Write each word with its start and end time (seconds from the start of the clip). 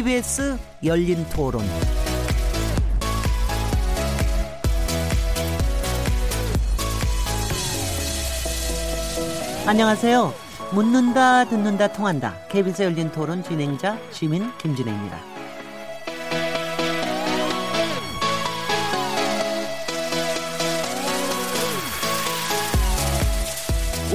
KBS 0.00 0.56
열린 0.82 1.26
토론. 1.28 1.62
안녕하세요. 9.66 10.32
묻는다, 10.72 11.44
듣는다, 11.44 11.92
통한다. 11.92 12.34
KBS 12.48 12.84
열린 12.84 13.12
토론 13.12 13.42
진행자 13.42 13.98
시민 14.10 14.50
김진혜입니다. 14.56 15.18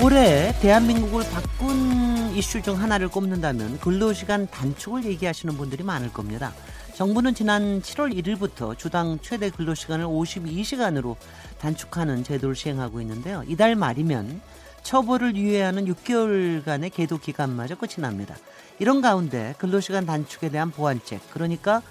올해 0.01 0.51
대한민국을 0.61 1.23
바꾼 1.29 2.04
이슈 2.35 2.61
중 2.61 2.81
하나를 2.81 3.07
꼽는다면 3.07 3.79
근로시간 3.79 4.47
단축을 4.47 5.05
얘기하시는 5.05 5.55
분들이 5.55 5.83
많을 5.83 6.11
겁니다. 6.11 6.53
정부는 6.93 7.33
지난 7.33 7.81
7월 7.81 8.13
1일부터 8.13 8.77
주당 8.77 9.17
최대 9.21 9.49
근로시간을 9.49 10.05
52시간으로 10.05 11.15
단축하는 11.59 12.25
제도를 12.25 12.53
시행하고 12.53 12.99
있는데요. 12.99 13.41
이달 13.47 13.77
말이면 13.77 14.41
처벌을 14.83 15.37
유예하는 15.37 15.85
6개월간의 15.85 16.93
계도 16.93 17.19
기간마저 17.19 17.75
끝이 17.75 17.95
납니다. 17.99 18.35
이런 18.79 18.99
가운데 18.99 19.55
근로시간 19.57 20.05
단축에 20.05 20.49
대한 20.49 20.71
보완책, 20.71 21.21
그러니까 21.31 21.81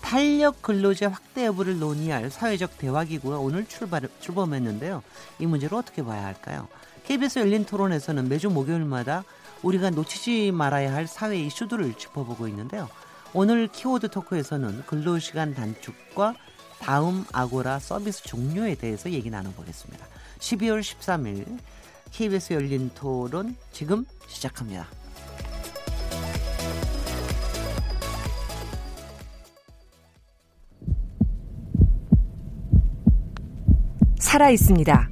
탄력 0.00 0.62
근로제 0.62 1.04
확대 1.04 1.44
여부를 1.44 1.78
논의할 1.78 2.30
사회적 2.30 2.78
대화기구가 2.78 3.38
오늘 3.38 3.66
출발, 3.66 4.08
출범했는데요. 4.20 5.02
이 5.38 5.44
문제를 5.44 5.76
어떻게 5.76 6.02
봐야 6.02 6.24
할까요? 6.24 6.66
KBS 7.04 7.40
열린 7.40 7.66
토론에서는 7.66 8.26
매주 8.28 8.48
목요일마다 8.48 9.24
우리가 9.62 9.90
놓치지 9.90 10.52
말아야 10.52 10.92
할 10.92 11.06
사회 11.06 11.38
이슈들을 11.38 11.94
짚어보고 11.94 12.48
있는데요. 12.48 12.88
오늘 13.32 13.68
키워드 13.68 14.08
토크에서는 14.08 14.84
근로시간 14.86 15.54
단축과 15.54 16.34
다음 16.80 17.24
아고라 17.32 17.78
서비스 17.78 18.22
종료에 18.24 18.74
대해서 18.74 19.10
얘기 19.10 19.30
나눠보겠습니다. 19.30 20.06
12월 20.38 20.80
13일 20.80 21.58
KBS 22.10 22.52
열린 22.54 22.90
토론 22.94 23.56
지금 23.70 24.04
시작합니다. 24.26 24.86
살아 34.18 34.50
있습니다. 34.50 35.10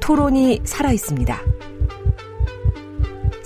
토론이 0.00 0.62
살아 0.64 0.90
있습니다. 0.90 1.59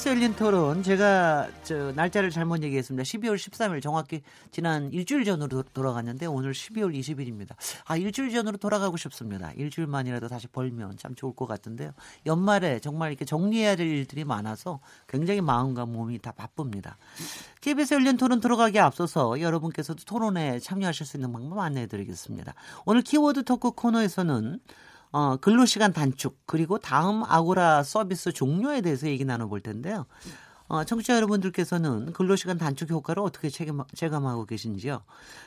KBS 0.00 0.08
열린 0.08 0.34
토론 0.34 0.82
제가 0.82 1.48
저 1.62 1.92
날짜를 1.92 2.30
잘못 2.30 2.62
얘기했습니다. 2.62 3.02
12월 3.02 3.34
13일 3.34 3.82
정확히 3.82 4.22
지난 4.50 4.90
일주일 4.92 5.24
전으로 5.24 5.62
돌아갔는데 5.62 6.24
오늘 6.24 6.52
12월 6.52 6.98
20일입니다. 6.98 7.50
아 7.84 7.96
일주일 7.98 8.30
전으로 8.30 8.56
돌아가고 8.56 8.96
싶습니다. 8.96 9.52
일주일만이라도 9.52 10.28
다시 10.28 10.48
벌면 10.48 10.96
참 10.96 11.14
좋을 11.14 11.34
것 11.34 11.46
같은데요. 11.46 11.92
연말에 12.24 12.78
정말 12.78 13.10
이렇게 13.10 13.26
정리해야 13.26 13.76
될 13.76 13.88
일들이 13.88 14.24
많아서 14.24 14.80
굉장히 15.06 15.42
마음과 15.42 15.84
몸이 15.84 16.18
다 16.20 16.32
바쁩니다. 16.32 16.96
KBS 17.60 17.94
열린 17.94 18.16
토론 18.16 18.40
들어가기에 18.40 18.80
앞서서 18.80 19.40
여러분께서도 19.40 20.04
토론에 20.04 20.60
참여하실 20.60 21.04
수 21.04 21.18
있는 21.18 21.30
방법 21.30 21.58
안내해드리겠습니다. 21.58 22.54
오늘 22.86 23.02
키워드 23.02 23.44
토크 23.44 23.72
코너에서는 23.72 24.60
어, 25.12 25.36
근로시간 25.36 25.92
단축 25.92 26.38
그리고 26.46 26.78
다음 26.78 27.22
아고라 27.24 27.82
서비스 27.82 28.32
종료에 28.32 28.80
대해서 28.80 29.08
얘기 29.08 29.24
나눠볼 29.24 29.60
텐데요. 29.60 30.06
어, 30.70 30.84
청취자 30.84 31.16
여러분들께서는 31.16 32.12
근로시간 32.12 32.56
단축 32.56 32.92
효과를 32.92 33.24
어떻게 33.24 33.50
체감, 33.50 33.82
체감하고 33.92 34.46
계신지요? 34.46 35.02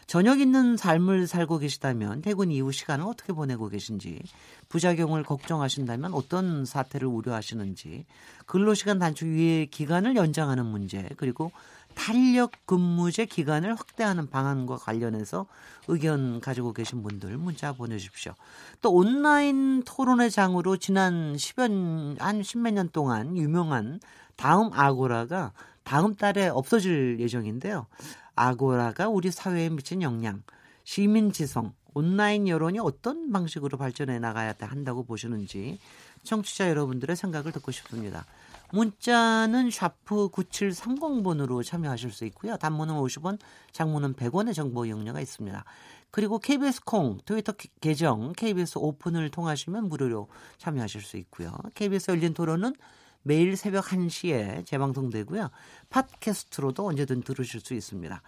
저녁 0.06 0.42
있는 0.42 0.76
삶을 0.76 1.28
살고 1.28 1.60
계시다면 1.60 2.22
퇴근 2.22 2.52
이후 2.52 2.74
시간을 2.74 3.06
어떻게 3.06 3.32
보내고 3.32 3.70
계신지, 3.70 4.22
부작용을 4.68 5.24
걱정하신다면 5.24 6.14
어떤 6.14 6.66
사태를 6.66 7.08
우려하시는지, 7.08 8.06
근로시간 8.48 9.00
단축 9.00 9.30
위의 9.30 9.68
기간을 9.68 10.18
연장하는 10.18 10.66
문제, 10.66 11.08
그리고 11.16 11.54
탄력 11.96 12.52
근무제 12.66 13.26
기간을 13.26 13.76
확대하는 13.76 14.30
방안과 14.30 14.78
관련해서 14.78 15.46
의견 15.88 16.42
가지고 16.42 16.74
계신 16.74 17.04
분들 17.04 17.38
문자 17.38 17.74
보내주십시오. 17.74 18.34
또 18.82 18.92
온라인 18.94 19.84
토론회 19.84 20.30
장으로 20.30 20.78
지난 20.78 21.36
10여, 21.36 22.20
한 22.20 22.42
10몇 22.42 22.74
년 22.74 22.90
동안 22.90 23.38
유명한 23.38 24.00
다음 24.36 24.72
아고라가 24.74 25.54
다음 25.84 26.16
달에 26.16 26.48
없어질 26.48 27.20
예정인데요. 27.20 27.88
아고라가 28.36 29.10
우리 29.10 29.32
사회에 29.32 29.70
미친 29.70 30.02
영향, 30.02 30.44
시민지성, 30.86 31.74
온라인 31.94 32.48
여론이 32.48 32.80
어떤 32.80 33.32
방식으로 33.32 33.78
발전해 33.78 34.20
나가야 34.20 34.54
한다고 34.60 35.04
보시는지 35.04 35.80
청취자 36.24 36.70
여러분들의 36.70 37.16
생각을 37.16 37.52
듣고 37.52 37.72
싶습니다. 37.72 38.26
문자는 38.72 39.70
샤프 39.70 40.30
9730번으로 40.30 41.64
참여하실 41.64 42.12
수 42.12 42.26
있고요. 42.26 42.58
단문은 42.58 42.96
50원, 42.96 43.38
장문은 43.72 44.16
100원의 44.16 44.56
정보 44.56 44.86
이용료가 44.86 45.22
있습니다. 45.22 45.64
그리고 46.10 46.40
KBS 46.40 46.84
콩, 46.84 47.20
트위터 47.26 47.54
계정, 47.82 48.34
KBS 48.34 48.80
오픈을 48.80 49.30
통하시면 49.30 49.90
무료로 49.90 50.28
참여하실 50.58 51.02
수 51.02 51.18
있고요. 51.18 51.52
KBS 51.76 52.12
열린 52.12 52.34
토론은 52.34 52.76
매일 53.22 53.56
새벽 53.56 53.86
1시에 53.86 54.66
재방송되고요. 54.66 55.50
팟캐스트로도 55.90 56.86
언제든 56.86 57.22
들으실 57.22 57.62
수 57.62 57.74
있습니다. 57.74 58.22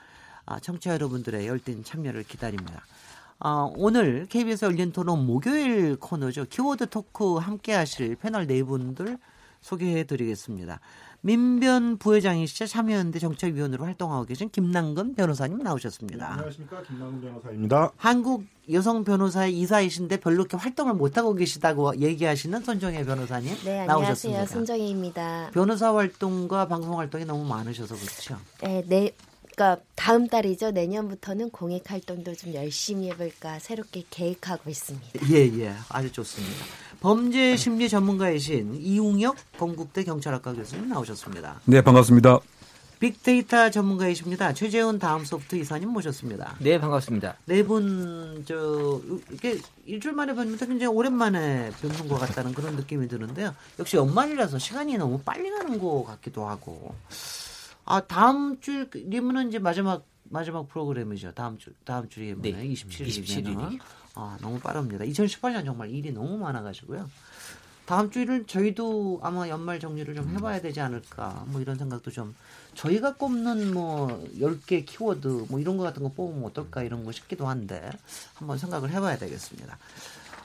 아, 0.45 0.59
청취자 0.59 0.93
여러분들의 0.93 1.47
열띤 1.47 1.83
참여를 1.83 2.23
기다립니다. 2.23 2.83
어, 3.39 3.71
오늘 3.75 4.25
KBS 4.29 4.65
열린 4.65 4.91
토론 4.91 5.25
목요일 5.25 5.97
코너죠. 5.97 6.45
키워드 6.45 6.89
토크 6.89 7.35
함께 7.35 7.73
하실 7.73 8.15
패널 8.15 8.47
네 8.47 8.63
분들 8.63 9.17
소개해 9.61 10.05
드리겠습니다. 10.05 10.79
민변 11.21 11.97
부회장이시자 11.97 12.67
참여연대 12.67 13.17
정책위원으로 13.17 13.83
활동하고 13.85 14.25
계신 14.25 14.47
김남근 14.51 15.15
변호사님 15.15 15.57
나오셨습니다. 15.57 16.27
네, 16.27 16.31
안녕하십니까 16.33 16.83
김남근 16.83 17.21
변호사입니다. 17.21 17.91
한국 17.97 18.45
여성 18.71 19.03
변호사의 19.03 19.57
이사이신데 19.59 20.17
별로 20.17 20.35
이렇게 20.41 20.55
활동을 20.55 20.93
못 20.93 21.17
하고 21.17 21.33
계시다고 21.33 21.99
얘기하시는 21.99 22.61
손정혜 22.61 23.03
변호사님 23.03 23.55
네, 23.65 23.87
나오셨습니다. 23.87 24.41
안녕하세요. 24.41 24.45
손정혜입니다. 24.45 25.49
변호사 25.51 25.95
활동과 25.95 26.67
방송 26.67 26.99
활동이 26.99 27.25
너무 27.25 27.43
많으셔서 27.45 27.95
그렇죠. 27.95 28.37
네, 28.61 28.83
네. 28.87 29.11
그러니까 29.55 29.81
다음 29.95 30.27
달이죠. 30.27 30.71
내년부터는 30.71 31.49
공익 31.49 31.89
활동도 31.89 32.35
좀 32.35 32.53
열심히 32.53 33.09
해볼까 33.09 33.59
새롭게 33.59 34.03
계획하고 34.09 34.69
있습니다. 34.69 35.07
예, 35.31 35.49
예, 35.59 35.73
아주 35.89 36.11
좋습니다. 36.11 36.55
범죄 36.99 37.55
심리 37.55 37.87
전문가이신 37.87 38.75
이웅혁 38.75 39.37
건국대 39.57 40.03
경찰학과 40.03 40.53
교수님 40.53 40.89
나오셨습니다. 40.89 41.61
네, 41.65 41.81
반갑습니다. 41.81 42.39
빅데이터 42.99 43.69
전문가이십니다. 43.69 44.53
최재훈 44.53 44.99
다음 44.99 45.25
소프트 45.25 45.55
이사님 45.57 45.89
모셨습니다. 45.89 46.55
네, 46.59 46.79
반갑습니다. 46.79 47.35
네 47.45 47.63
분, 47.63 48.43
저, 48.47 49.01
이렇게 49.29 49.59
일주일 49.85 50.15
만에 50.15 50.33
뵙는데 50.33 50.65
굉장히 50.65 50.93
오랜만에 50.93 51.71
뵙는 51.81 52.07
것 52.07 52.17
같다는 52.17 52.53
그런 52.53 52.75
느낌이 52.75 53.07
드는데요. 53.07 53.53
역시 53.79 53.97
연말이라서 53.97 54.59
시간이 54.59 54.97
너무 54.97 55.19
빨리 55.19 55.49
가는 55.49 55.77
것 55.79 56.03
같기도 56.05 56.47
하고. 56.47 56.95
아, 57.85 58.01
다음 58.01 58.59
주님은 58.59 59.49
이제 59.49 59.59
마지막, 59.59 60.05
마지막 60.23 60.67
프로그램이죠. 60.67 61.33
다음 61.33 61.57
주, 61.57 61.71
다음 61.83 62.09
주에 62.09 62.35
네. 62.37 62.51
27일이면. 62.51 63.07
27일이. 63.07 63.79
아, 64.15 64.37
너무 64.41 64.59
빠릅니다. 64.59 65.05
2018년 65.05 65.65
정말 65.65 65.89
일이 65.91 66.11
너무 66.11 66.37
많아가지고요. 66.37 67.09
다음 67.85 68.09
주일은 68.09 68.47
저희도 68.47 69.19
아마 69.21 69.47
연말 69.47 69.79
정리를 69.79 70.15
좀 70.15 70.27
해봐야 70.29 70.59
되지 70.59 70.81
않을까 70.81 71.43
뭐 71.47 71.61
이런 71.61 71.77
생각도 71.77 72.09
좀 72.09 72.33
저희가 72.73 73.13
꼽는 73.13 73.73
뭐 73.75 74.07
10개 74.39 74.83
키워드 74.85 75.45
뭐 75.49 75.59
이런 75.59 75.77
거 75.77 75.83
같은 75.83 76.01
거 76.01 76.09
뽑으면 76.09 76.45
어떨까 76.45 76.81
이런 76.81 77.05
거 77.05 77.11
싶기도 77.11 77.47
한데 77.47 77.91
한번 78.33 78.57
생각을 78.57 78.89
해봐야 78.89 79.19
되겠습니다. 79.19 79.77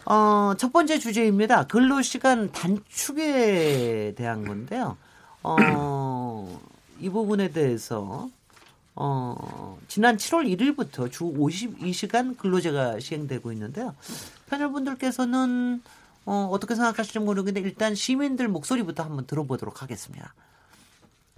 어, 0.05 0.53
첫 0.59 0.71
번째 0.71 0.99
주제입니다. 0.99 1.67
근로 1.67 2.03
시간 2.03 2.53
단축에 2.53 4.13
대한 4.17 4.45
건데요. 4.45 4.99
어, 5.43 6.61
이 7.00 7.08
부분에 7.08 7.50
대해서 7.50 8.29
어, 8.94 9.79
지난 9.88 10.17
7월 10.17 10.47
1일부터 10.56 11.11
주 11.11 11.25
52시간 11.25 12.37
근로제가 12.37 13.00
시행되고 13.00 13.52
있는데요. 13.52 13.94
패널분들께서는 14.50 15.82
어, 16.26 16.49
어떻게 16.52 16.75
생각하실지 16.75 17.20
모르겠는데 17.20 17.67
일단 17.67 17.94
시민들 17.94 18.49
목소리부터 18.49 19.02
한번 19.02 19.26
들어보도록 19.26 19.82
하겠습니다. 19.82 20.35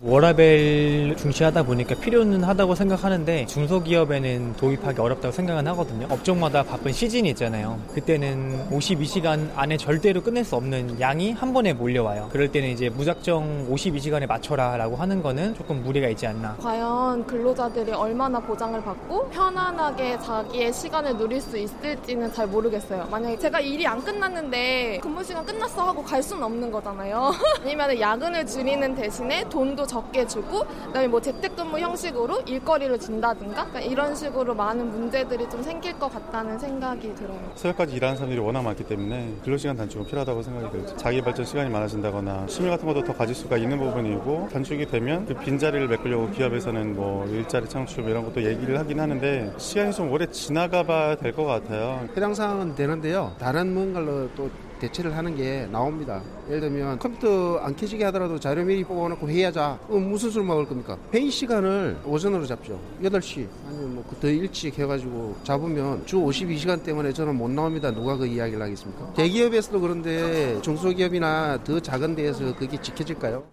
워라벨 0.04 1.14
중시하다 1.16 1.62
보니까 1.62 1.94
필요는 1.94 2.42
하다고 2.42 2.74
생각하는데 2.74 3.46
중소기업에는 3.46 4.54
도입하기 4.56 5.00
어렵다고 5.00 5.30
생각은 5.30 5.68
하거든요. 5.68 6.08
업종마다 6.10 6.64
바쁜 6.64 6.90
시즌이 6.90 7.28
있잖아요. 7.30 7.80
그때는 7.94 8.68
52시간 8.70 9.50
안에 9.54 9.76
절대로 9.76 10.20
끝낼 10.20 10.44
수 10.44 10.56
없는 10.56 11.00
양이 11.00 11.30
한 11.30 11.52
번에 11.52 11.72
몰려와요. 11.72 12.30
그럴 12.32 12.50
때는 12.50 12.70
이제 12.70 12.88
무작정 12.88 13.68
52시간에 13.70 14.26
맞춰라 14.26 14.76
라고 14.76 14.96
하는 14.96 15.22
거는 15.22 15.54
조금 15.54 15.84
무리가 15.84 16.08
있지 16.08 16.26
않나. 16.26 16.56
과연 16.60 17.24
근로자들이 17.24 17.92
얼마나 17.92 18.40
보장을 18.40 18.82
받고 18.82 19.28
편안하게 19.30 20.18
자기의 20.18 20.72
시간을 20.72 21.16
누릴 21.16 21.40
수 21.40 21.56
있을지는 21.56 22.32
잘 22.32 22.48
모르겠어요. 22.48 23.06
만약에 23.08 23.38
제가 23.38 23.60
일이 23.60 23.86
안 23.86 24.02
끝났는데 24.02 24.98
근무 25.00 25.22
시간 25.22 25.46
끝났어 25.46 25.86
하고 25.86 26.02
갈 26.02 26.20
수는 26.20 26.42
없는 26.42 26.72
거잖아요. 26.72 27.30
아니면 27.62 28.00
야근을 28.00 28.44
줄이는 28.46 28.96
대신에 28.96 29.48
돈도 29.48 29.86
적게 29.92 30.26
주고 30.26 30.60
그다음에 30.86 31.06
뭐 31.06 31.20
재택근무 31.20 31.78
형식으로 31.78 32.40
일거리를 32.46 32.98
준다든가 32.98 33.66
그러니까 33.66 33.80
이런 33.80 34.14
식으로 34.14 34.54
많은 34.54 34.90
문제들이 34.90 35.48
좀 35.50 35.62
생길 35.62 35.98
것 35.98 36.08
같다는 36.12 36.58
생각이 36.58 37.14
들어요. 37.14 37.38
새벽까지 37.54 37.94
일하는 37.96 38.16
사람들이 38.16 38.40
워낙 38.40 38.62
많기 38.62 38.84
때문에 38.84 39.34
근로시간 39.44 39.76
단축은 39.76 40.06
필요하다고 40.06 40.42
생각이 40.42 40.70
들죠. 40.78 40.96
자기 40.96 41.20
발전 41.20 41.44
시간이 41.44 41.68
많아진다거나 41.70 42.46
취미 42.46 42.70
같은 42.70 42.86
것도 42.86 43.04
더 43.04 43.12
가질 43.14 43.34
수가 43.34 43.58
있는 43.58 43.78
부분이고 43.78 44.48
단축이 44.52 44.86
되면 44.86 45.26
그 45.26 45.34
빈자리를 45.34 45.86
메꾸려고 45.88 46.30
기업에서는 46.30 46.96
뭐 46.96 47.26
일자리 47.26 47.68
창출 47.68 48.08
이런 48.08 48.24
것도 48.24 48.42
얘기를 48.44 48.78
하긴 48.78 48.98
하는데 48.98 49.52
시간이 49.58 49.92
좀 49.92 50.10
오래 50.10 50.26
지나가 50.26 50.82
봐야 50.82 51.14
될 51.16 51.32
것 51.32 51.44
같아요. 51.44 52.06
해당 52.14 52.34
사항은 52.34 52.74
되는데요. 52.74 53.32
다른 53.38 53.72
뭔가로 53.74 54.28
또 54.36 54.50
대체를 54.82 55.16
하는 55.16 55.36
게 55.36 55.68
나옵니다. 55.70 56.20
예를 56.48 56.60
들면 56.62 56.98
컴퓨터 56.98 57.58
안 57.58 57.76
켜지게 57.76 58.02
하더라도 58.06 58.40
자료 58.40 58.64
미리 58.64 58.82
뽑아놓고 58.82 59.28
회의하자. 59.28 59.78
그럼 59.86 60.10
무슨 60.10 60.30
술 60.30 60.42
먹을 60.42 60.66
겁니까? 60.66 60.98
회의 61.14 61.30
시간을 61.30 61.98
오전으로 62.04 62.44
잡죠. 62.46 62.80
8시 63.02 63.46
아니면 63.68 63.94
뭐 63.94 64.02
더 64.20 64.28
일찍 64.28 64.78
해가지고 64.78 65.36
잡으면 65.44 66.04
주 66.06 66.16
52시간 66.16 66.82
때문에 66.82 67.12
저는 67.12 67.34
못 67.36 67.48
나옵니다. 67.50 67.90
누가 67.92 68.16
그 68.16 68.26
이야기를 68.26 68.60
하겠습니까? 68.60 69.12
대기업에서도 69.14 69.80
그런데 69.80 70.60
중소기업이나 70.62 71.62
더 71.64 71.80
작은 71.80 72.14
데에서 72.14 72.54
그게 72.56 72.80
지켜질까요? 72.80 73.44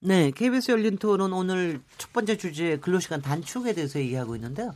네, 0.00 0.30
KBS 0.30 0.70
열린 0.72 0.98
토론 0.98 1.32
오늘 1.32 1.80
첫 1.98 2.12
번째 2.12 2.36
주제 2.36 2.76
근로시간 2.78 3.22
단축에 3.22 3.72
대해서 3.72 3.98
얘기하고 3.98 4.36
있는데요. 4.36 4.72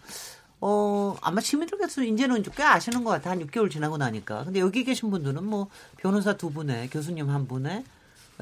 어, 0.60 1.16
아마 1.22 1.40
시민들께서 1.40 2.02
이제는 2.02 2.42
꽤 2.54 2.62
아시는 2.62 3.02
것 3.04 3.10
같아요. 3.10 3.32
한 3.32 3.46
6개월 3.46 3.70
지나고 3.70 3.96
나니까. 3.96 4.44
근데 4.44 4.60
여기 4.60 4.84
계신 4.84 5.10
분들은 5.10 5.44
뭐 5.44 5.68
변호사 5.96 6.36
두 6.36 6.50
분에 6.50 6.88
교수님 6.88 7.30
한 7.30 7.46
분에 7.46 7.84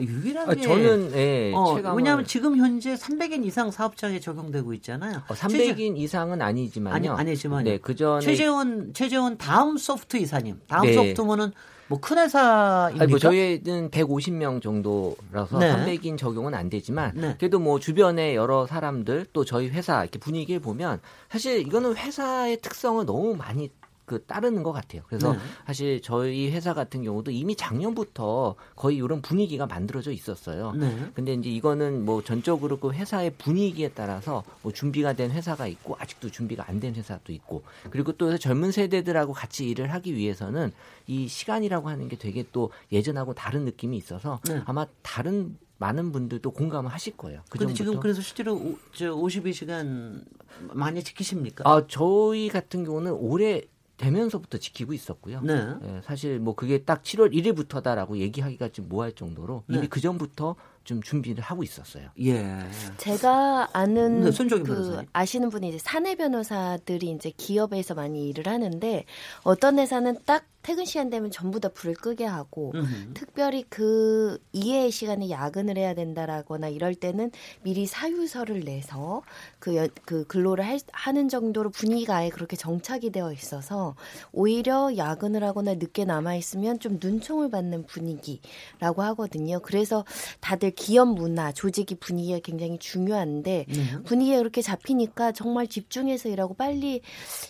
유일하게 0.00 0.50
아, 0.50 0.55
저는 0.55 1.12
예, 1.15 1.53
어, 1.55 1.76
체감을 1.76 1.97
왜냐하면 1.97 2.25
지금 2.25 2.56
현재 2.56 2.94
300인 2.94 3.44
이상 3.44 3.70
사업장에 3.70 4.20
적용되고 4.20 4.73
있잖아요. 4.75 5.23
어, 5.29 5.35
300인 5.35 5.97
이상은 5.97 6.41
아니지만요. 6.41 6.94
아니, 6.94 7.09
아니지만 7.09 7.65
네, 7.65 7.79
그 7.79 7.94
전에 7.94 8.25
최재원 8.25 8.93
최재원 8.94 9.38
다음 9.38 9.76
소프트 9.76 10.17
이사님. 10.17 10.61
다음 10.69 10.82
네. 10.85 10.94
소프트면은 10.94 11.53
뭐 11.88 11.99
큰 12.00 12.19
회사입니까? 12.19 13.02
아니, 13.02 13.11
뭐 13.11 13.19
저희는 13.19 13.90
150명 13.90 14.62
정도라서 14.62 15.58
네. 15.58 15.99
300인 15.99 16.19
적용은 16.19 16.55
안 16.55 16.70
되지만 16.70 17.12
네. 17.14 17.35
그래도 17.38 17.58
뭐 17.58 17.79
주변에 17.81 18.35
여러 18.35 18.67
사람들 18.67 19.26
또 19.32 19.44
저희 19.44 19.69
회사 19.69 20.02
이렇게 20.02 20.19
분위기를 20.19 20.61
보면 20.61 21.00
사실 21.31 21.61
이거는 21.61 21.96
회사의 21.96 22.61
특성을 22.61 23.05
너무 23.06 23.35
많이 23.35 23.70
그 24.08 24.25
따르는 24.25 24.62
것 24.62 24.72
같아요. 24.72 25.02
그래서 25.06 25.34
네. 25.34 25.38
사실 25.66 26.00
저희 26.00 26.50
회사 26.50 26.72
같은 26.72 27.05
경우도 27.05 27.31
이미 27.31 27.55
작년부터 27.55 28.55
거의 28.75 28.96
이런 28.96 29.20
분위기가 29.20 29.66
만들어져 29.66 30.10
있었어요. 30.12 30.72
네. 30.72 31.10
근데 31.14 31.34
이제 31.34 31.50
이거는 31.50 32.05
뭐 32.06 32.25
전적으로 32.25 32.78
그 32.78 32.90
회사의 32.93 33.34
분위기에 33.37 33.90
따라서 33.90 34.43
뭐 34.62 34.72
준비가 34.72 35.12
된 35.12 35.31
회사가 35.31 35.66
있고 35.69 35.96
아직도 36.00 36.31
준비가 36.31 36.64
안 36.66 36.78
된 36.78 36.94
회사도 36.94 37.32
있고 37.32 37.64
그리고 37.90 38.12
또 38.12 38.38
젊은 38.38 38.70
세대들하고 38.70 39.32
같이 39.32 39.69
일을 39.69 39.93
하기 39.94 40.14
위해서는 40.14 40.72
이 41.08 41.26
시간이라고 41.26 41.88
하는 41.88 42.06
게 42.08 42.16
되게 42.16 42.44
또 42.52 42.70
예전하고 42.93 43.34
다른 43.34 43.64
느낌이 43.64 43.96
있어서 43.96 44.40
네. 44.49 44.62
아마 44.64 44.87
다른 45.02 45.58
많은 45.78 46.12
분들도 46.12 46.49
공감을 46.52 46.93
하실 46.93 47.16
거예요. 47.16 47.40
그 47.50 47.58
근데 47.58 47.72
전부터. 47.75 47.84
지금 47.84 48.00
그래서 48.00 48.22
실제로 48.22 48.55
오, 48.55 48.76
저 48.94 49.10
52시간 49.12 50.25
많이 50.72 51.02
지키십니까? 51.02 51.69
아 51.69 51.84
저희 51.88 52.49
같은 52.49 52.84
경우는 52.84 53.12
올해 53.12 53.62
되면서부터 53.98 54.58
지키고 54.58 54.94
있었고요. 54.94 55.40
네. 55.42 55.54
예, 55.54 56.00
사실 56.04 56.38
뭐 56.38 56.54
그게 56.54 56.78
딱 56.84 57.02
7월 57.02 57.34
1일부터다라고 57.34 58.16
얘기하기가 58.16 58.70
좀 58.70 58.88
뭐할 58.88 59.12
정도로 59.12 59.64
이미 59.68 59.80
네. 59.82 59.86
그 59.88 60.00
전부터 60.00 60.56
좀 60.84 61.02
준비를 61.02 61.42
하고 61.42 61.62
있었어요. 61.62 62.08
예. 62.20 62.58
제가 62.96 63.68
아는 63.74 64.22
네, 64.22 64.30
그. 64.64 65.02
아시는 65.12 65.50
분이 65.50 65.68
이제 65.68 65.78
사내 65.78 66.14
변호사들이 66.14 67.10
이제 67.10 67.30
기업에서 67.36 67.94
많이 67.94 68.28
일을 68.28 68.46
하는데 68.46 69.04
어떤 69.42 69.78
회사는 69.78 70.16
딱 70.24 70.44
퇴근 70.69 70.85
시간 70.85 71.09
되면 71.09 71.31
전부 71.31 71.61
다 71.61 71.70
불을 71.70 71.94
끄게 71.94 72.26
하고 72.26 72.73
음흠. 72.75 73.15
특별히 73.15 73.65
그 73.70 74.38
이해의 74.53 74.91
시간에 74.91 75.31
야근을 75.31 75.79
해야 75.79 75.94
된다라거나 75.94 76.69
이럴 76.69 76.94
때는 76.94 77.31
미리 77.62 77.87
사유서를 77.87 78.61
내서 78.67 79.23
그, 79.61 79.76
연- 79.76 79.88
그 80.05 80.26
근로를 80.26 80.67
할- 80.67 80.79
하는 80.93 81.31
정도로 81.31 81.70
분위기가 81.70 82.17
아예 82.17 82.29
그렇게 82.29 82.55
정착이 82.55 83.09
되어 83.12 83.32
있어서 83.32 83.94
오히려 84.31 84.94
야근을 84.94 85.43
하거나 85.43 85.73
늦게 85.73 86.05
남아 86.05 86.35
있으면 86.35 86.79
좀 86.81 86.99
눈총을 87.03 87.49
받는 87.49 87.87
분위기라고 87.87 89.00
하거든요. 89.05 89.61
그래서 89.61 90.05
다들 90.41 90.73
기업 90.73 91.09
문화, 91.15 91.50
조직이 91.50 91.94
분위기가 91.94 92.41
굉장히 92.41 92.76
중요한데 92.79 93.65
네. 93.67 94.03
분위기가 94.05 94.37
그렇게 94.37 94.61
잡히니까 94.61 95.32
정말 95.32 95.67
집중해서 95.67 96.29
일하고 96.29 96.53
빨리 96.53 97.00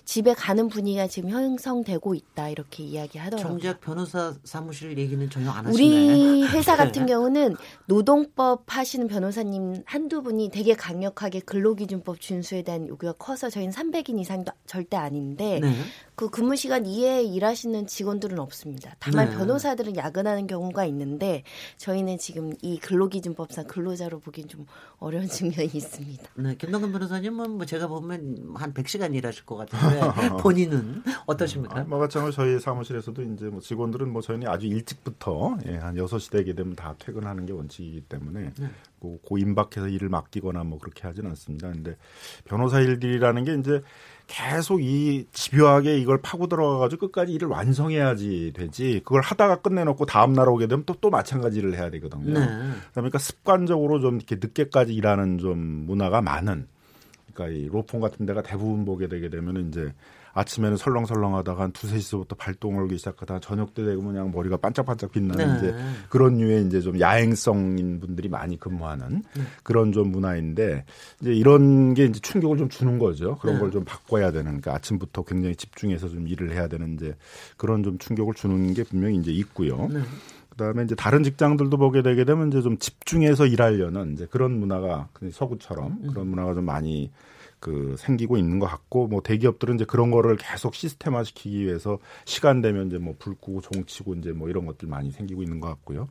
집에 0.05 0.35
가는 0.35 0.69
분위기가 0.69 1.09
지금 1.09 1.31
형성되고 1.31 2.15
있다 2.15 2.51
이렇게 2.51 2.85
이야기 2.85 3.08
하더라고요. 3.17 3.61
정작 3.61 3.81
변호사 3.81 4.35
사무실 4.45 4.99
얘기는 4.99 5.31
전혀 5.31 5.51
안 5.51 5.67
하시네. 5.67 5.73
우리 5.73 6.45
회사 6.49 6.77
같은 6.77 7.07
경우는 7.07 7.55
노동법 7.87 8.65
하시는 8.67 9.07
변호사님 9.07 9.83
한두 9.87 10.23
분이 10.23 10.51
되게 10.51 10.75
강력하게 10.75 11.41
근로기준법 11.41 12.21
준수에 12.21 12.63
대한 12.63 12.89
요구가 12.89 13.13
커서 13.13 13.49
저희는 13.49 13.73
300인 13.73 14.19
이상도 14.19 14.53
절대 14.67 14.97
아닌데 14.97 15.61
네. 15.63 15.73
그 16.19 16.29
근무 16.31 16.57
시간 16.57 16.85
이외에 16.85 17.23
일하시는 17.23 17.87
직원들은 17.87 18.41
없습니다. 18.41 18.97
다만 18.99 19.31
네. 19.31 19.37
변호사들은 19.37 19.95
야근하는 19.95 20.49
경우가 20.49 20.85
있는데 20.87 21.45
저희는 21.77 22.19
지금 22.19 22.55
이 22.61 22.81
근로기준법상 22.81 23.69
근로자로 23.69 24.19
보기엔 24.19 24.49
좀 24.49 24.67
어려운 24.99 25.29
측면이 25.31 25.71
있습니다. 25.73 26.25
네, 26.35 26.57
김동근 26.57 26.91
변호사님은 26.91 27.53
뭐 27.53 27.65
제가 27.65 27.87
보면 27.87 28.51
한 28.57 28.75
100시간 28.75 29.15
일하실 29.15 29.47
것 29.47 29.59
같은데 29.59 30.01
본인은 30.43 31.05
어떠십니까? 31.27 31.79
아, 31.79 31.85
뭐 31.85 32.01
마찬가지로 32.01 32.33
저희 32.33 32.59
사무실에서도 32.59 33.23
이제 33.23 33.45
뭐 33.45 33.61
직원들은 33.61 34.13
뭐 34.13 34.21
저희는 34.21 34.49
아주 34.49 34.67
일찍부터 34.67 35.57
예, 35.69 35.77
한 35.77 35.95
6시 35.95 36.33
되게 36.33 36.53
되면 36.53 36.75
다 36.75 36.97
퇴근하는 36.99 37.47
게 37.47 37.53
원칙이기 37.53 38.01
때문에 38.09 38.55
뭐 38.99 39.21
고임박해서 39.23 39.87
일을 39.87 40.09
맡기거나 40.09 40.65
뭐 40.65 40.81
그렇게 40.81 41.07
하진 41.07 41.27
않습니다. 41.27 41.71
근데 41.71 41.97
변호사 42.45 42.81
일들이라는 42.81 43.45
게 43.45 43.55
이제 43.55 43.83
계속 44.29 44.83
이 44.83 45.27
집요하게 45.33 45.99
이걸 45.99 46.21
파고 46.21 46.47
들어가가지고 46.47 47.09
끝까지 47.09 47.33
일을 47.33 47.49
완성해야지 47.49 48.53
되지. 48.55 49.01
그걸 49.05 49.23
하다가 49.23 49.63
끝내놓고 49.63 50.05
다음 50.05 50.35
날 50.35 50.49
오게 50.49 50.67
되면 50.67 50.85
또또 50.85 51.09
마찬가지를 51.11 51.75
해야 51.75 51.91
되거든요. 51.91 52.39
네. 52.39 52.47
그러니까 52.93 53.19
습관적으로 53.19 54.01
좀 54.01 54.17
이렇게 54.17 54.37
늦게까지 54.37 54.95
일하는 54.95 55.39
좀 55.39 55.59
문화가 55.59 56.21
많은. 56.21 56.69
그러니까 57.33 57.59
이 57.59 57.69
로펌 57.69 58.01
같은 58.01 58.27
데가 58.27 58.43
대부분 58.43 58.85
보게 58.85 59.09
되게 59.09 59.31
되면 59.31 59.69
이제 59.69 59.95
아침에는 60.39 60.77
설렁설렁하다가 60.77 61.65
한 61.65 61.73
두세 61.73 61.99
시부터 61.99 62.37
발동을 62.37 62.85
하기 62.85 62.97
시작하다가 62.99 63.41
저녁 63.41 63.75
때 63.75 63.85
되면 63.85 64.05
그냥 64.05 64.31
머리가 64.31 64.57
반짝반짝 64.57 65.11
빛나는 65.11 65.47
네. 65.47 65.59
이제 65.59 65.77
그런 66.09 66.39
류의 66.39 66.67
이제 66.67 66.81
좀 66.81 67.01
야행성인 67.01 67.99
분들이 67.99 68.29
많이 68.29 68.59
근무하는 68.59 69.23
네. 69.35 69.43
그런 69.65 69.91
좀 69.93 70.13
문화인데 70.13 70.85
이제 71.21 71.33
이런 71.33 71.95
게 71.95 72.05
이제 72.05 72.21
충격을 72.21 72.57
좀 72.57 72.69
주는 72.69 72.99
거죠. 72.99 73.37
그런 73.39 73.57
네. 73.57 73.61
걸좀 73.63 73.85
바꿔야 73.85 74.31
되는 74.31 74.45
그러니까 74.45 74.75
아침부터 74.75 75.25
굉장히 75.25 75.57
집중해서 75.57 76.09
좀 76.09 76.29
일을 76.29 76.53
해야 76.53 76.69
되는 76.69 76.95
이제 76.95 77.17
그런 77.57 77.83
좀 77.83 77.99
충격을 77.99 78.35
주는 78.35 78.73
게 78.75 78.85
분명히 78.85 79.17
이제 79.17 79.33
있고요. 79.33 79.89
네. 79.91 80.01
그다음에 80.51 80.85
이제 80.85 80.95
다른 80.95 81.23
직장들도 81.25 81.77
보게 81.77 82.03
되게 82.03 82.25
되면 82.25 82.49
이제 82.49 82.63
좀 82.63 82.79
집중해서 82.79 83.47
일하려는 83.47 84.13
이제 84.13 84.27
그런 84.31 84.59
문화가 84.59 85.09
그 85.13 85.31
서구처럼 85.31 85.99
음. 86.03 86.09
그런 86.09 86.29
문화가 86.29 86.55
좀 86.55 86.65
많이 86.65 87.11
그 87.61 87.97
생기고 87.99 88.37
있는 88.37 88.59
것 88.59 88.67
같고 88.67 89.09
뭐 89.09 89.21
대기업들은 89.23 89.75
이제 89.77 89.85
그런 89.85 90.11
거를 90.11 90.37
계속 90.37 90.75
시스템화 90.75 91.25
시키기 91.25 91.65
위해서 91.67 91.99
시간 92.25 92.61
되면 92.63 92.87
이제 92.87 92.99
뭐 92.99 93.15
불 93.19 93.35
끄고 93.35 93.61
종 93.61 93.85
치고 93.85 94.15
이제 94.15 94.33
뭐 94.33 94.49
이런 94.49 94.65
것들 94.67 94.89
많이 94.89 95.11
생기고 95.11 95.43
있는 95.43 95.59
것 95.61 95.69
같고요. 95.69 96.09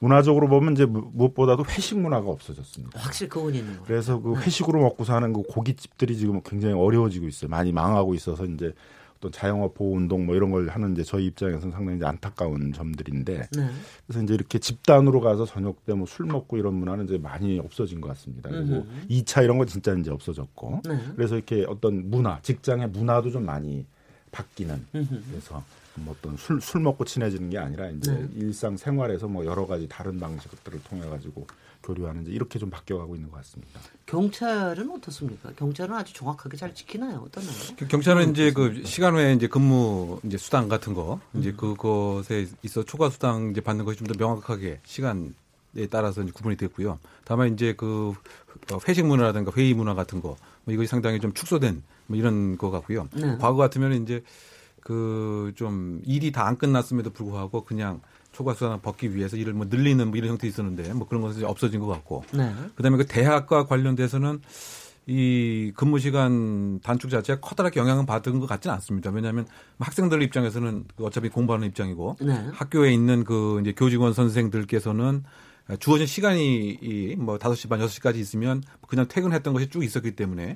문화적으로 0.00 0.48
보면 0.48 0.72
이제 0.74 0.86
무- 0.86 1.10
무엇보다도 1.12 1.64
회식 1.68 1.98
문화가 1.98 2.28
없어졌습니다. 2.28 2.98
확실히 3.00 3.28
그건 3.28 3.54
있는 3.54 3.70
거예요. 3.74 3.84
그래서 3.84 4.20
그 4.20 4.34
회식으로 4.36 4.80
먹고 4.80 5.04
사는 5.04 5.32
그 5.32 5.42
고깃집들이 5.42 6.16
지금 6.16 6.40
굉장히 6.42 6.74
어려워지고 6.74 7.28
있어요. 7.28 7.48
많이 7.48 7.70
망하고 7.72 8.14
있어서 8.14 8.44
이제 8.44 8.72
어떤 9.18 9.32
자영업 9.32 9.74
보호 9.74 9.96
운동 9.96 10.26
뭐 10.26 10.36
이런 10.36 10.50
걸 10.50 10.68
하는 10.68 10.92
이제 10.92 11.02
저희 11.02 11.26
입장에서는 11.26 11.72
상당히 11.72 11.96
이제 11.96 12.06
안타까운 12.06 12.72
점들인데 12.72 13.48
네. 13.52 13.68
그래서 14.06 14.22
이제 14.22 14.34
이렇게 14.34 14.58
집단으로 14.58 15.20
가서 15.20 15.44
저녁 15.44 15.84
때 15.84 15.92
뭐 15.92 16.06
술 16.06 16.26
먹고 16.26 16.56
이런 16.56 16.74
문화는 16.74 17.04
이제 17.06 17.18
많이 17.18 17.58
없어진 17.58 18.00
것 18.00 18.08
같습니다. 18.08 18.48
그리고 18.50 18.76
음흠. 18.76 19.08
2차 19.10 19.42
이런 19.44 19.58
건 19.58 19.66
진짜 19.66 19.92
이제 19.94 20.10
없어졌고 20.10 20.82
네. 20.88 20.98
그래서 21.16 21.34
이렇게 21.36 21.64
어떤 21.68 22.08
문화, 22.10 22.40
직장의 22.42 22.90
문화도 22.90 23.30
좀 23.30 23.44
많이 23.44 23.84
바뀌는. 24.30 24.86
그래서 25.30 25.62
뭐 26.04 26.14
어떤 26.18 26.36
술, 26.36 26.60
술 26.60 26.80
먹고 26.80 27.04
친해지는 27.04 27.50
게 27.50 27.58
아니라 27.58 27.88
이제 27.90 28.12
네. 28.12 28.28
일상 28.36 28.76
생활에서 28.76 29.28
뭐 29.28 29.44
여러 29.44 29.66
가지 29.66 29.86
다른 29.88 30.18
방식들을 30.18 30.82
통해 30.84 31.08
가지고 31.08 31.46
교류하는 31.82 32.22
이제 32.22 32.32
이렇게 32.32 32.58
좀 32.58 32.70
바뀌어가고 32.70 33.14
있는 33.14 33.30
것 33.30 33.36
같습니다. 33.38 33.80
경찰은 34.06 34.90
어떻습니까? 34.90 35.52
경찰은 35.56 35.94
아주 35.94 36.12
정확하게 36.14 36.56
잘 36.56 36.74
지키나요? 36.74 37.24
어떠나요? 37.26 37.52
그 37.78 37.86
경찰은 37.86 38.30
이제 38.30 38.52
그 38.52 38.82
시간 38.84 39.14
외에 39.14 39.32
이제 39.34 39.46
근무 39.46 40.20
이제 40.24 40.36
수당 40.36 40.68
같은 40.68 40.94
거 40.94 41.20
이제 41.34 41.52
그것에 41.52 42.48
있어 42.62 42.82
초과 42.84 43.10
수당 43.10 43.50
이제 43.50 43.60
받는 43.60 43.84
것이 43.84 43.98
좀 43.98 44.06
더 44.08 44.14
명확하게 44.18 44.80
시간 44.84 45.34
에 45.76 45.86
따라서 45.86 46.22
이제 46.22 46.32
구분이 46.32 46.56
됐고요. 46.56 46.98
다만 47.24 47.52
이제 47.52 47.74
그 47.76 48.14
어, 48.72 48.78
회식 48.88 49.04
문화라든가 49.06 49.52
회의 49.54 49.74
문화 49.74 49.94
같은 49.94 50.20
거 50.22 50.36
뭐 50.68 50.74
이것이 50.74 50.86
상당히 50.86 51.18
좀 51.18 51.32
축소된 51.32 51.82
뭐 52.06 52.18
이런 52.18 52.58
거 52.58 52.70
같고요. 52.70 53.08
네. 53.14 53.38
과거 53.40 53.54
같으면 53.56 54.02
이제 54.02 54.22
그 54.88 55.52
좀 55.54 56.00
일이 56.04 56.32
다 56.32 56.46
안 56.48 56.56
끝났음에도 56.56 57.10
불구하고 57.10 57.64
그냥 57.64 58.00
초과 58.32 58.54
수당 58.54 58.80
받기 58.80 59.14
위해서 59.14 59.36
일을 59.36 59.52
뭐 59.52 59.66
늘리는 59.68 60.08
뭐 60.08 60.16
이런 60.16 60.30
형태 60.30 60.46
있었는데 60.48 60.94
뭐 60.94 61.06
그런 61.06 61.20
것은 61.20 61.44
없어진 61.44 61.80
것 61.80 61.86
같고 61.88 62.24
네. 62.32 62.54
그다음에 62.74 62.96
그 62.96 63.06
대학과 63.06 63.66
관련돼서는 63.66 64.40
이 65.06 65.72
근무 65.74 65.98
시간 65.98 66.80
단축 66.80 67.10
자체가 67.10 67.40
커다랗게 67.40 67.80
영향을 67.80 68.06
받은 68.06 68.40
것 68.40 68.46
같지는 68.46 68.74
않습니다. 68.76 69.10
왜냐하면 69.10 69.46
학생들 69.78 70.22
입장에서는 70.22 70.84
그 70.96 71.04
어차피 71.04 71.28
공부하는 71.28 71.68
입장이고 71.68 72.16
네. 72.20 72.48
학교에 72.52 72.92
있는 72.92 73.24
그 73.24 73.58
이제 73.60 73.72
교직원 73.72 74.12
선생들께서는 74.14 75.24
주어진 75.80 76.06
시간이 76.06 76.78
이뭐 76.80 77.36
5시 77.38 77.68
반 77.68 77.80
6시까지 77.80 78.16
있으면 78.16 78.62
그냥 78.86 79.06
퇴근했던 79.06 79.52
것이 79.52 79.68
쭉 79.68 79.84
있었기 79.84 80.12
때문에 80.16 80.54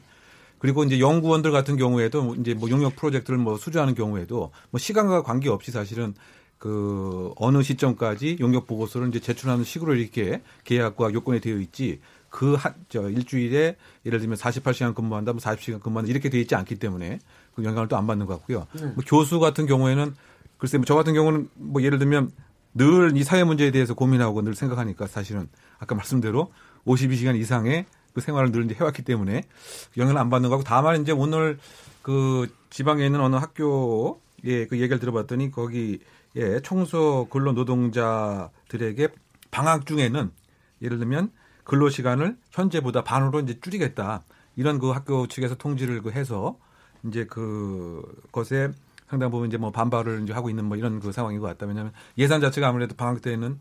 그리고 0.63 0.85
이제 0.85 1.01
연구원들 1.01 1.51
같은 1.51 1.77
경우에도 1.77 2.37
이제 2.37 2.55
뭐 2.55 2.71
용역 2.71 2.95
프로젝트를 2.95 3.37
뭐 3.37 3.57
수주하는 3.57 3.97
경우에도 3.97 4.53
뭐 4.71 4.79
시간과 4.79 5.25
관계없이 5.25 5.73
사실은 5.73 6.15
그 6.57 7.33
어느 7.35 7.65
시점까지 7.65 8.37
용역 8.39 8.69
보고서를 8.69 9.09
이제 9.09 9.19
제출하는 9.19 9.65
식으로 9.65 9.97
이렇게 9.97 10.41
계약과 10.63 11.15
요건이 11.15 11.41
되어 11.41 11.57
있지 11.57 11.99
그한저 12.31 13.11
일주일에 13.11 13.75
예를 14.07 14.21
들면 14.21 14.39
48시간 14.39 14.95
근무한다, 14.95 15.33
뭐 15.33 15.41
40시간 15.41 15.81
근무한다 15.83 16.09
이렇게 16.09 16.29
되어 16.31 16.41
있지 16.41 16.55
않기 16.55 16.77
때문에 16.77 17.19
그 17.57 17.65
영향을 17.65 17.89
또 17.89 17.97
안 17.97 18.07
받는 18.07 18.27
것 18.27 18.39
같고요. 18.39 18.69
네. 18.75 18.87
뭐 18.95 19.03
교수 19.05 19.41
같은 19.41 19.67
경우에는 19.67 20.15
글쎄 20.59 20.79
뭐 20.79 20.85
저 20.87 20.95
같은 20.95 21.13
경우는 21.13 21.49
뭐 21.55 21.83
예를 21.83 21.99
들면 21.99 22.31
늘 22.75 23.17
이 23.17 23.25
사회 23.25 23.43
문제에 23.43 23.73
대해서 23.73 23.95
고민하고 23.95 24.43
늘 24.43 24.55
생각하니까 24.55 25.09
사실은 25.09 25.49
아까 25.81 25.97
말씀대로 25.97 26.53
52시간 26.87 27.35
이상의 27.37 27.85
그 28.15 28.21
생활을 28.21 28.53
늘 28.53 28.65
이제 28.65 28.75
해왔기 28.75 29.03
때문에 29.03 29.43
영향을 29.97 30.21
안 30.21 30.31
받는 30.31 30.51
거고 30.51 30.63
다만 30.63 31.03
이제 31.03 31.13
오늘 31.13 31.59
그 32.03 32.49
지방에 32.71 33.05
있는 33.07 33.21
어느 33.21 33.37
학교에 33.37 34.67
그 34.67 34.79
얘기를 34.79 34.99
들어봤더니 34.99 35.51
거기 35.51 36.01
예, 36.37 36.61
청소 36.61 37.27
근로 37.31 37.53
노동자들에게 37.53 39.09
방학 39.51 39.87
중에는 39.87 40.31
예를 40.81 40.99
들면 40.99 41.31
근로 41.65 41.91
시간을 41.91 42.37
현재보다 42.51 43.05
반으로 43.05 43.41
이제 43.41 43.59
줄이겠다. 43.61 44.23
이런 44.57 44.79
그 44.79 44.91
학교 44.91 45.27
측에서 45.27 45.55
통지를 45.55 46.03
그 46.03 46.11
해서 46.11 46.59
이제 47.05 47.25
그 47.27 48.03
것에 48.33 48.71
상당 49.09 49.31
부분 49.31 49.49
이제 49.49 49.57
뭐 49.57 49.71
반발을 49.71 50.23
이제 50.23 50.33
하고 50.33 50.49
있는 50.51 50.65
뭐 50.65 50.77
이런 50.77 51.01
그 51.01 51.13
상황인 51.13 51.41
것 51.41 51.47
같다. 51.47 51.67
왜냐하면 51.67 51.93
예산 52.19 52.41
자체가 52.41 52.69
아무래도 52.69 52.95
방학 52.97 53.21
때는 53.21 53.59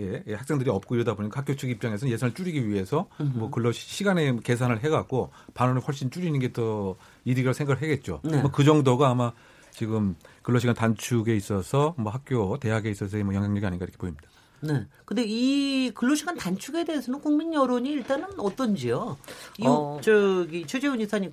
예, 0.00 0.24
예, 0.26 0.34
학생들이 0.34 0.68
없고 0.70 0.96
이러다 0.96 1.14
보니까 1.14 1.40
학교 1.40 1.54
측 1.54 1.70
입장에서는 1.70 2.12
예산을 2.12 2.34
줄이기 2.34 2.68
위해서 2.68 3.06
뭐 3.18 3.50
근로 3.50 3.70
시- 3.70 3.88
시간에 3.88 4.34
계산을 4.42 4.82
해갖고 4.82 5.30
반원을 5.54 5.82
훨씬 5.82 6.10
줄이는 6.10 6.40
게 6.40 6.52
더 6.52 6.96
이득이라고 7.24 7.52
생각을 7.52 7.80
하겠죠. 7.82 8.20
네. 8.24 8.40
뭐그 8.42 8.64
정도가 8.64 9.08
아마 9.08 9.32
지금 9.70 10.16
근로시간 10.42 10.74
단축에 10.74 11.34
있어서 11.36 11.94
뭐 11.96 12.12
학교, 12.12 12.58
대학에 12.58 12.90
있어서의 12.90 13.22
뭐 13.24 13.34
영향력이 13.34 13.64
아닌가 13.66 13.84
이렇게 13.84 13.96
보입니다. 13.98 14.28
네. 14.60 14.86
근데 15.04 15.24
이 15.26 15.90
근로시간 15.94 16.36
단축에 16.36 16.84
대해서는 16.84 17.20
국민 17.20 17.52
여론이 17.52 17.90
일단은 17.90 18.26
어떤지요? 18.38 19.16
이 19.58 19.64
어. 19.66 20.00
저기 20.02 20.66
최재훈 20.66 21.00
이사님 21.00 21.32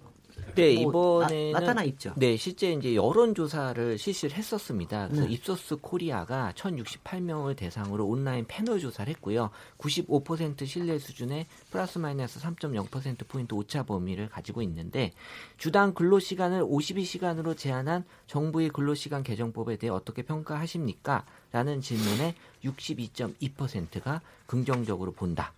네, 0.56 0.84
뭐 0.84 1.24
이번에는 1.24 1.52
나, 1.54 1.60
나타나 1.60 1.84
있죠. 1.84 2.14
네, 2.16 2.38
실제 2.38 2.72
이제 2.72 2.96
여론 2.96 3.36
조사를 3.36 3.98
실시를 3.98 4.36
했었습니다. 4.36 5.08
그래서 5.08 5.26
네. 5.26 5.34
입소스 5.34 5.78
코리아가 5.78 6.54
1,068명을 6.56 7.56
대상으로 7.56 8.06
온라인 8.06 8.46
패널 8.48 8.80
조사를 8.80 9.12
했고요. 9.14 9.50
95% 9.78 10.66
신뢰 10.66 11.00
수준의 11.00 11.48
플러스 11.70 11.98
마이너스 11.98 12.40
3.0% 12.40 13.28
포인트 13.28 13.54
오차 13.54 13.84
범위를 13.84 14.30
가지고 14.30 14.62
있는데 14.62 15.14
주당 15.58 15.94
근로 15.94 16.20
시간을 16.20 16.64
52시간으로 16.64 17.58
제한한 17.58 18.06
정부의 18.28 18.70
근로 18.70 18.96
시간 18.96 19.24
개정법에 19.24 19.78
대해 19.78 19.92
어떻게 19.92 20.22
평가하십니까? 20.22 21.26
라는 21.52 21.82
질문에 21.82 22.36
62.2%가 22.64 24.22
긍정적으로 24.46 25.12
본다. 25.12 25.54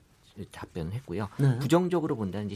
답변을 0.51 0.93
했고요. 0.93 1.29
네. 1.37 1.59
부정적으로 1.59 2.15
본다는 2.15 2.47
이제 2.47 2.55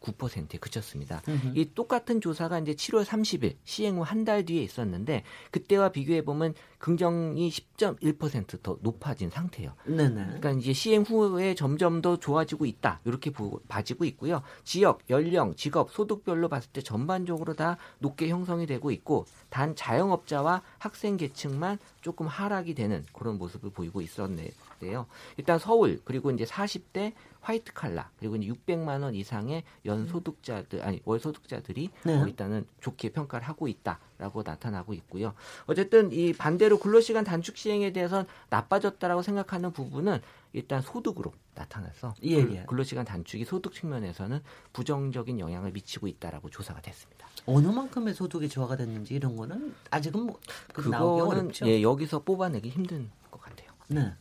16.9%에 0.00 0.58
그쳤습니다. 0.58 1.22
음흠. 1.28 1.52
이 1.58 1.70
똑같은 1.74 2.20
조사가 2.20 2.58
이제 2.60 2.72
7월 2.74 3.04
30일 3.04 3.56
시행 3.64 3.96
후 3.96 4.02
한 4.04 4.24
달 4.24 4.44
뒤에 4.44 4.62
있었는데 4.62 5.22
그때와 5.50 5.90
비교해 5.92 6.22
보면 6.22 6.54
긍정이 6.78 7.48
10.1%더 7.50 8.78
높아진 8.82 9.30
상태예요. 9.30 9.72
네네. 9.86 10.24
그러니까 10.26 10.50
이제 10.52 10.72
시행 10.74 11.02
후에 11.02 11.54
점점 11.54 12.02
더 12.02 12.18
좋아지고 12.18 12.66
있다. 12.66 13.00
이렇게 13.04 13.30
보, 13.30 13.60
봐지고 13.68 14.04
있고요. 14.06 14.42
지역, 14.64 15.00
연령, 15.08 15.54
직업, 15.54 15.90
소득별로 15.90 16.48
봤을 16.48 16.70
때 16.72 16.82
전반적으로 16.82 17.54
다 17.54 17.76
높게 17.98 18.28
형성이 18.28 18.66
되고 18.66 18.90
있고 18.90 19.24
단 19.48 19.74
자영업자와 19.74 20.62
학생 20.78 21.16
계층만 21.16 21.78
조금 22.02 22.26
하락이 22.26 22.74
되는 22.74 23.04
그런 23.12 23.38
모습을 23.38 23.70
보이고 23.70 24.00
있었는데요. 24.02 25.06
일단 25.38 25.58
서울 25.58 26.00
그리고 26.04 26.30
이제 26.30 26.44
40대 26.44 27.12
화이트 27.42 27.72
칼라 27.72 28.10
그리고 28.18 28.36
이제 28.36 28.52
600만 28.52 29.02
원 29.02 29.14
이상의 29.14 29.64
연 29.86 30.06
소득자들 30.06 30.82
아니 30.82 31.00
월 31.04 31.18
소득자들이 31.18 31.90
네. 32.04 32.20
어, 32.20 32.26
일단은 32.26 32.66
좋게 32.80 33.10
평가를 33.12 33.48
하고 33.48 33.66
있다라고 33.68 34.42
나타나고 34.44 34.92
있고요. 34.94 35.34
어쨌든 35.66 36.12
이 36.12 36.32
반대로 36.32 36.78
근로시간 36.78 37.24
단축 37.24 37.56
시행에 37.56 37.92
대해서 37.92 38.26
나빠졌다라고 38.50 39.22
생각하는 39.22 39.72
부분은 39.72 40.20
일단 40.52 40.82
소득으로 40.82 41.32
나타나서 41.54 42.14
예, 42.22 42.42
근- 42.44 42.54
예. 42.56 42.64
근로시간 42.66 43.04
단축이 43.04 43.44
소득 43.44 43.72
측면에서는 43.72 44.40
부정적인 44.72 45.38
영향을 45.40 45.70
미치고 45.72 46.08
있다라고 46.08 46.50
조사가 46.50 46.80
됐습니다. 46.82 47.26
어느 47.46 47.68
만큼의 47.68 48.14
소득이 48.14 48.48
저하가 48.48 48.76
됐는지 48.76 49.14
이런 49.14 49.36
거는 49.36 49.74
아직은 49.90 50.20
뭐그 50.22 50.82
그거는. 50.82 51.52
예, 51.64 51.80
여기서 51.82 52.22
뽑아내기 52.22 52.68
힘든 52.68 53.10
것 53.30 53.40
같아요. 53.40 53.70
네. 53.88 54.12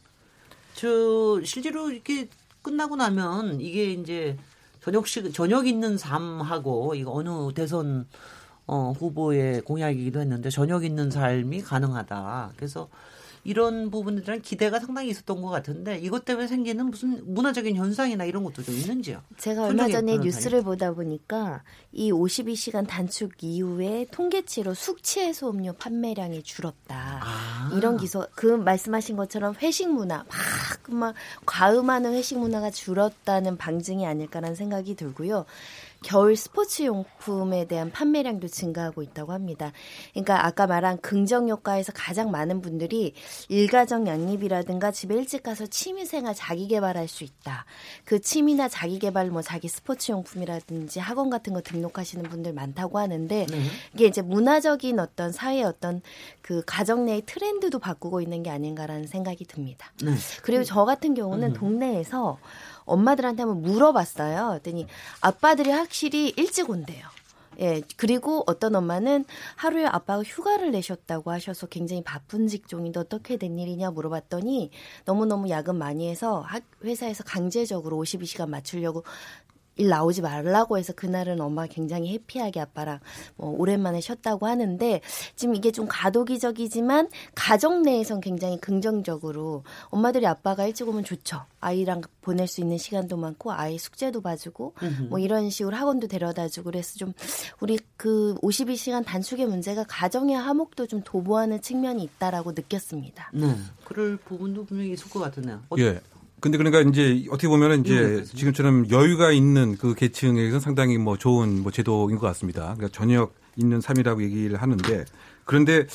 저 0.73 1.41
실제로 1.43 1.89
이렇게 1.91 2.29
끝나고 2.61 2.95
나면 2.95 3.61
이게 3.61 3.91
이제 3.93 4.37
저녁 4.81 5.07
시 5.07 5.31
저녁 5.31 5.67
있는 5.67 5.97
삶하고 5.97 6.95
이거 6.95 7.11
어느 7.13 7.53
대선 7.53 8.07
어, 8.65 8.91
후보의 8.91 9.61
공약이기도 9.61 10.19
했는데 10.19 10.49
저녁 10.49 10.83
있는 10.85 11.09
삶이 11.09 11.61
가능하다. 11.61 12.53
그래서 12.55 12.87
이런 13.43 13.89
대한 14.23 14.41
기대가 14.41 14.79
상당히 14.79 15.09
있었던 15.09 15.41
것 15.41 15.49
같은데 15.49 15.97
이것 15.99 16.25
때문에 16.25 16.47
생기는 16.47 16.85
무슨 16.85 17.21
문화적인 17.33 17.75
현상이나 17.75 18.25
이런 18.25 18.43
것도 18.43 18.63
좀 18.63 18.75
있는지요? 18.75 19.21
제가 19.37 19.65
얼마 19.65 19.87
전에. 19.87 20.17
뉴스를 20.17 20.63
보다 20.63 20.93
보니까 20.93 21.63
이 21.91 22.11
52시간 22.11 22.87
단축 22.87 23.31
이후에 23.41 24.05
통계치로 24.11 24.73
숙취 24.73 25.21
해소 25.21 25.49
음료 25.49 25.73
판매량이 25.73 26.43
줄었다. 26.43 27.21
아. 27.23 27.71
이런 27.75 27.97
기소 27.97 28.25
그 28.35 28.45
말씀하신 28.45 29.15
것처럼 29.15 29.55
회식 29.61 29.89
문화 29.89 30.25
막막 30.89 31.15
과음하는 31.45 32.13
회식 32.13 32.37
문화가 32.39 32.69
줄었다는 32.69 33.57
방증이 33.57 34.05
아닐까라는 34.05 34.55
생각이 34.55 34.95
들고요. 34.95 35.45
겨울 36.01 36.35
스포츠 36.35 36.83
용품에 36.83 37.65
대한 37.65 37.91
판매량도 37.91 38.47
증가하고 38.47 39.01
있다고 39.01 39.33
합니다. 39.33 39.71
그러니까 40.13 40.45
아까 40.45 40.65
말한 40.65 41.01
긍정 41.01 41.49
효과에서 41.49 41.91
가장 41.93 42.31
많은 42.31 42.61
분들이 42.61 43.13
일가정 43.49 44.07
양립이라든가 44.07 44.91
집에 44.91 45.15
일찍 45.15 45.43
가서 45.43 45.67
취미 45.67 46.05
생활 46.05 46.33
자기 46.35 46.67
개발할 46.67 47.07
수 47.07 47.23
있다. 47.23 47.65
그 48.05 48.21
취미나 48.21 48.69
자기 48.69 48.99
개발 48.99 49.29
뭐 49.29 49.41
자기 49.41 49.67
스포츠 49.67 50.11
용품이라든지 50.11 50.99
학원 50.99 51.29
같은 51.29 51.53
거 51.53 51.61
등록하시는 51.61 52.23
분들 52.29 52.53
많다고 52.53 52.97
하는데 52.97 53.45
네. 53.45 53.61
이게 53.93 54.05
이제 54.05 54.21
문화적인 54.21 54.99
어떤 54.99 55.31
사회의 55.31 55.63
어떤 55.63 56.01
그 56.41 56.63
가정 56.65 57.05
내의 57.05 57.23
트렌드도 57.25 57.79
바꾸고 57.79 58.21
있는 58.21 58.43
게 58.43 58.49
아닌가라는 58.49 59.07
생각이 59.07 59.45
듭니다. 59.45 59.91
네. 60.03 60.11
그리고 60.43 60.63
저 60.63 60.85
같은 60.85 61.13
경우는 61.13 61.53
동네에서 61.53 62.37
엄마들한테 62.89 63.43
한번 63.43 63.61
물어봤어요. 63.61 64.49
그랬더니 64.49 64.87
아빠들이 65.21 65.71
확실히 65.71 66.33
일찍 66.37 66.69
온대요. 66.69 67.05
예, 67.61 67.81
그리고 67.97 68.43
어떤 68.47 68.73
엄마는 68.75 69.25
하루에 69.57 69.85
아빠가 69.85 70.23
휴가를 70.23 70.71
내셨다고 70.71 71.29
하셔서 71.31 71.67
굉장히 71.67 72.01
바쁜 72.03 72.47
직종인데 72.47 73.01
어떻게 73.01 73.35
된 73.35 73.59
일이냐 73.59 73.91
물어봤더니 73.91 74.71
너무너무 75.03 75.49
야근 75.49 75.75
많이 75.77 76.09
해서 76.09 76.39
학- 76.39 76.63
회사에서 76.85 77.25
강제적으로 77.25 77.97
52시간 77.97 78.47
맞추려고 78.47 79.03
일 79.79 79.87
나오지 79.87 80.21
말라고 80.21 80.77
해서 80.77 80.91
그날은 80.93 81.39
엄마가 81.39 81.67
굉장히 81.71 82.11
해피하게 82.13 82.59
아빠랑 82.59 82.99
뭐 83.37 83.49
오랜만에 83.57 84.01
쉬었다고 84.01 84.45
하는데 84.45 85.01
지금 85.35 85.55
이게 85.55 85.71
좀 85.71 85.87
가도기적이지만 85.87 87.09
가정 87.33 87.81
내에선 87.81 88.19
굉장히 88.19 88.59
긍정적으로 88.59 89.63
엄마들이 89.85 90.27
아빠가 90.27 90.65
일찍 90.67 90.87
오면 90.87 91.05
좋죠. 91.05 91.43
아이랑 91.61 92.01
보낼 92.21 92.47
수 92.47 92.59
있는 92.61 92.77
시간도 92.77 93.15
많고 93.15 93.53
아이 93.53 93.77
숙제도 93.77 94.21
봐주고 94.21 94.73
뭐 95.09 95.19
이런 95.19 95.49
식으로 95.49 95.75
학원도 95.75 96.07
데려다주고 96.07 96.71
그래서 96.71 96.97
좀 96.97 97.13
우리 97.61 97.79
그 97.95 98.35
52시간 98.41 99.05
단축의 99.05 99.45
문제가 99.45 99.85
가정의 99.87 100.35
화목도 100.35 100.87
좀 100.87 101.01
도모하는 101.03 101.61
측면이 101.61 102.03
있다라고 102.03 102.51
느꼈습니다. 102.51 103.31
네. 103.33 103.55
그럴 103.85 104.17
부분도 104.17 104.65
분명히 104.65 104.91
있을 104.91 105.09
것 105.09 105.19
같으네요. 105.19 105.63
어, 105.69 105.75
예. 105.79 106.01
근데 106.41 106.57
그러니까 106.57 106.81
이제 106.81 107.25
어떻게 107.29 107.47
보면은 107.47 107.81
이제 107.85 107.93
이용해 107.95 108.23
지금처럼 108.23 108.89
여유가 108.89 109.31
있는 109.31 109.77
그 109.77 109.93
계층에서 109.95 110.59
상당히 110.59 110.97
뭐 110.97 111.17
좋은 111.17 111.61
뭐 111.61 111.71
제도인 111.71 112.17
것 112.17 112.27
같습니다. 112.27 112.75
그러니까 112.75 112.89
저녁 112.89 113.35
있는 113.55 113.81
삶이라고 113.81 114.23
얘기를 114.23 114.61
하는데 114.61 115.05
그런데 115.45 115.85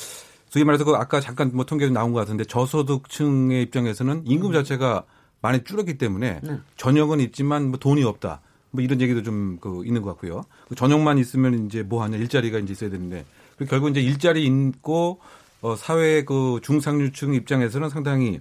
소위 0.49 0.63
말해서 0.63 0.85
그 0.85 0.93
아까 0.93 1.19
잠깐 1.19 1.51
뭐 1.53 1.65
통계도 1.65 1.93
나온 1.93 2.13
것 2.13 2.19
같은데 2.19 2.45
저소득층의 2.45 3.63
입장에서는 3.63 4.23
임금 4.25 4.53
자체가 4.53 5.03
많이 5.41 5.63
줄었기 5.63 5.97
때문에 5.97 6.39
네. 6.43 6.59
저녁은 6.77 7.19
있지만 7.19 7.69
뭐 7.69 7.79
돈이 7.79 8.03
없다. 8.03 8.41
뭐 8.71 8.83
이런 8.83 8.99
얘기도 9.01 9.23
좀 9.23 9.57
그 9.59 9.83
있는 9.85 10.01
것 10.01 10.09
같고요. 10.11 10.43
그 10.67 10.75
저녁만 10.75 11.17
있으면 11.17 11.65
이제 11.65 11.81
뭐 11.81 12.03
하냐 12.03 12.17
일자리가 12.17 12.59
이제 12.59 12.73
있어야 12.73 12.89
되는데 12.89 13.25
그리고 13.57 13.69
결국 13.69 13.89
이제 13.89 14.01
일자리 14.01 14.45
있고 14.45 15.19
어 15.61 15.75
사회 15.75 16.23
그 16.23 16.59
중상류층 16.61 17.33
입장에서는 17.33 17.89
상당히 17.89 18.39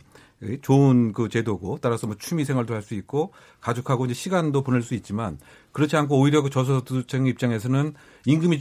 좋은 0.62 1.12
그 1.12 1.28
제도고 1.28 1.78
따라서 1.80 2.06
뭐 2.06 2.16
취미 2.18 2.44
생활도 2.44 2.74
할 2.74 2.82
수 2.82 2.94
있고 2.94 3.32
가족하고 3.60 4.04
이제 4.04 4.14
시간도 4.14 4.62
보낼 4.62 4.82
수 4.82 4.94
있지만 4.94 5.38
그렇지 5.72 5.96
않고 5.96 6.18
오히려 6.18 6.42
그 6.42 6.50
저소득층 6.50 7.26
입장에서는 7.26 7.94
임금이 8.26 8.58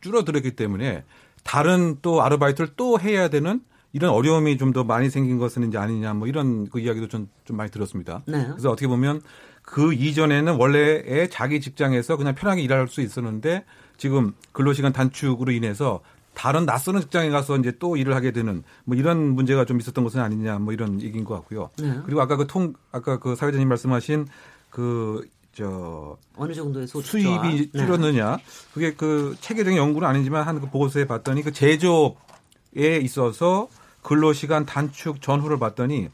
줄어들었기 0.00 0.56
때문에 0.56 1.04
다른 1.42 1.96
또 2.02 2.22
아르바이트를 2.22 2.70
또 2.76 3.00
해야 3.00 3.28
되는 3.28 3.60
이런 3.92 4.10
어려움이 4.10 4.58
좀 4.58 4.72
더 4.72 4.84
많이 4.84 5.08
생긴 5.08 5.38
것은 5.38 5.68
이제 5.68 5.78
아니냐 5.78 6.12
뭐 6.12 6.28
이런 6.28 6.68
그 6.68 6.80
이야기도 6.80 7.08
좀, 7.08 7.28
좀 7.44 7.56
많이 7.56 7.70
들었습니다. 7.70 8.22
네. 8.26 8.44
그래서 8.50 8.70
어떻게 8.70 8.86
보면 8.88 9.22
그 9.62 9.94
이전에는 9.94 10.56
원래의 10.56 11.30
자기 11.30 11.60
직장에서 11.62 12.16
그냥 12.18 12.34
편하게 12.34 12.62
일할 12.62 12.88
수 12.88 13.00
있었는데 13.00 13.64
지금 13.96 14.34
근로시간 14.52 14.92
단축으로 14.92 15.50
인해서 15.52 16.02
다른 16.36 16.66
낯선 16.66 17.00
직장에 17.00 17.30
가서 17.30 17.56
이제 17.56 17.72
또 17.78 17.96
일을 17.96 18.14
하게 18.14 18.30
되는 18.30 18.62
뭐 18.84 18.94
이런 18.94 19.34
문제가 19.34 19.64
좀 19.64 19.80
있었던 19.80 20.04
것은 20.04 20.20
아니냐 20.20 20.58
뭐 20.58 20.72
이런 20.74 21.00
얘기인 21.00 21.24
것 21.24 21.34
같고요. 21.34 21.70
네. 21.78 21.98
그리고 22.04 22.20
아까 22.20 22.36
그 22.36 22.46
통 22.46 22.74
아까 22.92 23.18
그 23.18 23.34
사회자님 23.34 23.68
말씀하신 23.68 24.28
그 24.70 25.26
저 25.52 26.18
어느 26.36 26.52
정도의 26.52 26.86
소득 26.86 27.06
수입이. 27.08 27.70
네. 27.72 27.78
줄었느냐 27.86 28.36
그게 28.74 28.92
그 28.92 29.34
체계적인 29.40 29.78
연구는 29.78 30.06
아니지만 30.06 30.46
한 30.46 30.60
그 30.60 30.68
보고서에 30.68 31.06
봤더니 31.06 31.42
그 31.42 31.50
제조업에 31.50 32.98
있어서 33.00 33.66
근로 34.02 34.34
시간 34.34 34.66
단축 34.66 35.22
전후를 35.22 35.58
봤더니 35.58 36.10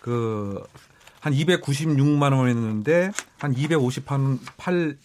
그 0.00 0.64
한 1.20 1.32
296만 1.34 2.32
원이었는데 2.38 3.10
한 3.38 3.52
258, 3.52 4.38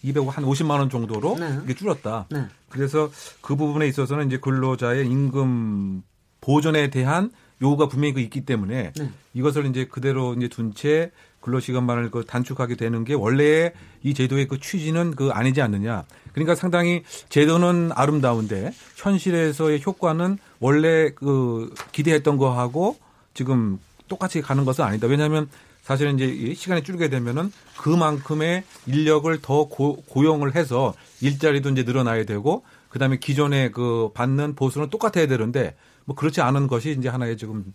200한 0.04 0.34
50만 0.44 0.70
원 0.78 0.88
정도로 0.88 1.36
네. 1.36 1.58
이게 1.64 1.74
줄었다. 1.74 2.28
네. 2.72 2.78
그래서 2.78 3.10
그 3.40 3.56
부분에 3.56 3.86
있어서는 3.86 4.26
이제 4.26 4.38
근로자의 4.38 5.06
임금 5.06 6.02
보전에 6.40 6.90
대한 6.90 7.30
요구가 7.60 7.88
분명히 7.88 8.14
그 8.14 8.20
있기 8.20 8.44
때문에 8.44 8.92
네. 8.96 9.10
이것을 9.34 9.66
이제 9.66 9.86
그대로 9.86 10.34
이제 10.34 10.48
둔 10.48 10.74
채 10.74 11.10
근로시간만을 11.40 12.10
그 12.10 12.24
단축하게 12.24 12.76
되는 12.76 13.04
게 13.04 13.14
원래 13.14 13.72
이 14.02 14.14
제도의 14.14 14.46
그 14.48 14.60
취지는 14.60 15.14
그 15.14 15.30
아니지 15.30 15.60
않느냐. 15.60 16.04
그러니까 16.32 16.54
상당히 16.54 17.02
제도는 17.28 17.90
아름다운데 17.94 18.72
현실에서의 18.96 19.82
효과는 19.84 20.38
원래 20.60 21.10
그 21.10 21.74
기대했던 21.90 22.36
거하고 22.36 22.96
지금 23.34 23.78
똑같이 24.08 24.40
가는 24.40 24.64
것은 24.64 24.84
아니다. 24.84 25.06
왜냐하면 25.08 25.48
사실은 25.82 26.14
이제 26.14 26.26
이 26.26 26.54
시간이 26.54 26.84
줄게 26.84 27.08
되면은 27.08 27.52
그만큼의 27.76 28.64
인력을 28.86 29.36
더 29.42 29.64
고, 29.64 29.96
고용을 30.08 30.54
해서 30.54 30.94
일자리도 31.20 31.70
이제 31.70 31.82
늘어나야 31.82 32.24
되고 32.24 32.64
그다음에 32.88 33.18
기존에 33.18 33.70
그 33.70 34.10
받는 34.14 34.54
보수는 34.54 34.90
똑같아야 34.90 35.26
되는데 35.26 35.74
뭐 36.04 36.14
그렇지 36.14 36.40
않은 36.40 36.68
것이 36.68 36.94
이제 36.98 37.08
하나의 37.08 37.36
지금 37.36 37.74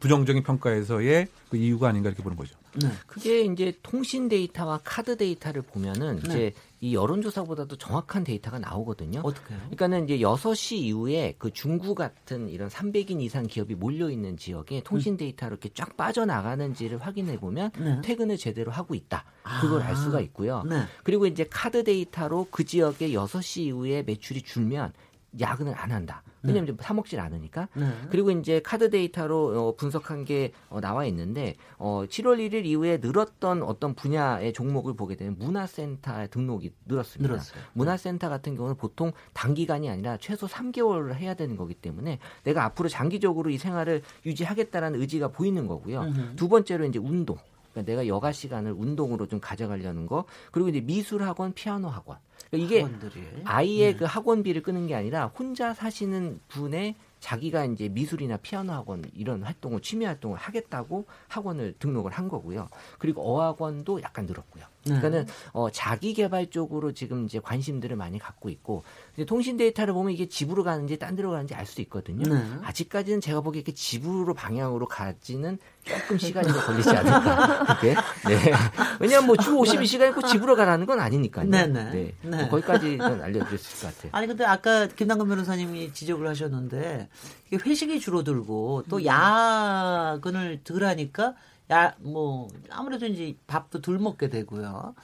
부정적인 0.00 0.42
평가에서의 0.42 1.28
그 1.48 1.56
이유가 1.56 1.88
아닌가 1.88 2.08
이렇게 2.08 2.22
보는 2.22 2.36
거죠. 2.36 2.56
네. 2.74 2.88
그게 3.06 3.42
이제 3.42 3.72
통신 3.82 4.28
데이터와 4.28 4.80
카드 4.82 5.16
데이터를 5.16 5.62
보면은 5.62 6.16
네. 6.16 6.22
이제 6.24 6.52
이 6.80 6.94
여론조사보다도 6.94 7.76
정확한 7.76 8.24
데이터가 8.24 8.58
나오거든요. 8.58 9.20
어떻게요? 9.20 9.58
그러니까는 9.58 10.04
이제 10.04 10.18
6시 10.18 10.78
이후에 10.78 11.36
그 11.38 11.52
중구 11.52 11.94
같은 11.94 12.48
이런 12.48 12.68
300인 12.68 13.20
이상 13.20 13.46
기업이 13.46 13.76
몰려 13.76 14.10
있는 14.10 14.36
지역에 14.36 14.82
통신 14.82 15.16
데이터로 15.16 15.52
이렇게 15.52 15.68
쫙 15.74 15.96
빠져나가는지를 15.96 16.98
확인해 16.98 17.38
보면 17.38 17.70
네. 17.78 18.00
퇴근을 18.02 18.36
제대로 18.36 18.72
하고 18.72 18.96
있다. 18.96 19.24
그걸 19.60 19.82
알 19.82 19.94
수가 19.94 20.20
있고요. 20.22 20.64
네. 20.68 20.82
그리고 21.04 21.26
이제 21.26 21.46
카드 21.48 21.84
데이터로 21.84 22.48
그 22.50 22.64
지역에 22.64 23.10
6시 23.10 23.60
이후에 23.62 24.02
매출이 24.02 24.42
줄면 24.42 24.92
야근을 25.40 25.74
안 25.76 25.90
한다. 25.90 26.22
왜냐면 26.42 26.64
이제 26.64 26.76
사 26.82 26.92
먹질 26.92 27.20
않으니까. 27.20 27.68
네. 27.74 27.86
그리고 28.10 28.30
이제 28.30 28.60
카드 28.60 28.90
데이터로 28.90 29.68
어, 29.68 29.76
분석한 29.76 30.24
게 30.24 30.52
어, 30.68 30.80
나와 30.80 31.06
있는데 31.06 31.54
어, 31.78 32.04
7월 32.08 32.38
1일 32.38 32.64
이후에 32.66 32.98
늘었던 33.00 33.62
어떤 33.62 33.94
분야의 33.94 34.52
종목을 34.52 34.94
보게 34.94 35.16
되면 35.16 35.36
문화센터 35.38 36.26
등록이 36.28 36.72
늘었습니다. 36.86 37.32
늘었어요. 37.32 37.62
문화센터 37.74 38.28
같은 38.28 38.56
경우는 38.56 38.76
보통 38.76 39.12
단기간이 39.32 39.88
아니라 39.88 40.16
최소 40.18 40.46
3개월을 40.46 41.14
해야 41.14 41.34
되는 41.34 41.56
거기 41.56 41.74
때문에 41.74 42.18
내가 42.44 42.64
앞으로 42.64 42.88
장기적으로 42.88 43.50
이 43.50 43.58
생활을 43.58 44.02
유지하겠다라는 44.26 45.00
의지가 45.00 45.28
보이는 45.28 45.66
거고요. 45.66 46.02
음흠. 46.02 46.36
두 46.36 46.48
번째로 46.48 46.84
이제 46.84 46.98
운동. 46.98 47.38
그러니까 47.72 47.90
내가 47.90 48.06
여가 48.06 48.32
시간을 48.32 48.72
운동으로 48.72 49.26
좀 49.26 49.40
가져가려는 49.40 50.06
거. 50.06 50.24
그리고 50.50 50.68
이제 50.68 50.80
미술 50.80 51.22
학원, 51.22 51.52
피아노 51.52 51.88
학원. 51.88 52.18
그러니까 52.52 52.56
이게 52.56 52.82
학원들이. 52.82 53.26
아이의 53.44 53.92
네. 53.92 53.98
그 53.98 54.04
학원비를 54.04 54.62
끄는 54.62 54.86
게 54.86 54.94
아니라 54.94 55.26
혼자 55.26 55.72
사시는 55.72 56.40
분의 56.48 56.96
자기가 57.18 57.64
이제 57.64 57.88
미술이나 57.88 58.36
피아노 58.36 58.72
학원 58.72 59.04
이런 59.14 59.42
활동을 59.42 59.80
취미 59.80 60.04
활동을 60.04 60.36
하겠다고 60.38 61.06
학원을 61.28 61.74
등록을 61.78 62.10
한 62.12 62.28
거고요. 62.28 62.68
그리고 62.98 63.22
어학원도 63.22 64.02
약간 64.02 64.26
늘었고요. 64.26 64.64
네. 64.84 64.96
그러니까는 64.98 65.26
어, 65.52 65.70
자기 65.70 66.14
개발 66.14 66.50
쪽으로 66.50 66.92
지금 66.92 67.24
이제 67.26 67.40
관심들을 67.40 67.96
많이 67.96 68.18
갖고 68.18 68.48
있고 68.50 68.82
이제 69.14 69.24
통신 69.24 69.56
데이터를 69.56 69.94
보면 69.94 70.12
이게 70.12 70.28
집으로 70.28 70.64
가는지 70.64 70.98
딴 70.98 71.14
데로 71.16 71.30
가는지 71.30 71.54
알 71.54 71.66
수 71.66 71.80
있거든요. 71.82 72.22
네. 72.32 72.42
아직까지는 72.64 73.20
제가 73.20 73.40
보기에 73.40 73.60
이렇게 73.60 73.72
집으로 73.72 74.34
방향으로 74.34 74.86
가지는 74.86 75.58
조금 75.84 76.18
시간이 76.18 76.52
좀 76.52 76.60
걸리지 76.60 76.90
않을까. 76.90 77.64
그게. 77.80 77.94
네. 78.28 78.52
왜냐하면 79.00 79.26
뭐 79.26 79.36
주 79.36 79.50
52시간 79.56 80.10
있고 80.10 80.22
집으로 80.22 80.54
가라는 80.54 80.86
건 80.86 81.00
아니니까요. 81.00 81.48
네, 81.48 81.66
네. 81.66 82.14
뭐 82.22 82.36
네. 82.36 82.48
거기까지는 82.48 83.22
알려드렸을 83.22 83.80
것 83.88 83.96
같아요. 83.96 84.10
아니 84.12 84.26
근데 84.26 84.44
아까 84.44 84.86
김남근 84.86 85.28
변호사님이 85.28 85.92
지적을 85.92 86.28
하셨는데 86.28 87.08
회식이 87.52 87.98
줄어들고 88.00 88.84
또 88.88 89.04
야근을 89.04 90.60
덜 90.64 90.84
하니까 90.84 91.34
야 91.70 91.94
뭐 92.00 92.48
아무래도 92.70 93.06
이제 93.06 93.34
밥도 93.46 93.80
덜 93.80 93.98
먹게 93.98 94.28
되고요. 94.28 94.94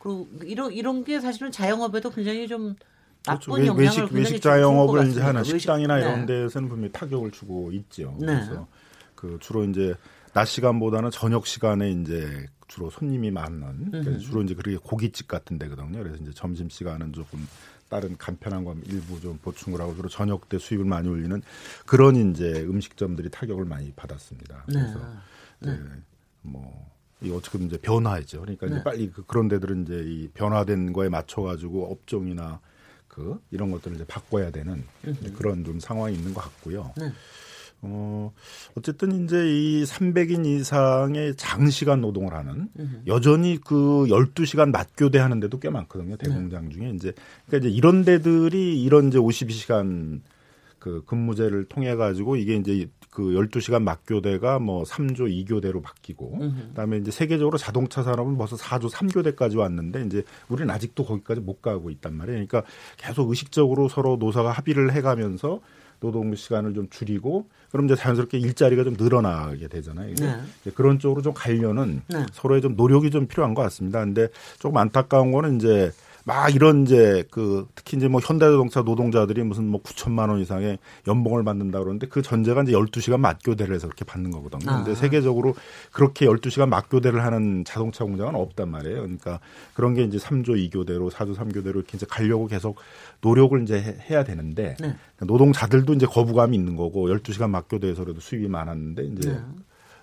그리고 0.00 0.28
이런 0.44 0.72
이런 0.72 1.04
게 1.04 1.20
사실은 1.20 1.50
자영업에도 1.50 2.10
굉장히 2.10 2.46
좀 2.48 2.74
그렇죠. 3.24 3.50
나쁜 3.50 3.62
외- 3.62 3.66
영향을 3.66 3.84
외식 3.84 4.12
외식 4.12 4.30
줄 4.34 4.40
자영업을 4.40 5.00
것 5.00 5.06
이제 5.08 5.20
하는. 5.20 5.44
식당이나 5.44 5.94
외식- 5.94 6.06
이런 6.06 6.26
네. 6.26 6.42
데서는 6.42 6.68
분명히 6.68 6.92
타격을 6.92 7.30
주고 7.30 7.70
있죠. 7.72 8.16
네. 8.20 8.26
그래서 8.26 8.66
그 9.14 9.38
주로 9.40 9.64
이제 9.64 9.94
낮 10.34 10.44
시간보다는 10.44 11.10
저녁 11.10 11.46
시간에 11.46 11.90
이제 11.90 12.46
주로 12.68 12.90
손님이 12.90 13.30
많은 13.30 13.90
그러니까. 13.90 14.18
주로 14.18 14.42
이제 14.42 14.54
그게 14.54 14.76
고깃집 14.76 15.26
같은 15.26 15.58
데거든요. 15.58 15.98
그래서 16.02 16.16
이제 16.22 16.30
점심 16.34 16.68
시간은 16.68 17.12
조금 17.14 17.46
다른 17.88 18.16
간편한 18.18 18.64
거 18.64 18.76
일부 18.84 19.18
좀 19.20 19.38
보충을 19.42 19.80
하고 19.80 19.96
주로 19.96 20.08
저녁 20.10 20.48
때 20.50 20.58
수입을 20.58 20.84
많이 20.84 21.08
올리는 21.08 21.40
그런 21.86 22.14
이제 22.30 22.60
음식점들이 22.68 23.30
타격을 23.30 23.64
많이 23.64 23.90
받았습니다. 23.92 24.64
네. 24.68 24.74
그래서 24.74 24.98
네. 24.98 25.04
뭐, 26.42 26.88
이 27.20 27.30
어떻게 27.30 27.58
보면 27.58 27.68
이제 27.68 27.78
변화했죠. 27.78 28.40
그러니까 28.40 28.66
네. 28.66 28.74
이제 28.74 28.84
빨리 28.84 29.10
그, 29.10 29.24
그런 29.26 29.48
데들은 29.48 29.82
이제 29.82 30.02
이 30.06 30.28
변화된 30.34 30.92
거에 30.92 31.08
맞춰 31.08 31.42
가지고 31.42 31.90
업종이나 31.90 32.60
그 33.08 33.40
이런 33.50 33.70
것들을 33.70 33.96
이제 33.96 34.04
바꿔야 34.06 34.50
되는 34.50 34.84
이제 35.04 35.30
그런 35.30 35.64
좀 35.64 35.80
상황이 35.80 36.14
있는 36.14 36.32
것 36.32 36.42
같고요. 36.42 36.92
네. 36.96 37.12
어, 37.80 38.32
어쨌든 38.76 39.24
이제 39.24 39.36
이 39.48 39.84
300인 39.84 40.44
이상의 40.46 41.36
장시간 41.36 42.00
노동을 42.00 42.34
하는 42.34 42.68
여전히 43.06 43.58
그 43.60 44.06
12시간 44.08 44.72
맞교대 44.72 45.18
하는 45.18 45.38
데도 45.40 45.60
꽤 45.60 45.70
많거든요. 45.70 46.16
대공장 46.16 46.70
중에 46.70 46.90
이제 46.90 47.12
그러니까 47.46 47.68
이제 47.68 47.76
이런 47.76 48.04
데들이 48.04 48.82
이런 48.82 49.08
이제 49.08 49.18
52시간 49.18 50.20
그 50.78 51.02
근무제를 51.06 51.66
통해 51.66 51.94
가지고 51.94 52.36
이게 52.36 52.56
이제 52.56 52.88
그 53.10 53.22
12시간 53.22 53.82
맞교대가 53.82 54.58
뭐 54.58 54.84
3조 54.84 55.46
2교대로 55.46 55.82
바뀌고 55.82 56.38
그다음에 56.68 56.98
이제 56.98 57.10
세계적으로 57.10 57.58
자동차 57.58 58.02
산업은 58.02 58.36
벌써 58.36 58.56
4조 58.56 58.90
3교대까지 58.90 59.58
왔는데 59.58 60.04
이제 60.04 60.22
우리는 60.48 60.70
아직도 60.70 61.04
거기까지 61.04 61.40
못 61.40 61.60
가고 61.60 61.90
있단 61.90 62.14
말이에요. 62.14 62.46
그러니까 62.46 62.62
계속 62.96 63.30
의식적으로 63.30 63.88
서로 63.88 64.16
노사가 64.16 64.52
합의를 64.52 64.92
해 64.92 65.00
가면서 65.00 65.60
노동 66.00 66.34
시간을 66.34 66.74
좀 66.74 66.88
줄이고 66.90 67.48
그럼 67.70 67.86
이제 67.86 67.96
자연스럽게 67.96 68.38
일자리가 68.38 68.84
좀 68.84 68.94
늘어나게 68.96 69.68
되잖아요. 69.68 70.14
네. 70.14 70.36
이제 70.60 70.70
그런 70.70 70.98
쪽으로 70.98 71.22
좀 71.22 71.32
가려는 71.34 72.02
네. 72.08 72.24
서로의 72.32 72.62
좀 72.62 72.76
노력이 72.76 73.10
좀 73.10 73.26
필요한 73.26 73.54
것 73.54 73.62
같습니다. 73.62 74.00
근데 74.00 74.28
조금 74.58 74.76
안타까운 74.76 75.32
거는 75.32 75.56
이제 75.56 75.90
막 76.24 76.54
이런 76.54 76.82
이제 76.82 77.24
그 77.30 77.66
특히 77.74 77.96
이제 77.96 78.08
뭐 78.08 78.20
현대자동차 78.22 78.82
노동자들이 78.82 79.42
무슨 79.44 79.66
뭐 79.68 79.82
9천만 79.82 80.28
원 80.28 80.40
이상의 80.40 80.78
연봉을 81.06 81.42
받는다 81.44 81.78
그러는데 81.78 82.06
그 82.08 82.20
전제가 82.22 82.62
이제 82.62 82.72
12시간 82.72 83.18
맞교대를 83.20 83.74
해서 83.74 83.86
그렇게 83.86 84.04
받는 84.04 84.30
거거든요. 84.30 84.70
근데 84.76 84.92
아. 84.92 84.94
세계적으로 84.94 85.54
그렇게 85.92 86.26
12시간 86.26 86.68
맞교대를 86.68 87.22
하는 87.24 87.64
자동차 87.64 88.04
공장은 88.04 88.34
없단 88.34 88.68
말이에요. 88.70 88.96
그러니까 89.02 89.40
그런 89.74 89.94
게 89.94 90.02
이제 90.02 90.18
3조 90.18 90.70
2교대로 90.70 91.10
4조 91.10 91.34
3교대로 91.34 91.76
이렇게 91.76 91.96
이제 91.96 92.04
가려고 92.08 92.46
계속 92.46 92.76
노력을 93.22 93.60
이제 93.62 93.76
해- 93.80 93.96
해야 94.10 94.24
되는데 94.24 94.76
네. 94.80 94.94
노동자들도 95.20 95.94
이제 95.94 96.06
거부감이 96.06 96.56
있는 96.56 96.76
거고 96.76 97.08
12시간 97.08 97.50
맞교대에서라도 97.50 98.20
수입이 98.20 98.48
많았는데 98.48 99.04
이제 99.04 99.30
네. 99.32 99.40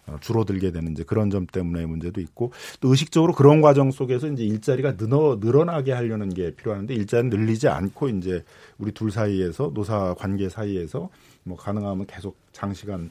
어, 0.07 0.17
줄어들게 0.21 0.71
되는 0.71 0.91
이제 0.91 1.03
그런 1.03 1.29
점 1.29 1.47
때문에 1.47 1.85
문제도 1.85 2.19
있고 2.21 2.51
또 2.79 2.89
의식적으로 2.89 3.33
그런 3.33 3.61
과정 3.61 3.91
속에서 3.91 4.27
이제 4.27 4.43
일자리가 4.43 4.97
늘어 4.97 5.37
늘어나게 5.41 5.93
하려는 5.93 6.29
게 6.29 6.51
필요한데 6.55 6.93
일자리 6.93 7.27
늘리지 7.27 7.67
않고 7.67 8.09
이제 8.09 8.43
우리 8.77 8.91
둘 8.91 9.11
사이에서 9.11 9.71
노사 9.73 10.13
관계 10.15 10.49
사이에서 10.49 11.09
뭐 11.43 11.57
가능하면 11.57 12.05
계속 12.05 12.37
장시간 12.51 13.09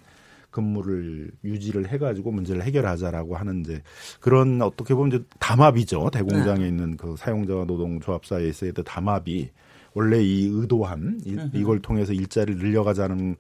근무를 0.51 1.33
유지를 1.43 1.89
해가지고 1.89 2.31
문제를 2.31 2.63
해결하자라고 2.63 3.37
하는 3.37 3.61
이제 3.61 3.83
그런 4.21 4.63
어떻게 4.63 4.95
보면 4.95 5.13
이제 5.13 5.25
담합이죠. 5.41 6.11
대공장에 6.13 6.65
있는 6.69 6.97
그 6.97 7.17
사용자와 7.19 7.65
노동조합 7.65 8.25
사이에서의 8.25 8.73
그 8.73 8.85
담합이 8.85 9.51
원래 9.95 10.23
이 10.23 10.47
의도한 10.47 11.21
이, 11.25 11.37
이걸 11.55 11.81
통해서 11.81 12.13
일자리를 12.13 12.61
늘려가자는 12.61 13.35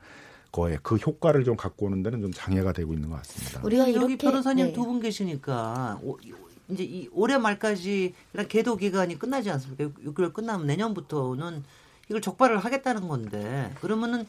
거에 0.55 0.79
그 0.83 0.95
효과를 0.95 1.43
좀 1.45 1.57
갖고 1.57 1.87
오는 1.87 2.03
데는 2.05 2.21
좀 2.21 2.33
장애가 2.33 2.73
되고 2.73 2.95
있는 2.95 3.11
것 3.11 3.17
같습니다. 3.17 3.61
우리가 3.64 3.93
여기 3.95 4.17
변호사님 4.17 4.67
네. 4.67 4.73
두분 4.73 5.01
계시니까 5.01 5.99
오- 6.01 6.17
이제 6.69 6.85
이 6.85 7.09
올해 7.12 7.37
말까지 7.37 8.14
이런 8.33 8.49
계도 8.49 8.77
기간이 8.77 9.19
끝나지 9.19 9.51
않습니까? 9.51 9.85
6개월 10.05 10.33
끝나면 10.33 10.67
내년부터는 10.69 11.64
이걸 12.09 12.21
적발을 12.21 12.59
하겠다는 12.59 13.09
건데 13.09 13.73
그러면은 13.81 14.27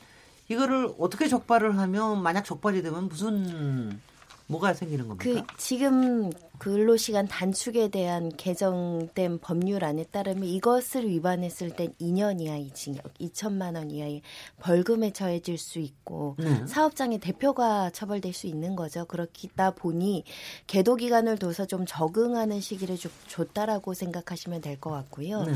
이거를 0.50 0.90
어떻게 1.00 1.28
적발을 1.28 1.78
하면 1.78 2.24
만약 2.24 2.44
적발이 2.44 2.82
되면 2.82 3.08
무슨 3.08 4.00
뭐가 4.48 4.74
생기는 4.74 5.08
그 5.10 5.16
겁니까? 5.16 5.54
지금 5.58 6.32
근로시간 6.60 7.28
단축에 7.28 7.89
대한 7.89 8.30
개정된 8.36 9.39
법률안에 9.39 10.06
따르면 10.06 10.44
이것을 10.46 11.08
위반했을 11.10 11.72
땐 11.72 11.94
2년 12.00 12.39
이하의 12.41 12.72
징역, 12.74 13.13
2천만 13.20 13.76
원 13.76 13.91
이하의 13.91 14.22
벌금에 14.60 15.12
처해질 15.12 15.58
수 15.58 15.80
있고 15.80 16.36
네. 16.38 16.65
사업장의 16.68 17.20
대표가 17.20 17.89
처벌될 17.89 18.34
수 18.34 18.48
있는 18.48 18.76
거죠. 18.76 19.06
그렇다 19.06 19.72
보니 19.72 20.24
계도 20.68 20.96
기간을 20.96 21.38
둬서 21.38 21.65
좀 21.65 21.86
적응하는 21.86 22.62
시기를 22.62 22.98
좀 22.98 23.12
줬다라고 23.28 23.94
생각하시면 23.94 24.62
될 24.62 24.76
것 24.76 24.89
같고요. 24.91 25.44
네. 25.44 25.54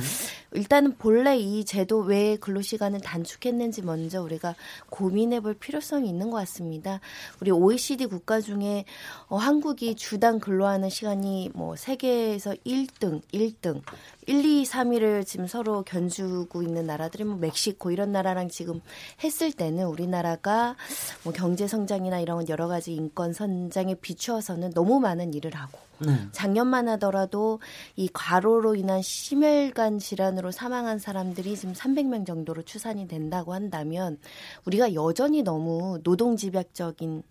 일단은 0.53 0.97
본래 0.97 1.37
이 1.37 1.65
제도 1.65 1.99
왜 1.99 2.37
근로시간을 2.37 3.01
단축했는지 3.01 3.81
먼저 3.81 4.21
우리가 4.21 4.55
고민해 4.89 5.41
볼 5.41 5.53
필요성이 5.53 6.09
있는 6.09 6.29
것 6.29 6.37
같습니다. 6.37 6.99
우리 7.41 7.51
OECD 7.51 8.05
국가 8.05 8.41
중에 8.41 8.85
어, 9.27 9.37
한국이 9.37 9.95
주당 9.95 10.39
근로하는 10.39 10.88
시간이 10.89 11.51
뭐 11.53 11.75
세계에서 11.75 12.53
1등, 12.65 13.21
1등, 13.31 13.81
1, 14.27 14.45
2, 14.45 14.63
3위를 14.63 15.25
지금 15.25 15.47
서로 15.47 15.83
견주고 15.83 16.61
있는 16.61 16.85
나라들이 16.85 17.23
뭐 17.23 17.37
멕시코 17.37 17.91
이런 17.91 18.11
나라랑 18.11 18.49
지금 18.49 18.81
했을 19.23 19.51
때는 19.51 19.85
우리나라가 19.85 20.75
뭐 21.23 21.33
경제 21.33 21.67
성장이나 21.67 22.19
이런 22.19 22.47
여러 22.49 22.67
가지 22.67 22.93
인권 22.93 23.33
선장에 23.33 23.95
비추어서는 23.95 24.71
너무 24.71 24.99
많은 24.99 25.33
일을 25.33 25.55
하고 25.55 25.88
네. 26.01 26.27
작년만 26.31 26.87
하더라도 26.89 27.59
이 27.95 28.09
과로로 28.11 28.75
인한 28.75 29.01
심혈관 29.01 29.99
질환으로 29.99 30.51
사망한 30.51 30.99
사람들이 30.99 31.55
지금 31.55 31.73
300명 31.73 32.25
정도로 32.25 32.63
추산이 32.63 33.07
된다고 33.07 33.53
한다면 33.53 34.17
우리가 34.65 34.93
여전히 34.93 35.43
너무 35.43 35.99
노동 36.03 36.37
집약적인 36.37 37.23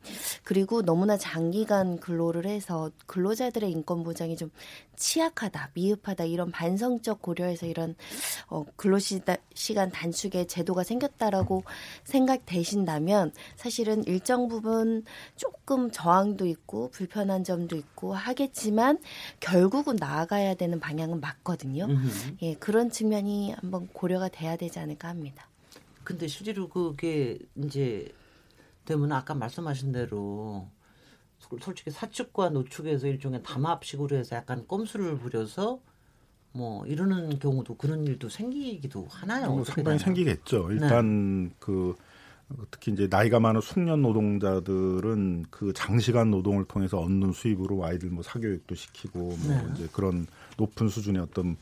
그리고 0.45 0.83
너무나 0.83 1.17
장기간 1.17 1.99
근로를 1.99 2.47
해서 2.47 2.91
근로자들의 3.07 3.71
인권 3.71 4.05
보장이 4.05 4.37
좀 4.37 4.51
취약하다, 4.97 5.71
미흡하다 5.75 6.25
이런 6.25 6.51
반성적 6.51 7.23
고려에서 7.23 7.67
이런 7.67 7.95
어, 8.49 8.65
근로 8.77 8.99
시간 8.99 9.91
단축의 9.91 10.49
제도가 10.49 10.83
생겼다라고 10.83 11.63
생각되신다면 12.05 13.33
사실은 13.57 14.05
일정 14.05 14.49
부분 14.49 15.05
조금 15.37 15.91
저항도 15.91 16.47
있고 16.47 16.91
불편한 16.91 17.45
점도 17.45 17.77
있고 17.77 18.13
하겠지 18.13 18.58
만 18.73 18.99
결국은 19.41 19.97
나아가야 19.97 20.55
되는 20.55 20.81
방향은 20.81 21.21
맞거든요. 21.21 21.85
음흠. 21.87 22.37
예, 22.43 22.55
그런 22.57 22.91
측면이 22.91 23.53
한번 23.53 23.89
고려가 23.93 24.29
돼야 24.29 24.57
되지 24.57 24.79
않을까 24.79 25.09
합니다. 25.09 25.47
근데 26.05 26.27
실제로 26.27 26.69
그게 26.69 27.39
이제 27.57 28.13
되면 28.85 29.13
아까 29.13 29.35
말씀하신 29.35 29.93
대로 29.93 30.69
솔- 31.39 31.61
솔직히 31.61 31.91
사측과 31.91 32.49
노측에서 32.51 33.07
일종의 33.07 33.43
담합식으로 33.43 34.17
해서 34.17 34.37
약간 34.37 34.67
꼼수를 34.67 35.19
부려서 35.19 35.81
뭐 36.53 36.85
이러는 36.87 37.39
경우도 37.39 37.77
그런 37.77 38.07
일도 38.07 38.29
생기기도 38.31 39.07
하나요? 39.11 39.53
뭐 39.53 39.65
상당히 39.65 39.85
되나요? 39.85 39.99
생기겠죠. 39.99 40.73
일단 40.73 41.53
그 41.59 41.95
특히 42.71 42.93
이제 42.93 43.07
나이가 43.11 43.39
많은 43.41 43.61
숙련 43.61 44.03
노동자들은 44.03 45.47
그 45.51 45.73
장시간 45.75 46.31
노동을 46.31 46.65
통해서 46.65 46.99
얻는 46.99 47.33
수입으로 47.33 47.85
아이들 47.85 48.09
뭐 48.11 48.23
사교육도 48.23 48.75
시키고 48.75 49.19
뭐 49.19 49.37
네. 49.49 49.67
이제 49.75 49.89
그런 49.93 50.27
높은 50.57 50.89
수준의 50.89 51.23
어떤 51.23 51.57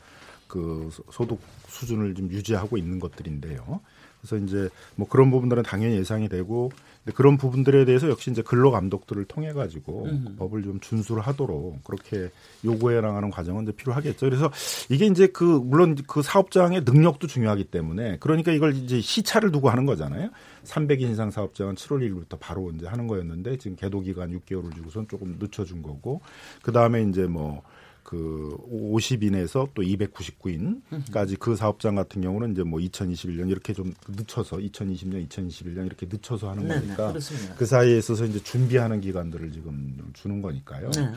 그 0.46 0.88
소- 0.92 1.02
소득 1.10 1.40
수준을 1.66 2.14
좀 2.14 2.30
유지하고 2.30 2.76
있는 2.76 3.00
것들인데요. 3.00 3.80
그래서 4.20 4.44
이제 4.44 4.68
뭐 4.94 5.08
그런 5.08 5.30
부분들은 5.30 5.62
당연히 5.62 5.96
예상이 5.96 6.28
되고 6.28 6.70
근데 7.04 7.14
그런 7.14 7.36
부분들에 7.36 7.84
대해서 7.84 8.08
역시 8.08 8.30
이제 8.30 8.42
근로 8.42 8.72
감독들을 8.72 9.24
통해 9.26 9.52
가지고 9.52 10.08
법을 10.38 10.64
좀 10.64 10.80
준수를 10.80 11.22
하도록 11.22 11.82
그렇게 11.84 12.30
요구해 12.64 13.00
나가는 13.00 13.30
과정은 13.30 13.62
이제 13.62 13.72
필요하겠죠. 13.72 14.26
그래서 14.26 14.50
이게 14.90 15.06
이제 15.06 15.28
그 15.28 15.44
물론 15.44 15.96
그 16.08 16.22
사업장의 16.22 16.82
능력도 16.84 17.28
중요하기 17.28 17.64
때문에 17.64 18.16
그러니까 18.18 18.50
이걸 18.50 18.74
이제 18.74 19.00
시차를 19.00 19.52
두고 19.52 19.70
하는 19.70 19.86
거잖아요. 19.86 20.30
300인 20.64 21.12
이상 21.12 21.30
사업장은 21.30 21.76
7월 21.76 22.00
1일부터 22.00 22.38
바로 22.40 22.72
이제 22.72 22.86
하는 22.88 23.06
거였는데 23.06 23.58
지금 23.58 23.76
계도 23.76 24.00
기간 24.00 24.36
6개월을 24.36 24.74
주고선 24.74 25.06
조금 25.06 25.36
늦춰준 25.38 25.82
거고 25.82 26.20
그 26.62 26.72
다음에 26.72 27.02
이제 27.04 27.26
뭐 27.26 27.62
그 28.06 28.56
50인에서 28.70 29.68
또 29.74 29.82
299인까지 29.82 31.40
그 31.40 31.56
사업장 31.56 31.96
같은 31.96 32.22
경우는 32.22 32.52
이제 32.52 32.62
뭐 32.62 32.78
2021년 32.78 33.50
이렇게 33.50 33.72
좀 33.72 33.92
늦춰서 34.06 34.58
2020년, 34.58 35.28
2021년 35.28 35.86
이렇게 35.86 36.06
늦춰서 36.08 36.50
하는 36.50 36.68
네, 36.68 36.74
네, 36.74 36.80
거니까 36.82 37.08
그렇습니다. 37.08 37.56
그 37.56 37.66
사이에 37.66 37.98
있어서 37.98 38.24
이제 38.24 38.40
준비하는 38.40 39.00
기간들을 39.00 39.50
지금 39.50 39.98
주는 40.12 40.40
거니까요. 40.40 40.92
네. 40.92 41.12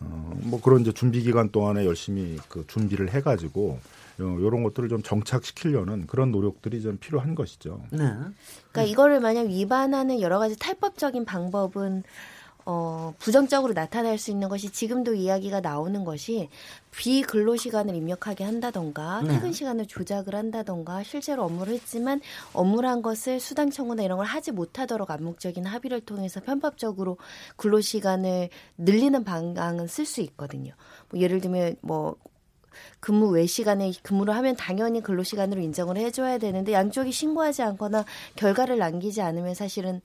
어, 0.00 0.38
뭐 0.42 0.60
그런 0.60 0.82
이제 0.82 0.92
준비 0.92 1.22
기간 1.22 1.48
동안에 1.48 1.86
열심히 1.86 2.36
그 2.50 2.66
준비를 2.66 3.14
해가지고 3.14 3.78
어, 4.20 4.36
이런 4.38 4.62
것들을 4.62 4.90
좀 4.90 5.02
정착시키려는 5.02 6.06
그런 6.06 6.32
노력들이 6.32 6.82
좀 6.82 6.98
필요한 6.98 7.34
것이죠. 7.34 7.80
네. 7.90 7.98
그러니까 8.72 8.82
이거를 8.82 9.20
만약 9.20 9.46
위반하는 9.46 10.20
여러 10.20 10.38
가지 10.38 10.54
탈법적인 10.58 11.24
방법은 11.24 12.02
어, 12.68 13.14
부정적으로 13.20 13.74
나타날 13.74 14.18
수 14.18 14.32
있는 14.32 14.48
것이 14.48 14.70
지금도 14.70 15.14
이야기가 15.14 15.60
나오는 15.60 16.04
것이 16.04 16.48
비근로 16.90 17.56
시간을 17.56 17.94
입력하게 17.94 18.42
한다던가 18.42 19.22
네. 19.22 19.34
퇴근 19.34 19.52
시간을 19.52 19.86
조작을 19.86 20.34
한다던가 20.34 21.04
실제로 21.04 21.44
업무를 21.44 21.74
했지만 21.74 22.20
업무를 22.52 22.88
한 22.88 23.02
것을 23.02 23.38
수당 23.38 23.70
청구나 23.70 24.02
이런 24.02 24.18
걸 24.18 24.26
하지 24.26 24.50
못하도록 24.50 25.08
암묵적인 25.08 25.64
합의를 25.64 26.00
통해서 26.00 26.40
편법적으로 26.40 27.18
근로 27.54 27.80
시간을 27.80 28.48
늘리는 28.78 29.22
방향은 29.22 29.86
쓸 29.86 30.04
수 30.04 30.20
있거든요. 30.22 30.74
뭐 31.10 31.20
예를 31.20 31.40
들면 31.40 31.76
뭐 31.82 32.16
근무 33.00 33.28
외 33.30 33.46
시간에 33.46 33.92
근무를 34.02 34.34
하면 34.36 34.56
당연히 34.56 35.00
근로 35.00 35.22
시간으로 35.22 35.60
인정을 35.60 35.96
해줘야 35.96 36.38
되는데 36.38 36.72
양쪽이 36.72 37.12
신고하지 37.12 37.62
않거나 37.62 38.04
결과를 38.36 38.78
남기지 38.78 39.22
않으면 39.22 39.54
사실은 39.54 40.00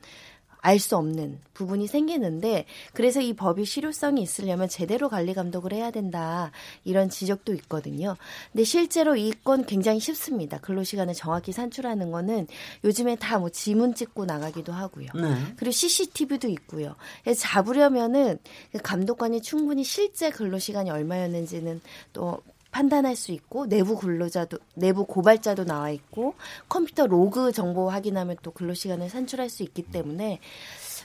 알 0.61 0.79
수 0.79 0.95
없는 0.95 1.39
부분이 1.53 1.87
생기는데 1.87 2.65
그래서 2.93 3.19
이 3.21 3.33
법이 3.33 3.65
실효성이 3.65 4.21
있으려면 4.21 4.69
제대로 4.69 5.09
관리 5.09 5.33
감독을 5.33 5.73
해야 5.73 5.91
된다 5.91 6.51
이런 6.83 7.09
지적도 7.09 7.53
있거든요. 7.55 8.15
근데 8.51 8.63
실제로 8.63 9.15
이 9.15 9.31
건 9.43 9.65
굉장히 9.65 9.99
쉽습니다. 9.99 10.59
근로 10.59 10.83
시간을 10.83 11.13
정확히 11.15 11.51
산출하는 11.51 12.11
거는 12.11 12.47
요즘에 12.83 13.15
다 13.15 13.39
뭐 13.39 13.49
지문 13.49 13.95
찍고 13.95 14.25
나가기도 14.25 14.71
하고요. 14.71 15.07
네. 15.15 15.35
그리고 15.55 15.71
CCTV도 15.71 16.47
있고요. 16.49 16.95
그래서 17.23 17.41
잡으려면은 17.41 18.37
그 18.71 18.77
감독관이 18.77 19.41
충분히 19.41 19.83
실제 19.83 20.29
근로 20.29 20.59
시간이 20.59 20.91
얼마였는지는 20.91 21.81
또 22.13 22.39
판단할 22.71 23.15
수 23.15 23.31
있고 23.31 23.67
내부 23.67 23.97
근로자도 23.97 24.57
내부 24.75 25.05
고발자도 25.05 25.65
나와 25.65 25.89
있고 25.91 26.35
컴퓨터 26.69 27.05
로그 27.07 27.51
정보 27.51 27.89
확인하면 27.89 28.37
또 28.41 28.51
근로 28.51 28.73
시간을 28.73 29.09
산출할 29.09 29.49
수 29.49 29.63
있기 29.63 29.83
때문에 29.83 30.39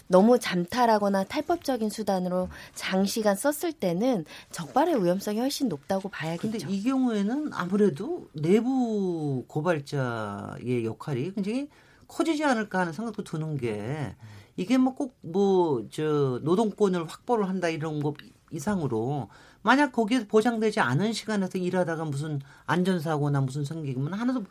너무 0.09 0.39
잠탈하거나 0.39 1.25
탈법적인 1.25 1.91
수단으로 1.91 2.49
장시간 2.75 3.35
썼을 3.35 3.73
때는 3.73 4.25
적발의 4.53 5.03
위험성이 5.03 5.41
훨씬 5.41 5.69
높다고 5.69 6.09
봐야겠죠. 6.09 6.53
근데 6.53 6.73
이 6.73 6.83
경우에는 6.85 7.51
아무래도 7.53 8.29
내부 8.33 9.45
고발자의 9.49 10.85
역할이 10.85 11.33
굉장히 11.35 11.69
커지지 12.07 12.45
않을까 12.45 12.81
하는 12.81 12.93
생각도 12.93 13.25
드는 13.25 13.57
게 13.57 14.15
이게 14.57 14.79
뭐 14.79 14.95
꼭 14.95 15.17
뭐 15.23 15.89
저 15.91 16.41
노동권을 16.45 17.07
확보를 17.07 17.49
한다 17.49 17.69
이런 17.69 18.01
거 18.01 18.15
이상으로 18.53 19.29
만약 19.67 19.91
거기에 19.91 20.29
보장되지 20.29 20.79
않은 20.79 21.13
시간에서 21.13 21.59
일하다가 21.59 22.05
무슨 22.05 22.41
안전사고나 22.67 23.41
무슨 23.41 23.65
생기면 23.65 24.13
하나도 24.13 24.45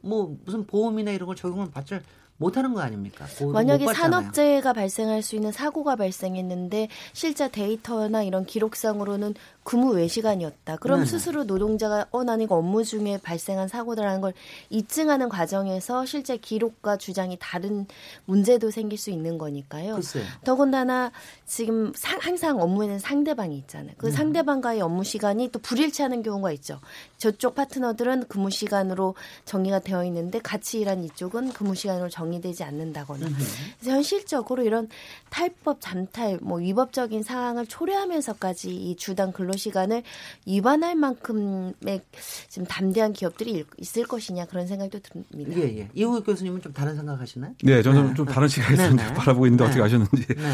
뭐 0.00 0.38
무슨 0.46 0.66
보험이나 0.66 1.10
이런 1.10 1.26
걸 1.26 1.36
적용을 1.36 1.70
받지 1.70 2.00
못하는 2.38 2.72
거 2.72 2.80
아닙니까? 2.80 3.26
만약에. 3.52 3.92
산업재해가 3.92 4.72
발생할 4.72 5.22
수 5.22 5.36
있는 5.36 5.52
사고가 5.52 5.96
발생했는데 5.96 6.88
실제 7.12 7.50
데이터나 7.50 8.22
이런 8.22 8.46
기록상으로는 8.46 9.34
근무 9.64 9.92
외 9.94 10.06
시간이었다. 10.08 10.76
그럼 10.76 10.98
네네. 11.00 11.10
스스로 11.10 11.44
노동자가 11.44 12.06
어 12.10 12.22
나는 12.22 12.44
이거 12.44 12.56
업무 12.56 12.84
중에 12.84 13.18
발생한 13.22 13.66
사고다라는 13.68 14.20
걸 14.20 14.34
입증하는 14.68 15.30
과정에서 15.30 16.04
실제 16.04 16.36
기록과 16.36 16.98
주장이 16.98 17.38
다른 17.40 17.86
문제도 18.26 18.70
생길 18.70 18.98
수 18.98 19.10
있는 19.10 19.38
거니까요. 19.38 19.94
글쎄요. 19.94 20.24
더군다나 20.44 21.10
지금 21.46 21.92
상- 21.96 22.18
항상 22.20 22.60
업무에는 22.60 22.98
상대방이 22.98 23.56
있잖아요. 23.58 23.94
그 23.96 24.10
상대방과의 24.10 24.82
업무 24.82 25.02
시간이 25.02 25.48
또 25.48 25.58
불일치하는 25.60 26.22
경우가 26.22 26.52
있죠. 26.52 26.78
저쪽 27.16 27.54
파트너들은 27.54 28.28
근무 28.28 28.50
시간으로 28.50 29.14
정리가 29.46 29.78
되어 29.80 30.04
있는데 30.04 30.40
같이 30.40 30.80
일하는 30.80 31.04
이쪽은 31.04 31.54
근무 31.54 31.74
시간으로 31.74 32.10
정리되지 32.10 32.64
않는다거나. 32.64 33.26
그래서 33.80 33.96
현실적으로 33.96 34.62
이런 34.62 34.90
탈법, 35.30 35.78
잠탈, 35.80 36.38
뭐 36.42 36.58
위법적인 36.58 37.22
상황을 37.22 37.66
초래하면서까지 37.66 38.74
이 38.74 38.96
주당 38.96 39.32
근로 39.32 39.53
시간을 39.56 40.02
위반할 40.46 40.94
만큼의 40.96 42.00
지금 42.48 42.66
담대한 42.66 43.12
기업들이 43.12 43.52
일- 43.52 43.66
있을 43.78 44.04
것이냐 44.04 44.46
그런 44.46 44.66
생각도 44.66 44.98
듭니다. 45.00 45.52
예, 45.60 45.78
예. 45.78 45.88
이호익 45.94 46.24
교수님은 46.24 46.62
좀 46.62 46.72
다른 46.72 46.96
생각하시나요? 46.96 47.54
네, 47.62 47.82
저는 47.82 48.14
좀 48.14 48.26
다른 48.26 48.48
시각에서 48.48 48.90
네, 48.90 48.94
네. 49.04 49.14
바라보고 49.14 49.46
있는데 49.46 49.64
네. 49.64 49.68
어떻게 49.70 49.82
아셨는지. 49.82 50.26
네. 50.26 50.52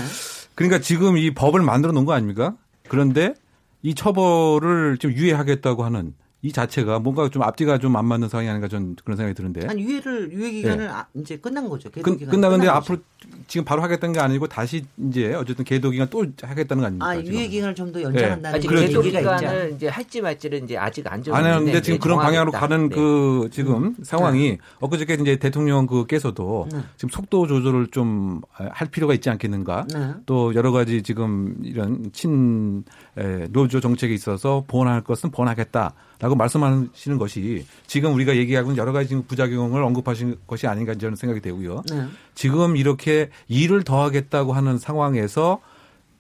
그러니까 0.54 0.80
지금 0.80 1.16
이 1.16 1.32
법을 1.32 1.62
만들어 1.62 1.92
놓은 1.92 2.04
거 2.04 2.12
아닙니까? 2.12 2.56
그런데 2.88 3.34
이 3.82 3.94
처벌을 3.94 4.98
좀 4.98 5.12
유예하겠다고 5.12 5.84
하는 5.84 6.14
이 6.42 6.53
자체가 6.53 6.98
뭔가 7.00 7.29
좀 7.29 7.42
앞뒤가 7.42 7.79
좀 7.79 7.96
안 7.96 8.07
맞는 8.07 8.29
상황이 8.29 8.48
아닌가 8.48 8.66
저는 8.68 8.96
그런 9.05 9.16
생각이 9.16 9.35
드는데. 9.35 9.66
한 9.66 9.79
유예를 9.79 10.33
유예 10.33 10.50
기간을 10.53 10.88
아, 10.88 11.07
이제 11.14 11.37
끝난 11.37 11.68
거죠. 11.68 11.90
네. 11.90 12.00
끝, 12.03 12.16
기간 12.16 12.31
끝나는데. 12.35 12.68
앞으로 12.68 12.98
지금 13.46 13.64
바로 13.64 13.83
하겠다는 13.83 14.12
게 14.14 14.20
아니고 14.20 14.46
다시 14.46 14.85
이제 15.09 15.35
어쨌든 15.35 15.64
계도 15.64 15.90
기간 15.90 16.09
또 16.09 16.24
하겠다는 16.40 16.81
거 16.81 16.87
아닙니까? 16.87 17.07
아. 17.07 17.16
유예 17.20 17.48
기간을 17.48 17.74
좀 17.74 17.92
더 17.92 18.00
연장한다는 18.00 18.57
아직 18.59 18.68
그런 18.68 18.87
계도. 18.87 19.03
기간을 19.03 19.72
이제 19.74 19.88
할지 19.88 20.20
말지를 20.20 20.62
이제 20.64 20.76
아직 20.79 21.07
안안 21.07 21.22
정했는데 21.24 21.53
하는데 21.53 21.83
지금 21.83 21.96
이제 21.96 22.03
그런 22.03 22.18
방향으로. 22.18 22.53
가는 22.53 22.88
네. 22.88 22.94
그 22.94 23.48
지금 23.53 23.94
상황이 24.03 24.59
엊그저께 24.79 25.14
이제 25.20 25.37
대통령 25.37 25.87
그께서도 25.87 26.68
네. 26.72 26.79
지금 26.96 27.09
속도 27.11 27.46
조절을 27.46 27.88
좀 27.90 28.40
할 28.53 28.88
필요가 28.88 29.12
있지 29.14 29.29
않겠는가. 29.31 29.87
네. 29.92 30.12
또 30.26 30.55
여러 30.55 30.70
가지 30.72 31.03
지금 31.03 31.57
이런 31.62 32.11
친 32.12 32.85
에, 33.18 33.46
노조 33.50 33.81
정책에 33.81 34.12
있어서 34.14 34.64
보완할 34.68 35.03
것은 35.03 35.31
보완하겠다 35.31 35.94
라고 36.20 36.35
말씀하시는 36.35 37.18
것이 37.18 37.66
지금 37.87 38.14
우리가 38.14 38.37
얘기하고 38.37 38.70
있는 38.70 38.76
여러 38.76 38.92
가지 38.92 39.16
부작용을 39.26 39.83
언급하신 39.83 40.37
것이 40.46 40.66
아닌가 40.66 40.94
저는 40.94 41.16
생각이 41.16 41.40
되고요. 41.40 41.83
네. 41.90 42.06
지금 42.35 42.76
이렇게 42.76 43.30
일을 43.48 43.85
더하겠다고 43.85 44.52
하는 44.52 44.76
상황에서 44.76 45.61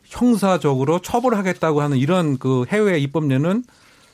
형사적으로 0.04 1.00
처벌하겠다고 1.00 1.82
하는 1.82 1.98
이런 1.98 2.38
그 2.38 2.64
해외 2.68 2.98
입법례는 2.98 3.62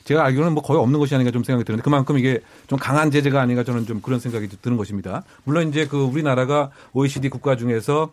제가 0.03 0.23
알기로는 0.25 0.53
뭐 0.53 0.61
거의 0.61 0.79
없는 0.79 0.99
것이 0.99 1.15
아닌가 1.15 1.31
좀 1.31 1.43
생각이 1.43 1.65
드는데 1.65 1.83
그만큼 1.83 2.17
이게 2.17 2.41
좀 2.67 2.77
강한 2.77 3.09
제재가 3.09 3.41
아닌가 3.41 3.63
저는 3.63 3.85
좀 3.85 4.01
그런 4.01 4.19
생각이 4.19 4.47
드는 4.61 4.77
것입니다. 4.77 5.23
물론 5.45 5.69
이제 5.69 5.87
그 5.87 6.01
우리나라가 6.03 6.69
OECD 6.93 7.29
국가 7.29 7.55
중에서 7.55 8.11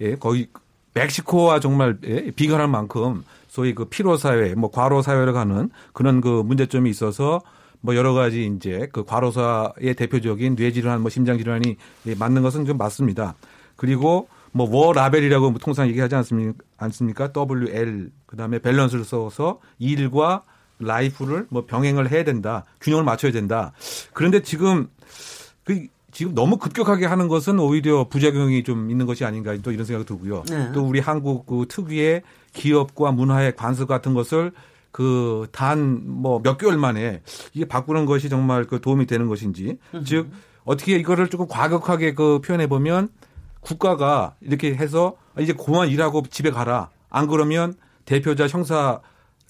예, 0.00 0.14
거의 0.16 0.48
멕시코와 0.94 1.60
정말 1.60 1.98
예, 2.04 2.30
비교할 2.30 2.68
만큼 2.68 3.24
소위 3.54 3.72
그 3.72 3.84
피로 3.84 4.16
사회, 4.16 4.56
뭐 4.56 4.68
과로 4.68 5.00
사회를 5.00 5.32
가는 5.32 5.70
그런 5.92 6.20
그 6.20 6.42
문제점이 6.44 6.90
있어서 6.90 7.40
뭐 7.80 7.94
여러 7.94 8.12
가지 8.12 8.46
이제 8.46 8.88
그 8.92 9.04
과로사의 9.04 9.94
대표적인 9.96 10.56
뇌 10.56 10.72
질환, 10.72 11.02
뭐 11.02 11.08
심장 11.08 11.38
질환이 11.38 11.76
예, 12.06 12.16
맞는 12.16 12.42
것은 12.42 12.64
좀 12.64 12.78
맞습니다. 12.78 13.36
그리고 13.76 14.26
뭐 14.50 14.68
워라밸이라고 14.68 15.56
통상 15.58 15.86
얘기하지? 15.86 16.16
않습니까? 16.78 17.30
WL 17.32 18.10
그다음에 18.26 18.58
밸런스를 18.58 19.04
써서 19.04 19.60
일과 19.78 20.42
life를 20.80 21.46
뭐 21.48 21.64
병행을 21.64 22.10
해야 22.10 22.24
된다. 22.24 22.64
균형을 22.80 23.04
맞춰야 23.04 23.30
된다. 23.30 23.70
그런데 24.14 24.42
지금 24.42 24.88
그 25.62 25.86
지금 26.14 26.34
너무 26.34 26.56
급격하게 26.56 27.06
하는 27.06 27.28
것은 27.28 27.58
오히려 27.58 28.04
부작용이 28.08 28.62
좀 28.62 28.90
있는 28.90 29.04
것이 29.04 29.24
아닌가 29.24 29.54
또 29.62 29.72
이런 29.72 29.84
생각이 29.84 30.06
들고요. 30.06 30.44
네. 30.48 30.70
또 30.72 30.82
우리 30.86 31.00
한국 31.00 31.44
그 31.44 31.66
특유의 31.68 32.22
기업과 32.54 33.10
문화의 33.12 33.56
관습 33.56 33.88
같은 33.88 34.14
것을 34.14 34.52
그 34.92 35.46
단 35.52 36.04
뭐 36.22 36.40
몇 36.40 36.56
개월 36.56 36.78
만에 36.78 37.20
이게 37.52 37.64
바꾸는 37.64 38.06
것이 38.06 38.28
정말 38.28 38.64
그 38.64 38.80
도움이 38.80 39.06
되는 39.06 39.28
것인지 39.28 39.76
즉 40.06 40.30
어떻게 40.64 40.96
이거를 40.96 41.28
조금 41.28 41.48
과격하게 41.48 42.14
그 42.14 42.40
표현해 42.40 42.68
보면 42.68 43.08
국가가 43.60 44.34
이렇게 44.40 44.74
해서 44.76 45.16
이제 45.40 45.52
그만 45.52 45.88
일하고 45.88 46.22
집에 46.30 46.50
가라 46.50 46.90
안 47.10 47.26
그러면 47.26 47.74
대표자 48.04 48.46
형사 48.46 49.00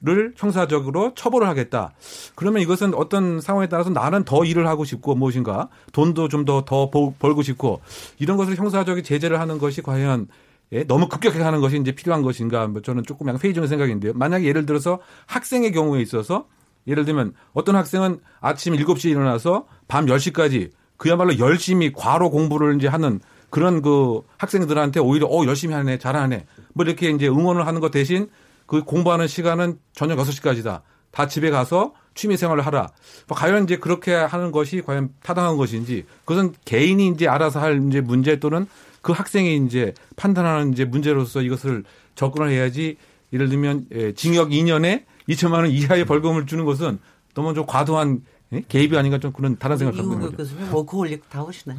를 0.05 0.35
형사적으로 0.37 1.15
처벌을 1.15 1.49
하겠다. 1.49 1.95
그러면 2.35 2.61
이것은 2.61 2.93
어떤 2.95 3.41
상황에 3.41 3.69
따라서 3.69 3.89
나는 3.89 4.23
더 4.25 4.45
일을 4.45 4.67
하고 4.67 4.85
싶고 4.85 5.15
무엇인가 5.15 5.71
돈도 5.93 6.29
좀 6.29 6.45
더 6.45 6.65
더 6.67 6.91
벌고 6.91 7.41
싶고 7.41 7.81
이런 8.19 8.37
것을 8.37 8.55
형사적인 8.57 9.03
제재를 9.03 9.41
하는 9.41 9.59
것이 9.59 9.81
과연 9.81 10.29
예, 10.73 10.85
너무 10.85 11.09
급격하게 11.09 11.43
하는 11.43 11.61
것이 11.61 11.79
이제 11.79 11.93
필요한 11.93 12.21
것인가 12.21 12.67
뭐 12.67 12.83
저는 12.83 13.05
조금 13.05 13.29
약간 13.29 13.41
회의적인 13.43 13.67
생각인데요. 13.67 14.13
만약에 14.15 14.45
예를 14.47 14.67
들어서 14.67 14.99
학생의 15.27 15.73
경우에 15.73 16.03
있어서 16.03 16.47
예를 16.87 17.07
들면 17.07 17.33
어떤 17.55 17.77
학생은 17.77 18.21
아침 18.41 18.75
7시에 18.75 19.11
일어나서 19.11 19.67
밤 19.89 20.05
10시까지 20.05 20.71
그야말로 20.99 21.39
열심히 21.39 21.93
과로 21.95 22.29
공부를 22.31 22.77
이제 22.77 22.89
하는 22.89 23.21
그런 23.49 23.81
그 23.81 24.21
학생들한테 24.37 25.01
오히려 25.01 25.29
어 25.29 25.47
열심히 25.47 25.75
하네 25.75 25.99
잘하네 25.99 26.45
뭐 26.75 26.85
이렇게 26.85 27.09
이제 27.09 27.27
응원을 27.29 27.67
하는 27.67 27.81
것 27.81 27.91
대신 27.91 28.29
그 28.67 28.83
공부하는 28.83 29.27
시간은 29.27 29.79
저녁 29.93 30.19
6시까지다. 30.19 30.83
다 31.11 31.29
집에 31.29 31.51
가서 31.51 31.95
취미 32.15 32.37
생활을 32.37 32.65
하라. 32.67 32.89
뭐 33.29 33.37
과연 33.37 33.65
이제 33.65 33.77
그렇게 33.77 34.15
하는 34.15 34.53
것이 34.53 34.83
과연 34.83 35.11
타당한 35.23 35.57
것인지 35.57 36.05
그것은 36.25 36.55
개인이 36.65 37.07
이제 37.09 37.29
알아서 37.29 37.61
할 37.61 37.83
이제 37.89 38.01
문제 38.01 38.39
또는 38.41 38.67
그 39.03 39.13
학생이 39.13 39.65
이제 39.67 39.95
판단하는 40.17 40.73
이제 40.73 40.85
문제로서 40.85 41.43
이것을 41.43 41.85
접근을 42.15 42.51
해야지 42.51 42.97
예를 43.33 43.49
들면 43.49 43.87
예, 43.95 44.13
징역 44.13 44.51
2년에 44.51 45.05
2천만 45.29 45.55
원 45.55 45.67
이하의 45.69 46.05
벌금을 46.05 46.47
주는 46.47 46.65
것은 46.65 46.99
너무 47.35 47.55
좀 47.55 47.67
과도한 47.67 48.23
예? 48.53 48.63
개입이 48.69 48.97
아닌가 48.97 49.19
좀 49.19 49.33
그런 49.33 49.59
다른 49.59 49.77
생각을 49.77 49.97
갖고 49.97 50.13
있는 50.13 50.27
이호익 50.27 50.37
거죠. 50.37 50.51
교수님 50.51 50.75
workaholic다우시네. 50.75 51.77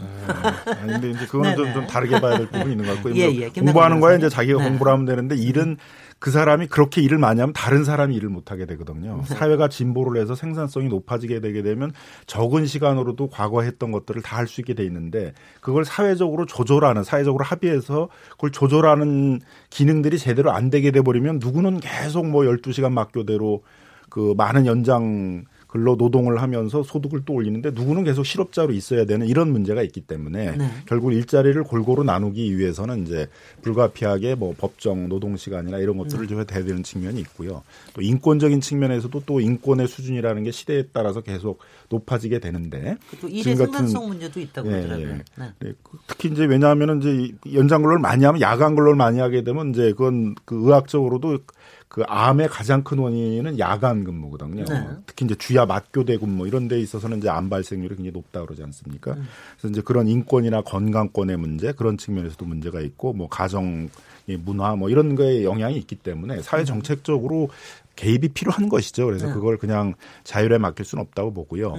아니, 0.66 0.92
근데 0.94 1.12
이제 1.12 1.26
그거는 1.26 1.56
좀, 1.56 1.66
네네. 1.66 1.74
좀 1.76 1.88
다르게 1.88 2.20
봐야 2.20 2.38
될 2.38 2.48
부분이 2.48 2.72
있는 2.72 2.86
것 2.86 2.96
같고요. 2.96 3.16
예, 3.16 3.28
뭐 3.28 3.42
예. 3.42 3.50
공부하는 3.50 4.00
거야. 4.00 4.18
이제 4.18 4.30
자기가 4.30 4.60
네. 4.60 4.70
공부를 4.70 4.92
하면 4.92 5.06
되는데 5.06 5.36
일은 5.36 5.78
그 6.18 6.32
사람이 6.32 6.68
그렇게 6.68 7.02
일을 7.02 7.18
많이 7.18 7.40
하면 7.42 7.54
다른 7.54 7.84
사람이 7.84 8.16
일을 8.16 8.30
못 8.30 8.50
하게 8.52 8.66
되거든요. 8.66 9.18
네. 9.28 9.36
사회가 9.36 9.68
진보를 9.68 10.20
해서 10.20 10.34
생산성이 10.34 10.88
높아지게 10.88 11.40
되게 11.42 11.62
되면 11.62 11.92
적은 12.26 12.66
시간으로도 12.66 13.30
과거에 13.30 13.68
했던 13.68 13.92
것들을 13.92 14.22
다 14.22 14.38
할 14.38 14.48
수 14.48 14.62
있게 14.62 14.74
돼 14.74 14.84
있는데 14.86 15.34
그걸 15.62 15.86
사회적으로 15.86 16.46
조절하는 16.46 17.04
사회적으로 17.04 17.44
합의해서 17.44 18.10
그걸 18.32 18.52
조절하는 18.52 19.40
기능들이 19.70 20.18
제대로 20.18 20.52
안 20.52 20.70
되게 20.70 20.92
돼 20.92 21.02
버리면 21.02 21.40
누구는 21.40 21.80
계속 21.80 22.28
뭐 22.28 22.44
12시간 22.44 22.92
막교대로 22.92 23.64
그 24.10 24.34
많은 24.38 24.66
연장 24.66 25.44
근로 25.76 25.98
노동을 25.98 26.42
하면서 26.42 26.84
소득을 26.84 27.24
또 27.26 27.34
올리는데 27.34 27.72
누구는 27.72 28.06
계속 28.06 28.26
실업자로 28.26 28.72
있어야 28.72 29.04
되는 29.04 29.28
이런 29.28 29.52
문제가 29.52 29.82
있기 29.82 30.00
때문에 30.00 30.56
네. 30.56 30.70
결국 30.86 31.12
일자리를 31.12 31.62
골고루 31.66 32.06
나누기 32.06 32.58
위해서는 32.58 33.04
이제 33.04 33.28
불가피하게 33.62 34.36
뭐 34.36 34.56
법정 34.58 35.10
노동 35.10 35.36
시간이나 35.36 35.80
이런 35.80 35.98
것들을 35.98 36.28
좀 36.30 36.38
해야 36.38 36.46
되는 36.46 36.82
측면이 36.82 37.20
있고요. 37.20 37.62
또 37.94 38.02
인권적인 38.02 38.62
측면에서도 38.62 39.24
또 39.26 39.42
인권의 39.42 39.90
수준이라는 39.90 40.44
게 40.46 40.52
시대에 40.52 40.84
따라서 40.94 41.20
계속 41.20 41.60
높아지게 41.96 42.40
되는데 42.40 42.98
또 43.22 43.28
일의 43.28 43.44
지금 43.44 43.66
같은- 43.66 43.72
생산성 43.88 44.08
문제도 44.10 44.40
있다고 44.40 44.72
예. 44.72 44.76
예. 44.76 45.06
네. 45.06 45.24
네, 45.60 45.74
그- 45.84 45.98
특히 46.08 46.30
이제 46.30 46.46
왜냐하면 46.46 47.00
이제 47.00 47.34
이 47.46 47.56
연장 47.56 47.82
근로를 47.82 48.00
많이 48.00 48.26
하면 48.26 48.42
야간 48.42 48.76
근로를 48.76 48.96
많이 48.96 49.20
하게 49.20 49.44
되면 49.44 49.70
이제 49.72 49.92
그건 49.92 50.36
그 50.46 50.56
의학적으로도 50.66 51.40
그 51.88 52.04
암의 52.08 52.50
가장 52.50 52.84
큰 52.84 52.98
원인은 53.00 53.58
야간 53.58 54.04
근무거든요. 54.04 54.66
네. 54.66 54.88
특히 55.06 55.26
이제 55.26 55.36
주야 55.36 55.66
맞교대 55.66 56.18
근무 56.18 56.46
이런 56.48 56.68
데 56.68 56.78
있어서는 56.80 57.20
이제 57.20 57.30
암 57.30 57.50
발생률이 57.50 57.96
굉장히 57.96 58.12
높다 58.12 58.42
그러지 58.44 58.64
않습니까? 58.64 59.14
음. 59.14 59.28
그래서 59.58 59.72
이제 59.72 59.82
그런 59.82 60.08
인권이나 60.08 60.62
건강권의 60.62 61.38
문제 61.38 61.72
그런 61.72 61.98
측면에서도 61.98 62.44
문제가 62.46 62.82
있고 62.82 63.14
뭐 63.14 63.30
가정 63.30 63.88
의 64.28 64.38
문화 64.38 64.76
뭐 64.76 64.90
이런 64.90 65.14
거에 65.14 65.44
영향이 65.44 65.78
있기 65.78 65.98
때문에 65.98 66.42
사회 66.42 66.64
정책적으로 66.64 67.50
개입이 67.96 68.30
필요한 68.30 68.70
것이죠. 68.70 69.06
그래서 69.06 69.28
네. 69.28 69.34
그걸 69.34 69.58
그냥 69.58 69.94
자율에 70.24 70.58
맡길 70.58 70.86
수는 70.86 71.02
없다고 71.04 71.34
보고요. 71.34 71.76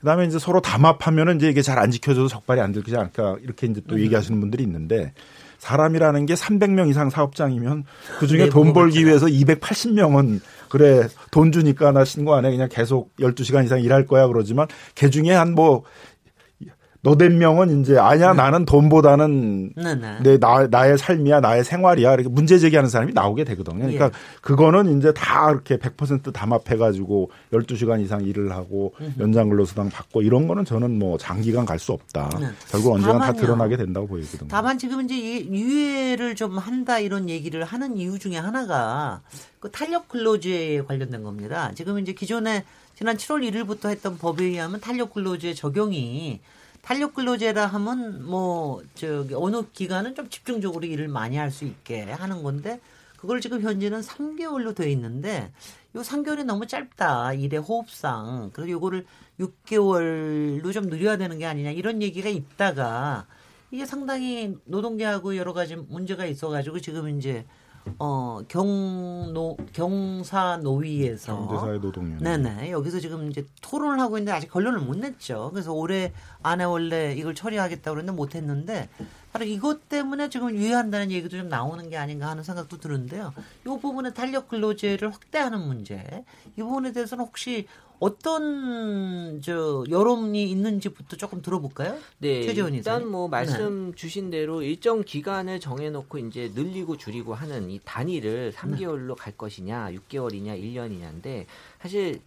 그다음에 0.00 0.26
이제 0.26 0.38
서로 0.38 0.60
담합하면은 0.60 1.36
이제 1.36 1.48
이게 1.48 1.62
잘 1.62 1.78
안 1.80 1.90
지켜져서 1.90 2.28
적발이 2.28 2.60
안 2.60 2.72
들지 2.72 2.94
않을까 2.96 3.36
이렇게 3.42 3.66
이제 3.66 3.80
또 3.88 3.98
얘기하시는 4.00 4.38
분들이 4.38 4.62
있는데 4.64 5.14
사람이라는 5.58 6.26
게 6.26 6.34
300명 6.34 6.88
이상 6.90 7.10
사업장이면 7.10 7.84
그 8.18 8.26
중에 8.26 8.44
네, 8.44 8.48
돈 8.48 8.72
벌기 8.72 9.04
위해서 9.06 9.26
280명은 9.26 10.40
그래 10.68 11.06
돈 11.30 11.52
주니까 11.52 11.92
나 11.92 12.04
신고 12.04 12.34
안 12.34 12.44
해 12.44 12.50
그냥 12.50 12.68
계속 12.70 13.14
12시간 13.16 13.64
이상 13.64 13.80
일할 13.80 14.06
거야 14.06 14.26
그러지만 14.26 14.66
그 14.98 15.10
중에 15.10 15.32
한 15.32 15.54
뭐 15.54 15.82
너댓 17.02 17.30
명은 17.30 17.80
이제 17.80 17.98
아니야 17.98 18.34
나는 18.34 18.66
돈보다는 18.66 19.72
네, 19.74 19.94
네. 19.94 20.18
내 20.22 20.38
나, 20.38 20.66
나의 20.66 20.98
삶이야 20.98 21.40
나의 21.40 21.64
생활이야 21.64 22.12
이렇게 22.14 22.28
문제 22.28 22.58
제기하는 22.58 22.90
사람이 22.90 23.14
나오게 23.14 23.44
되거든요. 23.44 23.78
그러니까 23.78 24.06
예. 24.06 24.10
그거는 24.42 24.98
이제 24.98 25.12
다 25.14 25.50
이렇게 25.50 25.78
100% 25.78 26.32
담합해 26.32 26.76
가지고 26.76 27.30
12시간 27.52 28.02
이상 28.02 28.24
일을 28.24 28.52
하고 28.52 28.92
연장 29.18 29.48
근로수당 29.48 29.88
받고 29.88 30.22
이런 30.22 30.46
거는 30.46 30.64
저는 30.64 30.98
뭐 30.98 31.16
장기간 31.18 31.64
갈 31.66 31.80
수 31.80 31.92
없다. 31.92 32.28
네. 32.38 32.46
결국 32.70 32.92
언젠가 32.92 33.26
다. 33.26 33.32
드러나게 33.32 33.78
된다고 33.78 34.06
보이거든요. 34.06 34.48
다만 34.50 34.76
지금 34.76 35.02
이제 35.02 35.16
이 35.16 35.48
유예를 35.50 36.34
좀 36.34 36.58
한다 36.58 36.98
이런 36.98 37.30
얘기를 37.30 37.64
하는 37.64 37.96
이유 37.96 38.18
중에 38.18 38.36
하나가 38.36 39.22
그 39.60 39.70
탄력 39.70 40.08
근로제에 40.08 40.82
관련된 40.82 41.22
겁니다. 41.22 41.72
지금 41.74 41.98
이제 41.98 42.12
기존에 42.12 42.64
지난 42.94 43.16
7월 43.16 43.50
1일부터 43.50 43.88
했던 43.88 44.18
법에 44.18 44.44
의하면 44.44 44.78
탄력 44.80 45.14
근로제 45.14 45.54
적용이 45.54 46.40
탄력 46.82 47.14
근로제라 47.14 47.66
하면 47.66 48.24
뭐 48.24 48.82
저기 48.94 49.34
어느 49.34 49.62
기간은 49.72 50.14
좀 50.14 50.28
집중적으로 50.28 50.86
일을 50.86 51.08
많이 51.08 51.36
할 51.36 51.50
수 51.50 51.64
있게 51.64 52.02
하는 52.04 52.42
건데 52.42 52.80
그걸 53.16 53.40
지금 53.40 53.60
현재는 53.60 54.00
3개월로 54.00 54.74
돼 54.74 54.90
있는데 54.92 55.52
요 55.94 56.00
3개월이 56.00 56.44
너무 56.44 56.66
짧다. 56.66 57.34
일의 57.34 57.60
호흡상. 57.60 58.50
그래서 58.52 58.70
요거를 58.70 59.04
6개월로 59.40 60.72
좀 60.72 60.88
늘려야 60.88 61.16
되는 61.16 61.38
게 61.38 61.46
아니냐 61.46 61.70
이런 61.70 62.00
얘기가 62.02 62.28
있다가 62.28 63.26
이게 63.70 63.84
상당히 63.86 64.56
노동계하고 64.64 65.36
여러 65.36 65.52
가지 65.52 65.76
문제가 65.76 66.24
있어가지고 66.26 66.80
지금 66.80 67.08
이제 67.18 67.44
어 67.98 68.40
경노 68.48 69.56
경사 69.72 70.58
노위에서 70.58 71.36
경제사회 71.36 71.78
노동위원회. 71.78 72.36
네네 72.36 72.70
여기서 72.70 73.00
지금 73.00 73.30
이제 73.30 73.44
토론을 73.62 74.00
하고 74.00 74.18
있는데 74.18 74.32
아직 74.32 74.50
결론을 74.50 74.80
못 74.80 74.96
냈죠. 74.96 75.50
그래서 75.52 75.72
올해 75.72 76.12
안에 76.42 76.64
원래 76.64 77.14
이걸 77.14 77.34
처리하겠다고 77.34 77.94
그랬는데 77.94 78.16
못 78.16 78.34
했는데 78.34 78.88
바로 79.32 79.44
이것 79.44 79.88
때문에 79.88 80.28
지금 80.28 80.54
유예한다는 80.54 81.10
얘기도 81.10 81.36
좀 81.36 81.48
나오는 81.48 81.88
게 81.88 81.96
아닌가 81.96 82.28
하는 82.28 82.42
생각도 82.42 82.78
드는데요. 82.78 83.32
이 83.62 83.68
부분에 83.80 84.12
탄력 84.12 84.48
근로제를 84.48 85.12
확대하는 85.12 85.60
문제 85.60 86.24
이 86.56 86.62
부분에 86.62 86.92
대해서는 86.92 87.24
혹시 87.24 87.66
어떤 88.00 89.42
저 89.42 89.84
여론이 89.88 90.50
있는지부터 90.50 91.16
조금 91.18 91.42
들어볼까요? 91.42 91.98
네, 92.18 92.42
최재원 92.42 92.74
일단. 92.74 93.06
뭐 93.06 93.28
말씀 93.28 93.94
주신 93.94 94.30
대로 94.30 94.62
일정 94.62 95.04
기간을 95.04 95.60
정해놓고 95.60 96.18
이제 96.18 96.50
늘리고 96.54 96.96
줄이고 96.96 97.34
하는 97.34 97.70
이 97.70 97.78
단위를 97.84 98.52
3개월로 98.52 99.16
갈 99.16 99.36
것이냐, 99.36 99.90
6개월이냐, 99.92 100.58
1년이냐인데 100.58 101.44
사실 101.82 102.22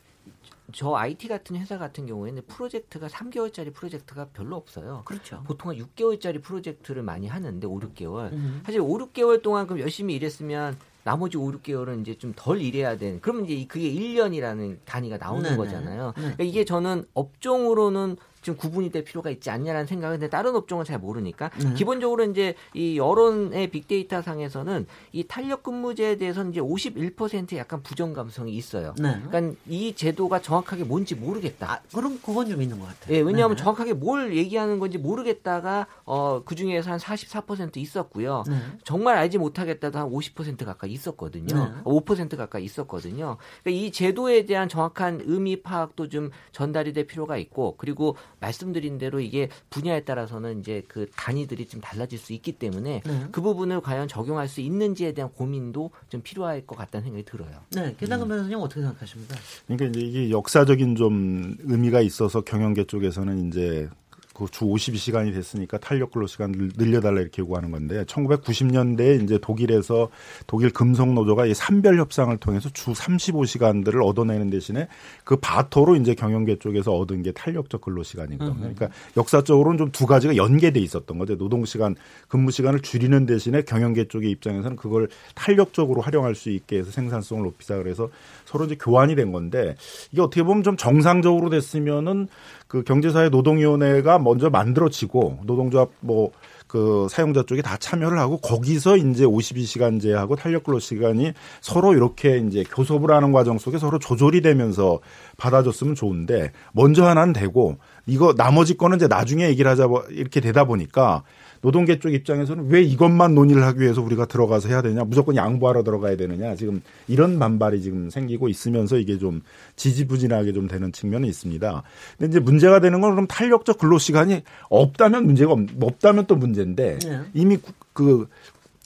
저 0.72 0.96
IT 0.96 1.28
같은 1.28 1.56
회사 1.58 1.78
같은 1.78 2.06
경우에는 2.06 2.44
프로젝트가 2.48 3.08
3개월짜리 3.08 3.74
프로젝트가 3.74 4.28
별로 4.34 4.56
없어요. 4.56 5.02
그렇죠. 5.06 5.44
보통은 5.44 5.78
6개월짜리 5.78 6.42
프로젝트를 6.42 7.04
많이 7.04 7.28
하는데 7.28 7.68
5, 7.68 7.80
6개월. 7.80 8.32
음. 8.32 8.62
사실 8.66 8.80
5, 8.80 8.88
6개월 8.98 9.42
동안 9.42 9.68
그럼 9.68 9.82
열심히 9.82 10.16
일했으면 10.16 10.78
나머지 11.04 11.38
5, 11.38 11.52
6개월은 11.52 12.02
이제 12.02 12.18
좀 12.18 12.34
덜 12.36 12.62
일해야 12.62 12.98
되는. 12.98 13.20
그러면 13.22 13.46
이제 13.46 13.66
그게 13.68 13.92
1년이라는 13.92 14.78
단위가 14.86 15.18
나오는 15.18 15.44
네네. 15.44 15.58
거잖아요. 15.58 16.08
네. 16.16 16.22
그러니까 16.22 16.44
이게 16.46 16.64
저는 16.64 17.06
업종으로는 17.14 18.16
좀 18.44 18.56
구분이 18.56 18.92
될 18.92 19.04
필요가 19.04 19.30
있지 19.30 19.50
않냐라는 19.50 19.88
생각은 19.88 20.20
근데 20.20 20.30
다른 20.30 20.56
업종은 20.56 20.86
잘 20.86 21.00
모르니까 21.00 21.50
네. 21.50 21.74
기본적으로 21.74 22.24
이제 22.26 22.56
이 22.74 22.98
여론의 22.98 23.68
빅데이터 23.72 24.22
상에서는 24.22 24.86
이 25.12 25.24
탄력 25.24 25.64
근무제에 25.64 26.18
대해서는 26.18 26.52
이제 26.52 26.62
51% 26.62 27.56
약간 27.58 27.82
부정 27.82 28.14
감성이 28.14 28.54
있어요. 28.54 28.94
네. 29.00 29.20
그러니까 29.28 29.58
이 29.68 29.96
제도가 29.96 30.42
정확하게 30.42 30.84
뭔지 30.84 31.16
모르겠다. 31.16 31.72
아, 31.72 31.80
그럼 31.94 32.20
그건 32.24 32.48
좀 32.48 32.62
있는 32.62 32.80
것 32.80 32.88
같아요. 32.88 33.16
예, 33.16 33.22
왜냐하면 33.22 33.56
네네. 33.56 33.64
정확하게 33.64 33.94
뭘 33.94 34.36
얘기하는 34.36 34.80
건지 34.80 34.98
모르겠다가 34.98 35.88
어, 36.06 36.42
그 36.46 36.56
중에서 36.56 36.92
한 36.92 37.00
44% 37.00 37.78
있었고요. 37.78 38.44
네. 38.48 38.58
정말 38.84 39.18
알지 39.18 39.38
못하겠다도 39.38 39.98
한 39.98 40.10
50% 40.10 40.66
가까이 40.66 40.92
있었거든요. 40.92 41.56
네. 41.56 41.72
5% 41.84 42.36
가까이 42.38 42.64
있었거든요. 42.66 43.38
그러니까 43.64 43.84
이 43.86 43.92
제도에 43.92 44.46
대한 44.46 44.68
정확한 44.68 45.22
의미 45.26 45.62
파악도 45.62 46.10
좀 46.10 46.30
전달이 46.52 46.94
될 46.94 47.08
필요가 47.08 47.38
있고 47.38 47.76
그리고 47.78 48.16
말씀드린 48.44 48.98
대로 48.98 49.20
이게 49.22 49.50
분야에 49.70 50.04
따라서는 50.04 50.60
이제 50.60 50.84
그 50.88 51.10
단위들이 51.16 51.66
좀 51.68 51.80
달라질 51.80 52.20
수 52.20 52.34
있기 52.34 52.54
때문에 52.54 53.02
네. 53.06 53.28
그 53.32 53.42
부분을 53.42 53.80
과연 53.82 54.08
적용할 54.08 54.48
수 54.50 54.60
있는지에 54.60 55.14
대한 55.14 55.32
고민도 55.32 55.92
좀 56.10 56.22
필요할 56.22 56.66
것 56.68 56.78
같다는 56.78 57.06
생각이 57.06 57.24
들어요. 57.24 57.52
네, 57.72 57.96
김남근 57.98 58.28
변호사님 58.28 58.60
어떻게 58.60 58.82
생각하십니까? 58.82 59.36
그러니까 59.68 59.86
이제 59.88 60.00
이게 60.02 60.30
역사적인 60.30 60.96
좀 60.96 61.56
의미가 61.64 62.02
있어서 62.02 62.42
경영계 62.42 62.86
쪽에서는 62.86 63.48
이제 63.48 63.90
그주 64.34 64.66
52시간이 64.66 65.34
됐으니까 65.34 65.78
탄력 65.78 66.12
근로 66.12 66.28
시간을 66.28 66.72
늘려달라 66.76 67.22
이렇게 67.22 67.42
요구하는 67.42 67.72
건데 67.72 68.04
1990년대에 68.06 69.24
이제 69.24 69.38
독일에서 69.42 70.10
독일 70.48 70.72
금속 70.72 71.14
노조가 71.14 71.46
이 71.46 71.54
산별 71.54 71.98
협상을 72.00 72.36
통해서 72.38 72.70
주 72.74 72.92
35시간들을 72.92 74.06
얻어내는 74.06 74.50
대신에 74.50 74.88
그 75.24 75.38
바토로 75.38 75.96
이제 75.96 76.14
경영계 76.14 76.60
쪽에서 76.60 76.94
얻은 76.94 77.24
게 77.24 77.32
탄력적 77.32 77.82
근로 77.82 78.04
시간이거든요. 78.04 78.56
그러니까 78.60 78.90
역사적으로는 79.16 79.78
좀 79.78 79.94
두 79.94 80.08
가지가 80.08 80.36
연계돼 80.36 80.80
있었던 80.82 81.18
거죠. 81.18 81.38
노동 81.38 81.64
시간, 81.64 81.96
근무 82.28 82.52
시간을 82.52 82.82
줄이는 82.82 83.26
대신에 83.26 83.62
경영계 83.62 84.10
쪽의 84.10 84.30
입장에서는 84.32 84.76
그걸 84.76 85.08
탄력적으로 85.36 86.02
활용할 86.02 86.36
수 86.36 86.50
있게 86.50 86.80
해서 86.80 86.92
생산성을 86.92 87.42
높이자 87.44 87.78
그래서 87.78 88.10
서로 88.44 88.66
이제 88.66 88.76
교환이 88.76 89.16
된 89.16 89.32
건데 89.32 89.76
이게 90.12 90.22
어떻게 90.22 90.44
보면 90.44 90.64
좀 90.64 90.76
정상적으로 90.76 91.50
됐으면은 91.50 92.28
그 92.74 92.82
경제사회 92.82 93.30
노동위원회가 93.30 94.18
먼저 94.18 94.50
만들어지고 94.50 95.42
노동조합 95.46 95.92
뭐 96.00 96.32
그 96.74 97.06
사용자 97.08 97.44
쪽이 97.44 97.62
다 97.62 97.78
참여를 97.78 98.18
하고 98.18 98.38
거기서 98.38 98.98
이제 98.98 99.26
52시간제하고 99.26 100.36
탄력 100.36 100.64
근로 100.64 100.80
시간이 100.80 101.34
서로 101.62 101.94
이렇게 101.94 102.40
이제 102.40 102.64
교섭을 102.64 103.12
하는 103.12 103.32
과정 103.32 103.60
속에 103.60 103.78
서로 103.78 104.00
조절이 104.00 104.42
되면서 104.42 105.00
받아줬으면 105.38 105.94
좋은데 105.94 106.52
먼저 106.72 107.06
하나는 107.06 107.32
되고 107.32 107.78
이거 108.08 108.34
나머지 108.34 108.76
거는 108.76 108.98
이제 108.98 109.08
나중에 109.08 109.48
얘기를 109.50 109.70
하자 109.70 109.86
뭐 109.86 110.04
이렇게 110.10 110.42
되다 110.42 110.64
보니까 110.64 111.22
노동계 111.64 112.00
쪽 112.00 112.14
입장에서는 112.14 112.68
왜 112.70 112.82
이것만 112.82 113.34
논의를 113.36 113.64
하기 113.64 113.80
위해서 113.80 114.02
우리가 114.02 114.26
들어가서 114.26 114.68
해야 114.68 114.82
되냐 114.82 115.06
무조건 115.06 115.38
양보하러 115.38 115.84
들어가야 115.84 116.18
되느냐 116.18 116.56
지금 116.56 116.82
이런 117.08 117.40
반발이 117.40 117.82
지금 117.82 118.10
생기고 118.10 118.50
있으면서 118.50 118.98
이게 118.98 119.18
좀 119.18 119.42
지지부진하게 119.78 120.52
좀 120.52 120.68
되는 120.68 120.92
측면이 120.92 121.26
있습니다. 121.30 121.84
근데 122.18 122.30
이제 122.30 122.40
문제가 122.42 122.82
되는 122.82 123.00
건 123.00 123.12
그럼 123.12 123.28
탄력적 123.28 123.78
근로 123.78 123.98
시간이 123.98 124.42
없다면 124.70 125.26
문제가 125.26 125.54
없, 125.54 125.60
없다면 125.82 126.28
또 126.28 126.36
문제인데 126.36 127.00
네. 127.00 127.20
이미 127.34 127.56
구- 127.56 127.72
그 127.94 128.28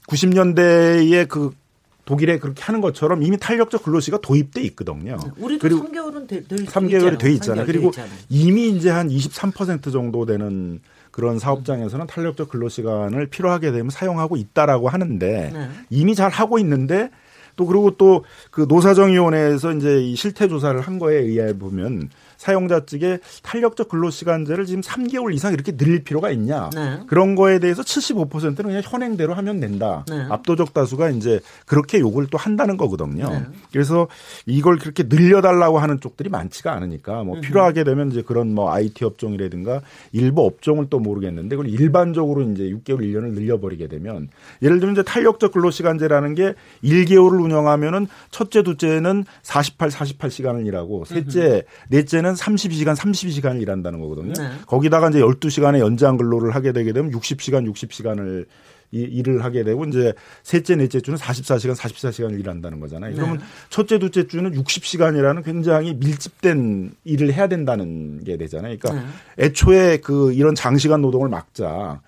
90년대에 0.06 1.26
그 1.28 1.50
독일에 2.04 2.38
그렇게 2.38 2.62
하는 2.62 2.80
것처럼 2.80 3.22
이미 3.22 3.36
탄력적 3.36 3.82
근로시가 3.82 4.20
도입돼 4.22 4.62
있거든요. 4.62 5.18
우리도 5.36 5.60
그리고 5.60 5.84
3개월은 5.84 6.28
돼, 6.28 6.42
돼 6.44 6.56
3개월이 6.56 7.18
돼 7.18 7.32
있잖아요. 7.32 7.64
3개월 7.64 7.66
돼 7.66 7.72
그리고 7.72 7.88
있잖아요. 7.88 8.12
이미 8.30 8.70
이제 8.70 8.88
한 8.88 9.08
23% 9.08 9.92
정도 9.92 10.24
되는 10.24 10.80
그런 11.18 11.40
사업장에서는 11.40 12.06
탄력적 12.06 12.48
근로 12.48 12.68
시간을 12.68 13.26
필요하게 13.26 13.72
되면 13.72 13.90
사용하고 13.90 14.36
있다라고 14.36 14.88
하는데 14.88 15.50
네. 15.52 15.68
이미 15.90 16.14
잘 16.14 16.30
하고 16.30 16.60
있는데 16.60 17.10
또 17.56 17.66
그리고 17.66 17.96
또 17.96 18.22
그 18.52 18.66
노사정위원회에서 18.68 19.72
이제 19.72 20.00
이 20.00 20.14
실태 20.14 20.46
조사를 20.46 20.80
한 20.80 21.00
거에 21.00 21.16
의해 21.16 21.58
보면 21.58 22.08
사용자 22.38 22.86
측에 22.86 23.18
탄력적 23.42 23.88
근로시간제를 23.90 24.64
지금 24.64 24.80
3개월 24.80 25.34
이상 25.34 25.52
이렇게 25.52 25.76
늘릴 25.76 26.02
필요가 26.02 26.30
있냐. 26.30 26.70
네. 26.74 27.00
그런 27.06 27.34
거에 27.34 27.58
대해서 27.58 27.82
75%는 27.82 28.54
그냥 28.54 28.80
현행대로 28.82 29.34
하면 29.34 29.60
된다. 29.60 30.04
네. 30.08 30.26
압도적 30.30 30.72
다수가 30.72 31.10
이제 31.10 31.40
그렇게 31.66 31.98
요구를 31.98 32.28
또 32.30 32.38
한다는 32.38 32.76
거거든요. 32.76 33.28
네. 33.28 33.42
그래서 33.72 34.08
이걸 34.46 34.78
그렇게 34.78 35.02
늘려달라고 35.02 35.78
하는 35.78 36.00
쪽들이 36.00 36.30
많지가 36.30 36.72
않으니까 36.72 37.24
뭐 37.24 37.40
필요하게 37.40 37.84
되면 37.84 38.10
이제 38.10 38.22
그런 38.22 38.54
뭐 38.54 38.72
IT 38.72 39.04
업종이라든가 39.04 39.82
일부 40.12 40.46
업종을 40.46 40.86
또 40.88 41.00
모르겠는데 41.00 41.56
그걸 41.56 41.70
일반적으로 41.70 42.42
이제 42.42 42.62
6개월 42.64 43.00
1년을 43.00 43.32
늘려버리게 43.32 43.88
되면 43.88 44.28
예를 44.62 44.78
들면 44.78 44.94
이제 44.94 45.02
탄력적 45.02 45.52
근로시간제라는 45.52 46.34
게 46.34 46.54
1개월을 46.84 47.42
운영하면은 47.42 48.06
첫째, 48.30 48.62
둘째는 48.62 49.24
48, 49.42 49.90
48시간을 49.90 50.66
일하고 50.66 51.04
셋째, 51.04 51.64
넷째는 51.88 52.27
32시간, 52.34 52.96
32시간을 52.96 53.60
일한다는 53.62 54.00
거거든요. 54.00 54.32
네. 54.32 54.50
거기다가 54.66 55.08
이제 55.08 55.20
12시간의 55.20 55.80
연장 55.80 56.16
근로를 56.16 56.54
하게 56.54 56.72
되게 56.72 56.92
되면 56.92 57.10
60시간, 57.10 57.70
60시간을 57.72 58.46
이 58.90 59.00
일을 59.02 59.44
하게 59.44 59.64
되고 59.64 59.84
이제 59.84 60.14
셋째, 60.42 60.74
넷째 60.74 61.00
주는 61.00 61.18
44시간, 61.18 61.76
44시간을 61.76 62.40
일한다는 62.40 62.80
거잖아요. 62.80 63.14
그러면 63.14 63.40
첫째, 63.68 63.98
둘째 63.98 64.26
주는 64.26 64.50
60시간이라는 64.52 65.44
굉장히 65.44 65.92
밀집된 65.94 66.92
일을 67.04 67.34
해야 67.34 67.48
된다는 67.48 68.24
게 68.24 68.38
되잖아요. 68.38 68.78
그러니까 68.78 69.10
애초에 69.38 69.98
그 69.98 70.32
이런 70.32 70.54
장시간 70.54 71.02
노동을 71.02 71.28
막자. 71.28 72.00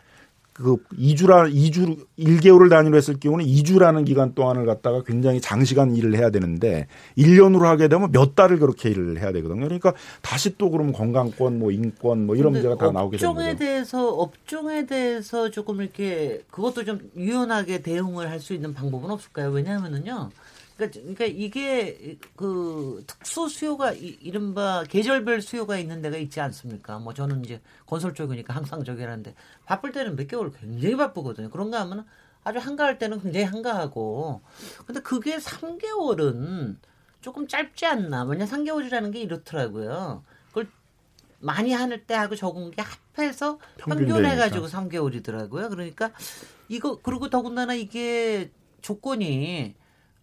그 0.60 0.76
2주라 0.98 1.52
2주 1.52 2.06
1개월을 2.18 2.68
단위로 2.68 2.96
했을 2.96 3.18
경우는 3.18 3.46
2주라는 3.46 4.04
기간 4.04 4.34
동안을 4.34 4.66
갖다가 4.66 5.02
굉장히 5.02 5.40
장시간 5.40 5.96
일을 5.96 6.16
해야 6.16 6.30
되는데 6.30 6.86
1년으로 7.16 7.62
하게 7.62 7.88
되면 7.88 8.12
몇 8.12 8.34
달을 8.34 8.58
그렇게 8.58 8.90
일을 8.90 9.18
해야 9.20 9.32
되거든요. 9.32 9.62
그러니까 9.62 9.94
다시 10.20 10.56
또 10.58 10.70
그러면 10.70 10.92
건강권 10.92 11.58
뭐 11.58 11.70
인권 11.70 12.26
뭐 12.26 12.36
이런 12.36 12.52
문제가 12.52 12.76
다 12.76 12.90
나오게 12.90 13.16
되는 13.16 13.30
업종에 13.30 13.52
거죠. 13.52 13.58
대해서 13.58 14.08
업종에 14.10 14.86
대해서 14.86 15.50
조금 15.50 15.80
이렇게 15.80 16.42
그것도 16.50 16.84
좀 16.84 17.00
유연하게 17.16 17.82
대응을 17.82 18.28
할 18.30 18.40
수 18.40 18.54
있는 18.54 18.72
방법은 18.72 19.10
없을까요? 19.10 19.50
왜냐하면은요. 19.50 20.30
그러니까, 20.88 21.00
그러니까 21.00 21.24
이게 21.26 22.18
그 22.36 23.04
특수 23.06 23.48
수요가 23.48 23.92
이- 23.92 24.18
이른바 24.20 24.84
계절별 24.88 25.42
수요가 25.42 25.76
있는 25.78 26.00
데가 26.02 26.16
있지 26.16 26.40
않습니까? 26.40 26.98
뭐 26.98 27.12
저는 27.14 27.44
이제 27.44 27.60
건설 27.86 28.14
쪽이니까 28.14 28.54
항상 28.54 28.82
저기 28.84 29.02
하는데 29.02 29.34
바쁠 29.66 29.92
때는 29.92 30.16
몇 30.16 30.26
개월 30.28 30.50
굉장히 30.52 30.96
바쁘거든요. 30.96 31.50
그런가 31.50 31.80
하면 31.80 32.06
아주 32.42 32.58
한가할 32.58 32.98
때는 32.98 33.20
굉장히 33.20 33.44
한가하고 33.46 34.40
근데 34.86 35.00
그게 35.00 35.36
3개월은 35.38 36.76
조금 37.20 37.46
짧지 37.46 37.84
않나? 37.86 38.24
왜냐 38.24 38.46
3개월이라는 38.46 39.12
게 39.12 39.20
이렇더라고요. 39.20 40.24
그걸 40.48 40.68
많이 41.38 41.72
하는 41.72 42.02
때 42.06 42.14
하고 42.14 42.34
적은 42.34 42.70
게 42.70 42.82
합해서 42.82 43.58
평균 43.76 44.06
평균해가지고 44.06 44.66
3개월이더라고요. 44.68 45.68
그러니까 45.68 46.12
이거 46.68 46.98
그리고 47.02 47.28
더군다나 47.28 47.74
이게 47.74 48.50
조건이 48.80 49.74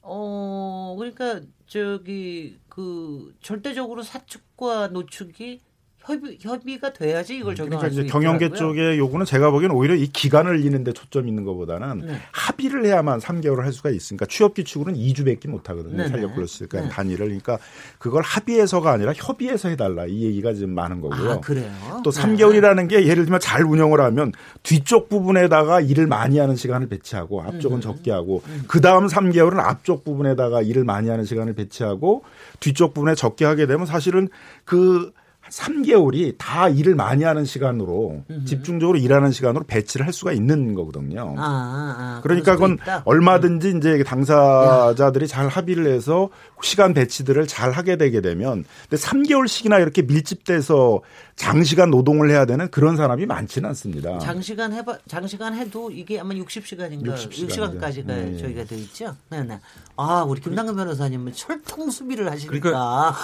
어 0.09 0.95
그러니까 0.97 1.41
저기 1.67 2.57
그 2.69 3.35
절대적으로 3.41 4.03
사측과 4.03 4.87
노측이 4.89 5.59
협의 6.07 6.37
협의가 6.39 6.93
돼야지 6.93 7.35
이걸 7.35 7.53
적용할 7.53 7.79
그러니까 7.79 7.93
수 7.93 8.01
이제. 8.01 8.11
경영계 8.11 8.49
쪽의 8.53 8.97
요구는 8.97 9.25
제가 9.25 9.51
보기에는 9.51 9.75
오히려 9.75 9.93
이 9.93 10.07
기간을 10.07 10.63
잃는데 10.63 10.93
초점 10.93 11.27
있는 11.27 11.43
것보다는 11.43 12.07
네. 12.07 12.17
합의를 12.31 12.85
해야만 12.85 13.19
3개월을 13.19 13.63
할 13.63 13.73
수가 13.73 13.89
있으니까 13.89 14.25
취업 14.25 14.53
기축으로는 14.53 14.97
2주밖에 14.97 15.49
못 15.49 15.69
하거든요. 15.69 15.97
네네. 15.97 16.11
탄력 16.11 16.35
근로시간 16.35 16.83
네. 16.83 16.89
단위를 16.89 17.25
그러니까 17.25 17.57
그걸 17.97 18.23
합의해서가 18.23 18.91
아니라 18.91 19.11
협의해서 19.13 19.67
해달라 19.67 20.05
이 20.05 20.23
얘기가 20.23 20.53
지금 20.53 20.73
많은 20.73 21.01
거고요. 21.01 21.31
아 21.31 21.39
그래요. 21.41 21.69
또 22.03 22.11
네. 22.11 22.21
3개월이라는 22.21 22.89
게 22.89 23.05
예를 23.05 23.25
들면 23.25 23.41
잘 23.41 23.63
운영을 23.63 23.99
하면 23.99 24.31
뒤쪽 24.63 25.09
부분에다가 25.09 25.81
일을 25.81 26.07
많이 26.07 26.39
하는 26.39 26.55
시간을 26.55 26.87
배치하고 26.87 27.41
음. 27.41 27.47
앞쪽은 27.47 27.81
적게 27.81 28.11
하고 28.11 28.41
그 28.67 28.79
다음 28.79 29.07
3개월은 29.07 29.59
앞쪽 29.59 30.05
부분에다가 30.05 30.61
일을 30.61 30.85
많이 30.85 31.09
하는 31.09 31.25
시간을 31.25 31.53
배치하고 31.53 32.23
뒤쪽 32.61 32.93
부분에 32.93 33.15
적게 33.15 33.43
하게 33.43 33.65
되면 33.65 33.85
사실은 33.85 34.29
그 34.63 35.11
3개월이 35.51 36.35
다 36.37 36.69
일을 36.69 36.95
많이 36.95 37.23
하는 37.23 37.45
시간으로 37.45 38.23
집중적으로 38.45 38.97
일하는 38.97 39.31
시간으로 39.31 39.65
배치를 39.65 40.05
할 40.05 40.13
수가 40.13 40.31
있는 40.31 40.73
거거든요. 40.73 41.35
아, 41.37 41.41
아, 41.41 41.95
아, 41.97 42.19
그러니까 42.21 42.53
그건 42.55 42.73
있다. 42.73 43.03
얼마든지 43.05 43.75
이제 43.77 44.03
당사자들이 44.03 45.27
잘 45.27 45.47
합의를 45.47 45.87
해서 45.87 46.29
시간 46.61 46.93
배치들을 46.93 47.47
잘 47.47 47.71
하게 47.71 47.97
되게 47.97 48.21
되면 48.21 48.63
근데 48.89 49.01
3개월씩이나 49.01 49.81
이렇게 49.81 50.01
밀집돼서 50.01 51.01
장시간 51.35 51.91
노동을 51.91 52.31
해야 52.31 52.45
되는 52.45 52.69
그런 52.71 52.97
사람이 52.97 53.25
많지는 53.27 53.69
않습니다. 53.69 54.17
장시간 54.19 54.73
해봐 54.73 54.97
장시간 55.07 55.53
해도 55.53 55.91
이게 55.91 56.19
아마 56.19 56.33
60시간인가 56.33 57.05
60 57.05 57.31
60시간까지가 57.31 57.91
시간이죠. 57.93 58.07
네. 58.07 58.37
저희가 58.37 58.63
돼 58.65 58.75
있죠. 58.77 59.15
네, 59.29 59.43
네. 59.43 59.59
아, 59.97 60.23
우리 60.23 60.41
김남근 60.41 60.75
변호사님은 60.75 61.33
철통 61.33 61.91
수비를 61.91 62.29
하시니까 62.31 62.59
그러니까 62.59 63.15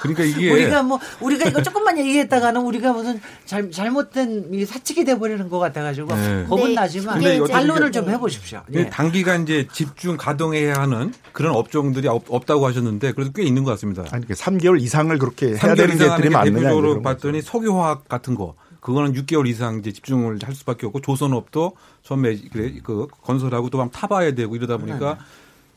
그러니까 0.00 0.24
이게 0.24 0.50
우리가 0.52 0.82
뭐 0.82 0.98
우리가 1.20 1.41
이거 1.48 1.62
조금만 1.62 1.98
얘기했다가는 1.98 2.60
우리가 2.60 2.92
무슨 2.92 3.20
잘, 3.44 3.70
잘못된 3.70 4.48
이 4.52 4.64
사측이 4.64 5.04
돼 5.04 5.18
버리는 5.18 5.48
것 5.48 5.58
같아 5.58 5.82
가지고 5.82 6.14
네. 6.14 6.44
겁은 6.48 6.68
네, 6.68 6.74
나지만 6.74 7.20
반론을 7.48 7.90
좀 7.90 8.02
해 8.12 8.18
보십시오. 8.18 8.62
근데 8.66 8.88
단기간 8.90 9.42
이제 9.42 9.66
집중 9.72 10.16
가동해야 10.16 10.74
하는 10.74 11.12
그런 11.32 11.54
업종들이 11.54 12.08
없, 12.08 12.24
없다고 12.28 12.66
하셨는데 12.66 13.12
그래도 13.12 13.32
꽤 13.32 13.42
있는 13.42 13.64
것 13.64 13.70
같습니다. 13.72 14.04
아니 14.10 14.26
그 14.26 14.34
3개월 14.34 14.80
이상을 14.80 15.16
그렇게 15.18 15.48
해야 15.48 15.56
3개월 15.56 15.76
되는 15.76 15.98
것들이 15.98 16.28
많느냐 16.30 16.54
대표적으로 16.58 17.02
봤더니 17.02 17.38
거죠. 17.38 17.50
석유화학 17.50 18.08
같은 18.08 18.34
거 18.34 18.54
그거는 18.80 19.12
6개월 19.14 19.46
이상 19.46 19.78
이제 19.78 19.92
집중을 19.92 20.38
할 20.42 20.54
수밖에 20.54 20.86
없고 20.86 21.00
조선업도 21.00 21.76
처음에 22.02 22.36
그 22.82 23.06
건설하고 23.22 23.70
또 23.70 23.88
타봐야 23.90 24.34
되고 24.34 24.56
이러다 24.56 24.76
보니까 24.76 25.18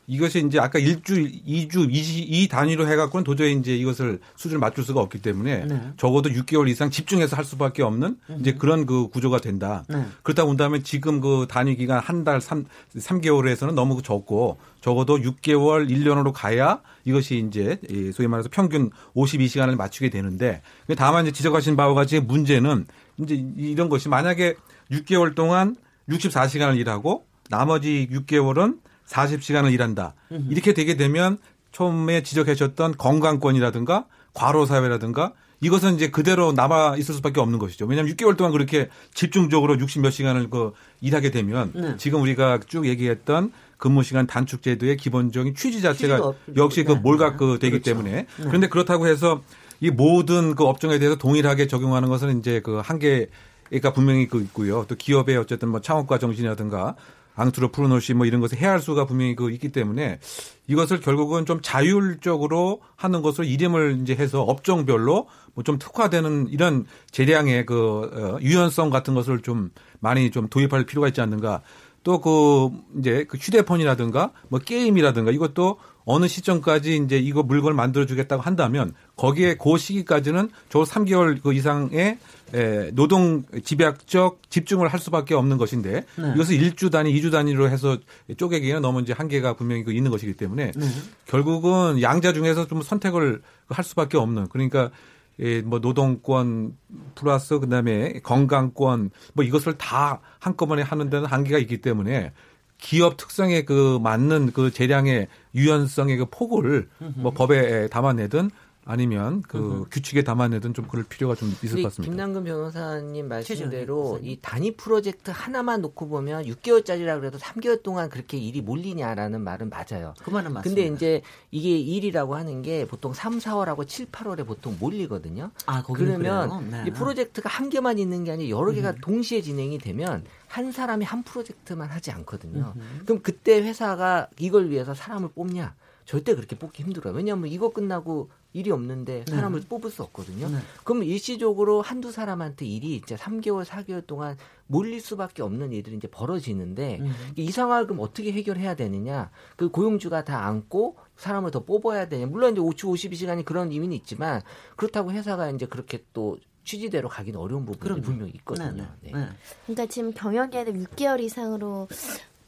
이것이 0.07 0.45
이제 0.45 0.59
아까 0.59 0.79
일주, 0.79 1.19
이주, 1.19 1.87
이 1.89 2.47
단위로 2.47 2.87
해갖고는 2.87 3.23
도저히 3.23 3.53
이제 3.53 3.75
이것을 3.75 4.19
수준을 4.35 4.59
맞출 4.59 4.83
수가 4.83 5.01
없기 5.01 5.21
때문에 5.21 5.65
네. 5.65 5.81
적어도 5.97 6.29
6개월 6.29 6.69
이상 6.69 6.89
집중해서 6.89 7.35
할 7.35 7.43
수밖에 7.43 7.81
없는 7.81 8.17
이제 8.39 8.53
그런 8.53 8.85
그 8.85 9.07
구조가 9.09 9.39
된다. 9.39 9.83
네. 9.87 10.05
그렇다 10.23 10.45
본다면 10.45 10.83
지금 10.83 11.21
그 11.21 11.47
단위 11.49 11.75
기간 11.75 11.99
한 11.99 12.23
달, 12.23 12.41
삼 12.41 12.65
3개월에서는 12.95 13.73
너무 13.73 14.01
적고 14.01 14.57
적어도 14.81 15.17
6개월, 15.17 15.89
1년으로 15.89 16.31
가야 16.33 16.81
이것이 17.05 17.43
이제 17.47 17.79
이 17.89 18.11
소위 18.11 18.27
말해서 18.27 18.49
평균 18.51 18.91
52시간을 19.15 19.75
맞추게 19.75 20.09
되는데 20.09 20.61
다만 20.97 21.25
이제 21.25 21.31
지적하신 21.31 21.75
바와 21.75 21.93
같이 21.93 22.19
문제는 22.19 22.85
이제 23.17 23.43
이런 23.57 23.89
것이 23.89 24.09
만약에 24.09 24.55
6개월 24.91 25.33
동안 25.33 25.75
64시간을 26.09 26.77
일하고 26.77 27.25
나머지 27.49 28.07
6개월은 28.11 28.79
40시간을 29.07 29.73
일한다. 29.73 30.13
이렇게 30.49 30.73
되게 30.73 30.95
되면 30.95 31.37
처음에 31.71 32.23
지적하셨던 32.23 32.97
건강권이라든가 32.97 34.05
과로사회라든가 34.33 35.33
이것은 35.61 35.95
이제 35.95 36.09
그대로 36.09 36.51
남아 36.51 36.97
있을 36.97 37.15
수밖에 37.15 37.39
없는 37.39 37.59
것이죠. 37.59 37.85
왜냐하면 37.85 38.13
6개월 38.13 38.37
동안 38.37 38.51
그렇게 38.51 38.89
집중적으로 39.13 39.75
60몇 39.77 40.11
시간을 40.11 40.49
그 40.49 40.73
일하게 41.01 41.31
되면 41.31 41.71
네. 41.73 41.95
지금 41.97 42.21
우리가 42.21 42.59
쭉 42.67 42.85
얘기했던 42.85 43.51
근무 43.77 44.03
시간 44.03 44.27
단축 44.27 44.61
제도의 44.61 44.97
기본적인 44.97 45.55
취지 45.55 45.81
자체가 45.81 46.33
역시 46.55 46.83
그 46.83 46.93
네. 46.93 46.99
몰각 46.99 47.37
그 47.37 47.57
되기 47.59 47.79
그렇죠. 47.79 47.91
때문에 47.91 48.27
그런데 48.37 48.67
그렇다고 48.67 49.07
해서 49.07 49.41
이 49.79 49.89
모든 49.89 50.55
그 50.55 50.65
업종에 50.65 50.99
대해서 50.99 51.17
동일하게 51.17 51.67
적용하는 51.67 52.09
것은 52.09 52.39
이제 52.39 52.61
그 52.61 52.81
한계가 52.83 53.93
분명히 53.93 54.27
그 54.27 54.41
있고요. 54.41 54.85
또 54.87 54.95
기업의 54.95 55.37
어쨌든 55.37 55.69
뭐 55.69 55.81
창업가 55.81 56.19
정신이라든가 56.19 56.95
앙트로프로노시 57.35 58.13
뭐 58.13 58.25
이런 58.25 58.41
것을 58.41 58.57
해야 58.59 58.71
할 58.71 58.79
수가 58.79 59.05
분명히 59.05 59.35
그 59.35 59.51
있기 59.51 59.69
때문에 59.69 60.19
이것을 60.67 60.99
결국은 61.01 61.45
좀 61.45 61.59
자율적으로 61.61 62.81
하는 62.95 63.21
것으로 63.21 63.45
이름을 63.45 63.99
이제 64.01 64.15
해서 64.15 64.41
업종별로 64.41 65.27
뭐 65.53 65.63
좀 65.63 65.79
특화되는 65.79 66.47
이런 66.49 66.85
재량의 67.11 67.65
그 67.65 68.09
어, 68.13 68.39
유연성 68.41 68.89
같은 68.89 69.13
것을 69.15 69.41
좀 69.41 69.71
많이 69.99 70.31
좀 70.31 70.47
도입할 70.47 70.85
필요가 70.85 71.07
있지 71.07 71.21
않는가. 71.21 71.61
또 72.03 72.21
그 72.21 72.69
이제 72.99 73.25
그 73.27 73.37
휴대폰이라든가 73.37 74.31
뭐 74.49 74.59
게임이라든가 74.59 75.31
이것도 75.31 75.79
어느 76.05 76.27
시점까지 76.27 76.97
이제 76.97 77.17
이거 77.17 77.43
물건을 77.43 77.75
만들어 77.75 78.05
주겠다고 78.05 78.41
한다면 78.41 78.93
거기에 79.15 79.55
그 79.55 79.77
시기까지는 79.77 80.49
저 80.69 80.83
3개월 80.83 81.41
그 81.41 81.53
이상의 81.53 82.17
에, 82.53 82.91
노동 82.93 83.43
집약적 83.63 84.49
집중을 84.49 84.87
할 84.87 84.99
수밖에 84.99 85.33
없는 85.33 85.57
것인데 85.57 86.05
네. 86.15 86.31
이것을 86.35 86.57
1주 86.57 86.91
단위, 86.91 87.19
2주 87.19 87.31
단위로 87.31 87.69
해서 87.69 87.97
쪼개기에는 88.37 88.81
너무 88.81 89.01
이제 89.01 89.13
한계가 89.13 89.55
분명히 89.55 89.83
그 89.83 89.91
있는 89.91 90.11
것이기 90.11 90.33
때문에 90.33 90.71
네. 90.75 90.87
결국은 91.25 92.01
양자 92.01 92.33
중에서 92.33 92.67
좀 92.67 92.81
선택을 92.81 93.41
할 93.67 93.83
수밖에 93.83 94.17
없는 94.17 94.47
그러니까 94.49 94.91
예, 95.39 95.61
뭐 95.61 95.79
노동권 95.79 96.77
플러스 97.15 97.59
그다음에 97.59 98.19
건강권 98.23 99.09
뭐 99.33 99.43
이것을 99.43 99.73
다 99.77 100.21
한꺼번에 100.39 100.81
하는 100.81 101.09
데는 101.09 101.25
한계가 101.25 101.57
있기 101.57 101.81
때문에 101.81 102.31
기업 102.77 103.17
특성에 103.17 103.63
그 103.63 103.99
맞는 104.01 104.51
그 104.53 104.71
재량의 104.71 105.27
유연성의 105.55 106.17
그 106.17 106.25
폭을 106.29 106.89
뭐 107.15 107.31
법에 107.31 107.87
담아내든 107.87 108.51
아니면 108.85 109.41
그 109.41 109.85
규칙에 109.89 110.23
담아내든 110.23 110.75
좀 110.75 110.87
그럴 110.87 111.03
필요가 111.03 111.33
좀 111.33 111.49
있을 111.63 111.81
것 111.81 111.89
같습니다. 111.89 112.11
김남근 112.11 112.43
변호사님 112.43 113.27
말씀대로 113.27 114.19
이 114.21 114.37
단위 114.41 114.75
프로젝트 114.75 115.31
하나만 115.33 115.81
놓고 115.81 116.07
보면 116.07 116.45
6개월짜리라 116.45 117.19
그래도 117.19 117.39
3개월 117.39 117.81
동안 117.81 118.09
그렇게 118.09 118.37
일이 118.37 118.61
몰리냐라는 118.61 119.41
말은 119.41 119.71
맞아요. 119.71 120.13
그 120.21 120.29
말은 120.29 120.53
맞습니다. 120.53 120.63
근데 120.63 120.95
이제 120.95 121.21
이게 121.49 121.77
일이라고 121.79 122.35
하는 122.35 122.61
게 122.61 122.85
보통 122.85 123.11
3, 123.11 123.39
4월하고 123.39 123.87
7, 123.87 124.05
8월에 124.11 124.45
보통 124.45 124.77
몰리거든요. 124.79 125.49
아, 125.65 125.83
그러면? 125.83 126.69
네. 126.69 126.83
이 126.87 126.91
프로젝트가 126.91 127.49
한 127.49 127.71
개만 127.71 127.97
있는 127.97 128.23
게 128.23 128.31
아니라 128.31 128.49
여러 128.55 128.71
개가 128.71 128.91
음. 128.91 128.97
동시에 129.01 129.41
진행이 129.41 129.79
되면 129.79 130.23
한 130.47 130.71
사람이 130.71 131.03
한 131.05 131.23
프로젝트만 131.23 131.89
하지 131.89 132.11
않거든요. 132.11 132.75
그럼 133.05 133.21
그때 133.23 133.61
회사가 133.61 134.29
이걸 134.37 134.69
위해서 134.69 134.93
사람을 134.93 135.29
뽑냐? 135.29 135.73
절대 136.05 136.35
그렇게 136.35 136.55
뽑기 136.55 136.83
힘들어요. 136.83 137.15
왜냐하면 137.15 137.49
이거 137.49 137.69
끝나고 137.69 138.29
일이 138.55 138.71
없는데 138.71 139.25
사람을 139.27 139.63
뽑을 139.67 139.91
수 139.91 140.01
없거든요. 140.03 140.47
네. 140.47 140.57
그럼 140.85 141.03
일시적으로 141.03 141.81
한두 141.81 142.13
사람한테 142.13 142.65
일이 142.65 142.95
이제 142.95 143.17
3개월, 143.17 143.65
4개월 143.65 144.07
동안 144.07 144.37
몰릴 144.67 145.01
수밖에 145.01 145.43
없는 145.43 145.73
일들이 145.73 145.97
이제 145.97 146.07
벌어지는데 146.07 146.99
음. 147.01 147.13
이 147.35 147.51
상황을 147.51 147.85
그럼 147.85 147.99
어떻게 147.99 148.31
해결해야 148.31 148.75
되느냐? 148.75 149.29
그 149.57 149.67
고용주가 149.67 150.23
다 150.23 150.45
안고 150.45 150.95
사람을 151.17 151.51
더 151.51 151.65
뽑아야 151.65 152.07
되냐? 152.07 152.27
물론 152.27 152.53
이제 152.53 152.61
5주 152.61 152.93
52시간이 152.93 153.43
그런 153.43 153.71
의미는 153.71 153.93
있지만 153.97 154.41
그렇다고 154.77 155.11
회사가 155.11 155.49
이제 155.49 155.65
그렇게 155.65 156.05
또 156.13 156.37
취지대로 156.63 157.09
가기는 157.09 157.37
어려운 157.37 157.65
부분이 157.65 157.79
그럼요. 157.81 158.01
분명히 158.01 158.31
있거든요. 158.35 158.71
네, 158.71 158.87
네. 159.01 159.11
네. 159.11 159.19
네. 159.19 159.27
그러니까 159.65 159.85
지금 159.87 160.13
경영계는 160.13 160.81
6개월 160.85 161.19
이상으로 161.19 161.89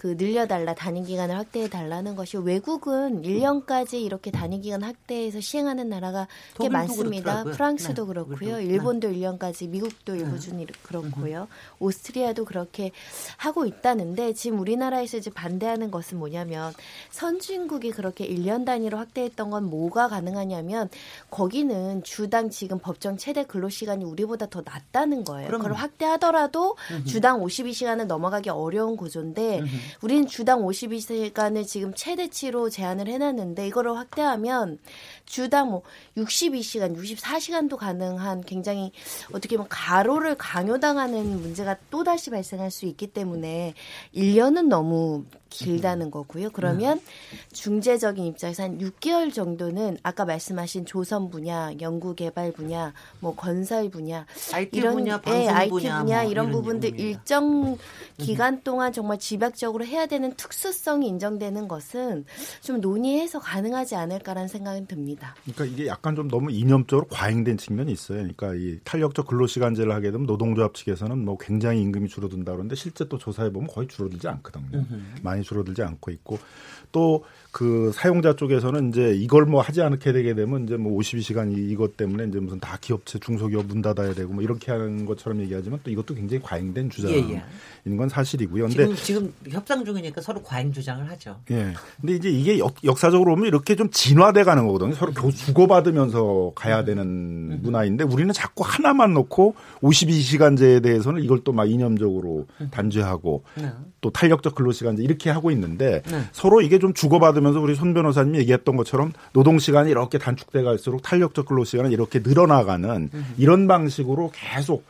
그 0.07 0.15
늘려달라 0.17 0.73
단위 0.73 1.03
기간을 1.03 1.37
확대해 1.37 1.67
달라는 1.67 2.15
것이 2.15 2.37
외국은 2.37 3.23
1년까지 3.23 3.95
이렇게 3.95 4.31
단위 4.31 4.61
기간 4.61 4.81
확대해서 4.81 5.41
시행하는 5.41 5.89
나라가 5.89 6.29
꽤 6.57 6.69
많습니다. 6.69 7.43
그렇더라고요. 7.43 7.53
프랑스도 7.53 8.03
네, 8.03 8.07
그렇고요. 8.07 8.61
일본도 8.61 9.09
1년까지, 9.09 9.67
미국도 9.67 10.15
일부 10.15 10.35
네. 10.35 10.39
준 10.39 10.65
그렇고요. 10.81 11.49
오스트리아도 11.79 12.45
그렇게 12.45 12.91
하고 13.35 13.65
있다는데 13.65 14.31
지금 14.31 14.59
우리나라에서 14.59 15.17
이제 15.17 15.29
반대하는 15.29 15.91
것은 15.91 16.17
뭐냐면 16.17 16.73
선진국이 17.09 17.91
그렇게 17.91 18.25
1년 18.25 18.65
단위로 18.65 18.97
확대했던 18.97 19.49
건 19.49 19.65
뭐가 19.65 20.07
가능하냐면 20.07 20.89
거기는 21.29 22.01
주당 22.03 22.49
지금 22.49 22.79
법정 22.79 23.17
최대 23.17 23.43
근로 23.43 23.67
시간이 23.67 24.05
우리보다 24.05 24.45
더 24.45 24.63
낮다는 24.63 25.25
거예요. 25.25 25.47
그럼요. 25.47 25.63
그걸 25.63 25.77
확대하더라도 25.77 26.77
주당 27.05 27.41
52시간을 27.41 28.05
넘어가기 28.05 28.49
어려운 28.49 28.95
구조인데 28.95 29.63
우리는 30.01 30.27
주당 30.27 30.61
52시간을 30.61 31.65
지금 31.65 31.93
최대치로 31.93 32.69
제한을 32.69 33.07
해놨는데 33.07 33.67
이거를 33.67 33.97
확대하면 33.97 34.77
주당 35.25 35.71
뭐 35.71 35.81
62시간, 36.17 36.95
64시간도 36.97 37.77
가능한 37.77 38.41
굉장히 38.41 38.91
어떻게 39.33 39.57
보면 39.57 39.67
가로를 39.69 40.35
강요당하는 40.35 41.41
문제가 41.41 41.75
또 41.89 42.03
다시 42.03 42.29
발생할 42.29 42.71
수 42.71 42.85
있기 42.85 43.07
때문에 43.07 43.73
1년은 44.15 44.67
너무 44.67 45.25
길다는 45.49 46.11
거고요. 46.11 46.49
그러면 46.51 47.01
중재적인 47.53 48.25
입장에서 48.25 48.63
한 48.63 48.77
6개월 48.79 49.33
정도는 49.33 49.97
아까 50.03 50.25
말씀하신 50.25 50.85
조선 50.85 51.29
분야, 51.29 51.71
연구 51.81 52.15
개발 52.15 52.51
분야, 52.51 52.93
뭐 53.19 53.33
건설 53.35 53.89
분야 53.89 54.25
IT 54.53 54.77
이런 54.77 54.95
분야, 54.95 55.21
예, 55.27 55.47
IT 55.47 55.69
분야, 55.69 56.03
뭐 56.03 56.23
이런 56.23 56.47
이런 56.47 56.51
부분들. 56.51 56.99
일정 56.99 57.77
기간 58.17 58.61
동안 58.63 58.91
정말 58.93 59.17
집약적으로 59.19 59.76
해야 59.85 60.05
되는 60.05 60.33
특수성이 60.35 61.07
인정되는 61.07 61.67
것은 61.67 62.25
좀 62.61 62.81
논의해서 62.81 63.39
가능하지 63.39 63.95
않을까라는 63.95 64.47
생각은 64.47 64.87
듭니다. 64.87 65.35
그러니까 65.43 65.65
이게 65.65 65.87
약간 65.87 66.15
좀 66.15 66.27
너무 66.27 66.51
이념적으로 66.51 67.07
과잉된 67.09 67.57
측면이 67.57 67.91
있어요. 67.91 68.17
그러니까 68.17 68.53
이 68.55 68.79
탄력적 68.83 69.27
근로시간제를 69.27 69.93
하게 69.93 70.11
되면 70.11 70.25
노동조합 70.25 70.73
측에서는 70.73 71.23
뭐 71.23 71.37
굉장히 71.37 71.81
임금이 71.81 72.09
줄어든다 72.09 72.51
그러는데 72.51 72.75
실제 72.75 73.07
또 73.07 73.17
조사해 73.17 73.51
보면 73.51 73.67
거의 73.67 73.87
줄어들지 73.87 74.27
않거든요. 74.27 74.85
많이 75.21 75.43
줄어들지 75.43 75.81
않고 75.83 76.11
있고 76.11 76.39
또 76.91 77.23
그 77.49 77.91
사용자 77.91 78.35
쪽에서는 78.35 78.89
이제 78.89 79.15
이걸 79.15 79.45
뭐 79.45 79.61
하지 79.61 79.81
않게 79.81 80.11
되게 80.11 80.35
되면 80.35 80.65
이제 80.65 80.77
뭐 80.77 80.95
52시간 80.99 81.51
이것 81.57 81.97
때문에 81.97 82.25
이제 82.25 82.39
무슨 82.39 82.59
다 82.59 82.77
기업체 82.79 83.17
중소기업 83.17 83.65
문 83.65 83.81
닫아야 83.81 84.13
되고 84.13 84.31
뭐 84.31 84.43
이렇게 84.43 84.71
하는 84.71 85.07
것처럼 85.07 85.39
얘기하지만 85.41 85.79
또 85.83 85.89
이것도 85.89 86.13
굉장히 86.13 86.43
과잉된 86.43 86.91
주장인 86.91 87.29
예, 87.31 87.41
예. 87.87 87.95
건 87.95 88.09
사실이고요. 88.09 88.67
근데 88.67 88.83
지금 88.93 88.95
지금 88.95 89.33
협상 89.49 89.83
중이니까 89.83 90.21
서로 90.21 90.43
과잉 90.43 90.71
주장을 90.71 91.09
하죠. 91.09 91.37
예. 91.49 91.73
근데 91.99 92.13
이제 92.15 92.29
이게 92.29 92.59
역, 92.59 92.75
역사적으로 92.83 93.33
보면 93.33 93.47
이렇게 93.47 93.75
좀 93.75 93.89
진화돼 93.89 94.43
가는 94.43 94.67
거거든요. 94.67 94.93
서로 94.93 95.11
교- 95.13 95.31
주고받으면서 95.31 96.51
가야 96.53 96.83
되는 96.85 97.59
문화인데 97.63 98.03
우리는 98.03 98.31
자꾸 98.33 98.65
하나만 98.67 99.13
놓고 99.15 99.55
52시간제에 99.81 100.83
대해서는 100.83 101.23
이걸 101.23 101.39
또 101.43 101.57
막 101.57 101.65
이념적으로 101.71 102.45
단죄하고 102.69 103.43
네. 103.55 103.71
또 103.99 104.11
탄력적 104.11 104.53
근로시간제 104.53 105.01
이렇게 105.01 105.31
하고 105.31 105.49
있는데 105.49 106.03
네. 106.05 106.21
서로 106.33 106.61
이게 106.61 106.76
좀 106.79 106.93
주고받으면서 106.93 107.59
우리 107.59 107.75
손 107.75 107.93
변호사님이 107.93 108.37
얘기했던 108.39 108.75
것처럼 108.77 109.11
노동 109.33 109.59
시간이 109.59 109.89
이렇게 109.91 110.17
단축돼 110.17 110.63
갈수록 110.63 111.01
탄력적 111.01 111.45
근로 111.47 111.63
시간은 111.63 111.91
이렇게 111.91 112.19
늘어나가는 112.19 113.09
이런 113.37 113.67
방식으로 113.67 114.31
계속 114.33 114.83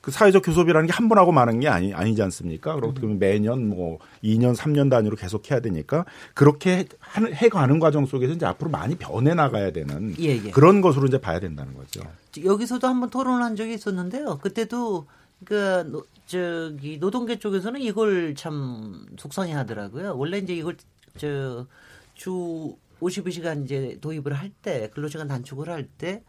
그 0.00 0.10
사회적 0.10 0.42
교섭이라는 0.44 0.86
게 0.86 0.92
한 0.92 1.08
번 1.08 1.16
하고 1.16 1.32
마는 1.32 1.60
게 1.60 1.68
아니, 1.68 1.94
아니지 1.94 2.20
않습니까? 2.22 2.74
그렇기 2.74 3.00
때문에 3.00 3.18
매년 3.18 3.68
뭐 3.70 3.98
2년, 4.22 4.54
3년 4.54 4.90
단위로 4.90 5.16
계속 5.16 5.50
해야 5.50 5.60
되니까 5.60 6.04
그렇게 6.34 6.84
하- 6.98 7.24
해가는 7.24 7.78
과정 7.78 8.04
속에서 8.04 8.34
이제 8.34 8.44
앞으로 8.44 8.70
많이 8.70 8.96
변해 8.96 9.32
나가야 9.32 9.72
되는 9.72 10.14
예, 10.20 10.36
예. 10.44 10.50
그런 10.50 10.82
것으로 10.82 11.06
이제 11.06 11.18
봐야 11.18 11.40
된다는 11.40 11.72
거죠. 11.74 12.02
여기서도 12.44 12.86
한번 12.86 13.08
토론한 13.08 13.56
적이 13.56 13.72
있었는데요. 13.74 14.40
그때도 14.42 15.06
그 15.46 15.84
노, 15.90 16.04
저기 16.26 16.98
노동계 16.98 17.38
쪽에서는 17.38 17.80
이걸 17.80 18.34
참 18.34 19.06
속상해 19.18 19.52
하더라고요. 19.54 20.16
원래 20.18 20.36
이제 20.38 20.54
이걸 20.54 20.76
저 21.18 21.66
주 22.14 22.76
52시간 23.00 23.64
이제 23.64 23.98
도입을 24.00 24.32
할 24.34 24.50
때 24.62 24.88
근로시간 24.90 25.28
단축을 25.28 25.68
할 25.68 25.88
때 25.98 26.22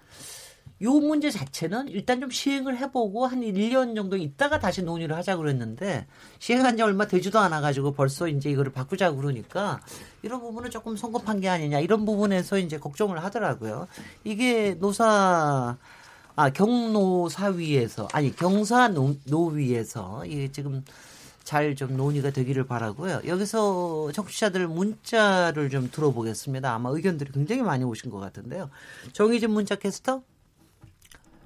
요 0.82 0.92
문제 1.00 1.30
자체는 1.32 1.88
일단 1.88 2.20
좀 2.20 2.30
시행을 2.30 2.78
해보고 2.78 3.26
한 3.28 3.40
1년 3.42 3.96
정도 3.96 4.18
있다가 4.18 4.60
다시 4.60 4.82
논의를 4.84 5.16
하자고 5.16 5.44
그랬는데 5.44 6.06
시행한 6.40 6.76
지 6.76 6.84
얼마 6.84 7.08
되지도 7.08 7.40
않아 7.40 7.62
가지고 7.62 7.94
벌써 7.94 8.28
이제 8.28 8.50
이거를 8.50 8.74
바꾸자고 8.74 9.16
그러니까 9.16 9.80
이런 10.22 10.42
부분은 10.42 10.72
조금 10.72 10.98
성급한 10.98 11.40
게 11.40 11.48
아니냐 11.48 11.80
이런 11.80 12.04
부분에서 12.06 12.58
이제 12.60 12.78
걱정을 12.78 13.24
하더라고요. 13.24 13.88
이게 14.26 14.74
노사 14.74 15.78
아 16.36 16.50
경노사위에서 16.50 18.10
아니 18.12 18.36
경사 18.36 18.90
노, 18.90 19.16
노위에서 19.28 20.26
이게 20.26 20.52
지금 20.52 20.84
잘 21.46 21.76
좀 21.76 21.96
논의가 21.96 22.32
되기를 22.32 22.66
바라고요. 22.66 23.22
여기서 23.26 24.12
청취자들 24.12 24.68
문자를 24.68 25.70
좀 25.70 25.90
들어보겠습니다. 25.92 26.74
아마 26.74 26.90
의견들이 26.90 27.32
굉장히 27.32 27.62
많이 27.62 27.84
오신 27.84 28.10
것 28.12 28.20
같은데요. 28.20 28.70
정희진 29.14 29.52
문자 29.52 29.76
캐스터. 29.76 30.22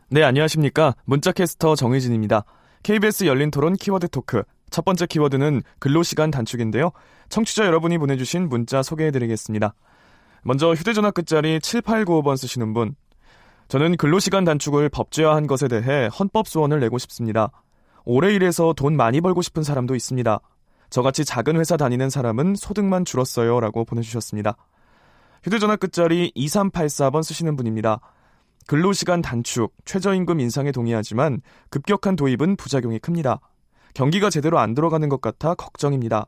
네, 0.09 0.23
안녕하십니까. 0.23 0.95
문자캐스터 1.05 1.75
정혜진입니다. 1.75 2.43
KBS 2.83 3.25
열린 3.25 3.51
토론 3.51 3.75
키워드 3.75 4.09
토크. 4.09 4.43
첫 4.71 4.85
번째 4.85 5.05
키워드는 5.05 5.61
근로시간 5.79 6.31
단축인데요. 6.31 6.91
청취자 7.29 7.65
여러분이 7.65 7.97
보내주신 7.97 8.49
문자 8.49 8.81
소개해드리겠습니다. 8.81 9.73
먼저 10.43 10.73
휴대전화 10.73 11.11
끝자리 11.11 11.59
7895번 11.59 12.37
쓰시는 12.37 12.73
분. 12.73 12.95
저는 13.67 13.97
근로시간 13.97 14.45
단축을 14.45 14.89
법제화한 14.89 15.45
것에 15.47 15.67
대해 15.67 16.09
헌법 16.19 16.47
소원을 16.47 16.79
내고 16.79 16.97
싶습니다. 16.97 17.51
오래 18.05 18.33
일해서 18.33 18.73
돈 18.73 18.95
많이 18.95 19.21
벌고 19.21 19.41
싶은 19.41 19.63
사람도 19.63 19.95
있습니다. 19.95 20.39
저같이 20.89 21.23
작은 21.25 21.57
회사 21.57 21.77
다니는 21.77 22.09
사람은 22.09 22.55
소득만 22.55 23.05
줄었어요. 23.05 23.59
라고 23.59 23.85
보내주셨습니다. 23.85 24.55
휴대전화 25.43 25.75
끝자리 25.75 26.31
2384번 26.35 27.23
쓰시는 27.23 27.55
분입니다. 27.55 27.99
근로시간 28.67 29.21
단축, 29.21 29.73
최저임금 29.85 30.39
인상에 30.39 30.71
동의하지만 30.71 31.41
급격한 31.69 32.15
도입은 32.15 32.55
부작용이 32.55 32.99
큽니다. 32.99 33.39
경기가 33.93 34.29
제대로 34.29 34.59
안 34.59 34.73
들어가는 34.75 35.07
것 35.09 35.21
같아 35.21 35.55
걱정입니다. 35.55 36.27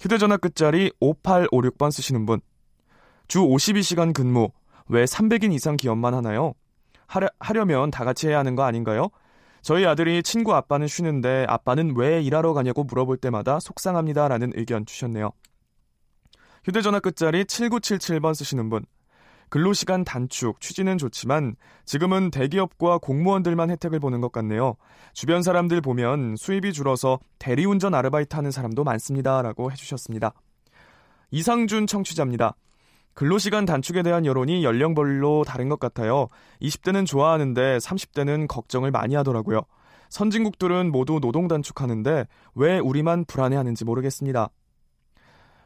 휴대전화 0.00 0.36
끝자리 0.36 0.92
5856번 1.00 1.90
쓰시는 1.90 2.26
분. 2.26 2.40
주 3.28 3.40
52시간 3.40 4.12
근무, 4.12 4.50
왜 4.88 5.04
300인 5.04 5.52
이상 5.52 5.76
기업만 5.76 6.14
하나요? 6.14 6.52
하려, 7.06 7.28
하려면 7.40 7.90
다 7.90 8.04
같이 8.04 8.28
해야 8.28 8.38
하는 8.38 8.54
거 8.54 8.64
아닌가요? 8.64 9.08
저희 9.66 9.84
아들이 9.84 10.22
친구 10.22 10.54
아빠는 10.54 10.86
쉬는데 10.86 11.44
아빠는 11.48 11.96
왜 11.96 12.22
일하러 12.22 12.52
가냐고 12.52 12.84
물어볼 12.84 13.16
때마다 13.16 13.58
속상합니다. 13.58 14.28
라는 14.28 14.52
의견 14.54 14.86
주셨네요. 14.86 15.32
휴대전화 16.62 17.00
끝자리 17.00 17.42
7977번 17.42 18.32
쓰시는 18.32 18.70
분. 18.70 18.86
근로시간 19.48 20.04
단축 20.04 20.60
취지는 20.60 20.98
좋지만 20.98 21.56
지금은 21.84 22.30
대기업과 22.30 22.98
공무원들만 22.98 23.70
혜택을 23.70 23.98
보는 23.98 24.20
것 24.20 24.30
같네요. 24.30 24.76
주변 25.14 25.42
사람들 25.42 25.80
보면 25.80 26.36
수입이 26.36 26.72
줄어서 26.72 27.18
대리운전 27.40 27.92
아르바이트 27.92 28.36
하는 28.36 28.52
사람도 28.52 28.84
많습니다. 28.84 29.42
라고 29.42 29.72
해주셨습니다. 29.72 30.32
이상준 31.32 31.88
청취자입니다. 31.88 32.54
근로시간 33.16 33.64
단축에 33.64 34.02
대한 34.02 34.26
여론이 34.26 34.62
연령별로 34.62 35.42
다른 35.44 35.70
것 35.70 35.80
같아요. 35.80 36.28
20대는 36.60 37.06
좋아하는데 37.06 37.78
30대는 37.78 38.46
걱정을 38.46 38.90
많이 38.90 39.14
하더라고요. 39.14 39.62
선진국들은 40.10 40.92
모두 40.92 41.18
노동 41.18 41.48
단축하는데 41.48 42.26
왜 42.56 42.78
우리만 42.78 43.24
불안해하는지 43.24 43.86
모르겠습니다. 43.86 44.50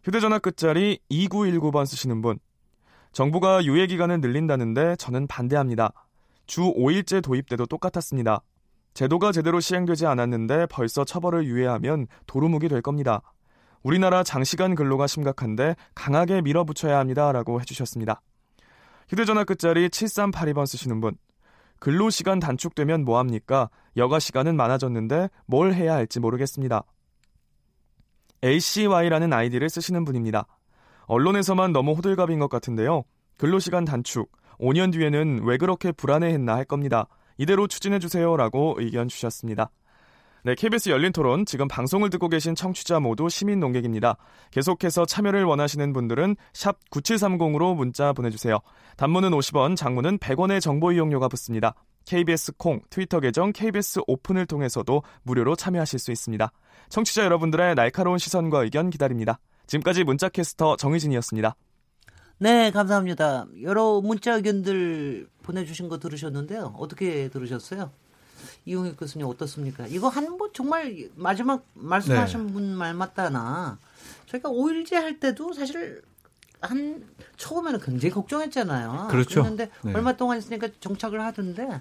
휴대전화 0.04 0.38
끝자리 0.38 1.00
2919번 1.10 1.86
쓰시는 1.86 2.22
분. 2.22 2.38
정부가 3.12 3.64
유예 3.64 3.88
기간을 3.88 4.20
늘린다는데 4.20 4.94
저는 4.94 5.26
반대합니다. 5.26 5.92
주 6.46 6.60
5일제 6.62 7.20
도입 7.20 7.48
때도 7.48 7.66
똑같았습니다. 7.66 8.42
제도가 8.94 9.32
제대로 9.32 9.58
시행되지 9.58 10.06
않았는데 10.06 10.66
벌써 10.66 11.04
처벌을 11.04 11.46
유예하면 11.46 12.06
도루묵이 12.26 12.68
될 12.68 12.80
겁니다. 12.80 13.22
우리나라 13.82 14.22
장시간 14.22 14.74
근로가 14.74 15.06
심각한데 15.06 15.74
강하게 15.94 16.42
밀어붙여야 16.42 16.98
합니다. 16.98 17.32
라고 17.32 17.60
해주셨습니다. 17.60 18.20
휴대전화 19.08 19.44
끝자리 19.44 19.88
7382번 19.88 20.66
쓰시는 20.66 21.00
분. 21.00 21.16
근로시간 21.80 22.40
단축되면 22.40 23.04
뭐합니까? 23.04 23.70
여가 23.96 24.18
시간은 24.18 24.56
많아졌는데 24.56 25.30
뭘 25.46 25.72
해야 25.72 25.94
할지 25.94 26.20
모르겠습니다. 26.20 26.84
ACY라는 28.44 29.32
아이디를 29.32 29.68
쓰시는 29.68 30.04
분입니다. 30.04 30.46
언론에서만 31.06 31.72
너무 31.72 31.92
호들갑인 31.94 32.38
것 32.38 32.48
같은데요. 32.48 33.04
근로시간 33.38 33.84
단축, 33.84 34.30
5년 34.58 34.92
뒤에는 34.92 35.40
왜 35.44 35.56
그렇게 35.56 35.90
불안해했나 35.90 36.54
할 36.54 36.64
겁니다. 36.64 37.06
이대로 37.38 37.66
추진해주세요. 37.66 38.36
라고 38.36 38.74
의견 38.78 39.08
주셨습니다. 39.08 39.70
네, 40.42 40.54
KBS 40.54 40.88
열린 40.88 41.12
토론 41.12 41.44
지금 41.44 41.68
방송을 41.68 42.08
듣고 42.08 42.30
계신 42.30 42.54
청취자 42.54 42.98
모두 42.98 43.28
시민 43.28 43.60
농객입니다. 43.60 44.16
계속해서 44.50 45.04
참여를 45.04 45.44
원하시는 45.44 45.92
분들은 45.92 46.34
샵 46.54 46.78
9730으로 46.90 47.74
문자 47.76 48.14
보내주세요. 48.14 48.58
단문은 48.96 49.32
50원, 49.32 49.76
장문은 49.76 50.18
100원의 50.18 50.62
정보 50.62 50.92
이용료가 50.92 51.28
붙습니다. 51.28 51.74
KBS 52.06 52.52
콩, 52.56 52.80
트위터 52.88 53.20
계정 53.20 53.52
KBS 53.52 54.00
오픈을 54.06 54.46
통해서도 54.46 55.02
무료로 55.24 55.56
참여하실 55.56 55.98
수 55.98 56.10
있습니다. 56.10 56.50
청취자 56.88 57.22
여러분들의 57.24 57.74
날카로운 57.74 58.16
시선과 58.16 58.62
의견 58.64 58.88
기다립니다. 58.88 59.38
지금까지 59.66 60.04
문자캐스터 60.04 60.76
정희진이었습니다. 60.76 61.54
네, 62.38 62.70
감사합니다. 62.70 63.44
여러 63.62 64.00
문자 64.00 64.36
의견들 64.36 65.28
보내주신 65.42 65.90
거 65.90 65.98
들으셨는데요. 65.98 66.74
어떻게 66.78 67.28
들으셨어요? 67.28 67.90
이용익 68.66 68.98
교수님 68.98 69.26
어떻습니까? 69.26 69.86
이거 69.86 70.08
한 70.08 70.36
번 70.38 70.50
정말 70.52 71.08
마지막 71.16 71.64
말씀하신 71.74 72.46
네. 72.46 72.52
분말 72.52 72.94
맞다나 72.94 73.78
저희가 74.26 74.48
오일제 74.48 74.96
할 74.96 75.18
때도 75.20 75.52
사실 75.52 76.02
한 76.60 77.04
처음에는 77.36 77.80
굉장히 77.80 78.12
걱정했잖아요. 78.12 79.08
그렇죠. 79.10 79.42
그런데 79.42 79.70
네. 79.82 79.92
얼마 79.94 80.16
동안 80.16 80.38
있으니까 80.38 80.68
정착을 80.80 81.20
하던데 81.22 81.80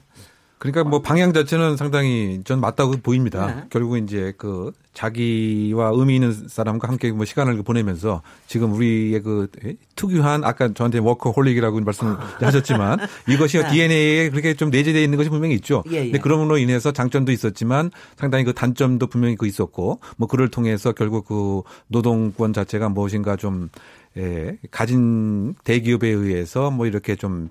그러니까 0.59 0.83
뭐 0.83 1.01
방향 1.01 1.31
자체는 1.31 1.77
상당히 1.77 2.41
전 2.43 2.59
맞다고 2.59 2.97
보입니다. 3.01 3.47
네. 3.47 3.63
결국 3.69 3.97
이제 3.97 4.33
그 4.37 4.73
자기와 4.93 5.91
의미 5.93 6.15
있는 6.15 6.33
사람과 6.33 6.89
함께 6.89 7.13
뭐 7.13 7.23
시간을 7.23 7.63
보내면서 7.63 8.21
지금 8.45 8.73
우리의 8.73 9.21
그 9.21 9.47
특유한 9.95 10.43
아까 10.43 10.73
저한테 10.73 10.99
워커홀릭이라고 10.99 11.79
말씀하셨지만 11.79 12.99
이것이 13.29 13.59
네. 13.59 13.69
DNA에 13.69 14.29
그렇게 14.31 14.53
좀 14.53 14.69
내재되어 14.69 15.01
있는 15.01 15.17
것이 15.17 15.29
분명히 15.29 15.55
있죠. 15.55 15.81
예, 15.91 15.95
예. 15.95 16.03
근데 16.03 16.19
그럼으로 16.19 16.57
인해서 16.57 16.91
장점도 16.91 17.31
있었지만 17.31 17.89
상당히 18.17 18.43
그 18.43 18.53
단점도 18.53 19.07
분명히 19.07 19.37
그 19.37 19.47
있었고 19.47 20.01
뭐 20.17 20.27
그를 20.27 20.49
통해서 20.49 20.91
결국 20.91 21.25
그 21.25 21.61
노동권 21.87 22.51
자체가 22.51 22.89
무엇인가 22.89 23.37
좀 23.37 23.69
예, 24.17 24.57
가진 24.71 25.55
대기업에 25.63 26.09
의해서 26.09 26.69
뭐 26.69 26.85
이렇게 26.85 27.15
좀 27.15 27.49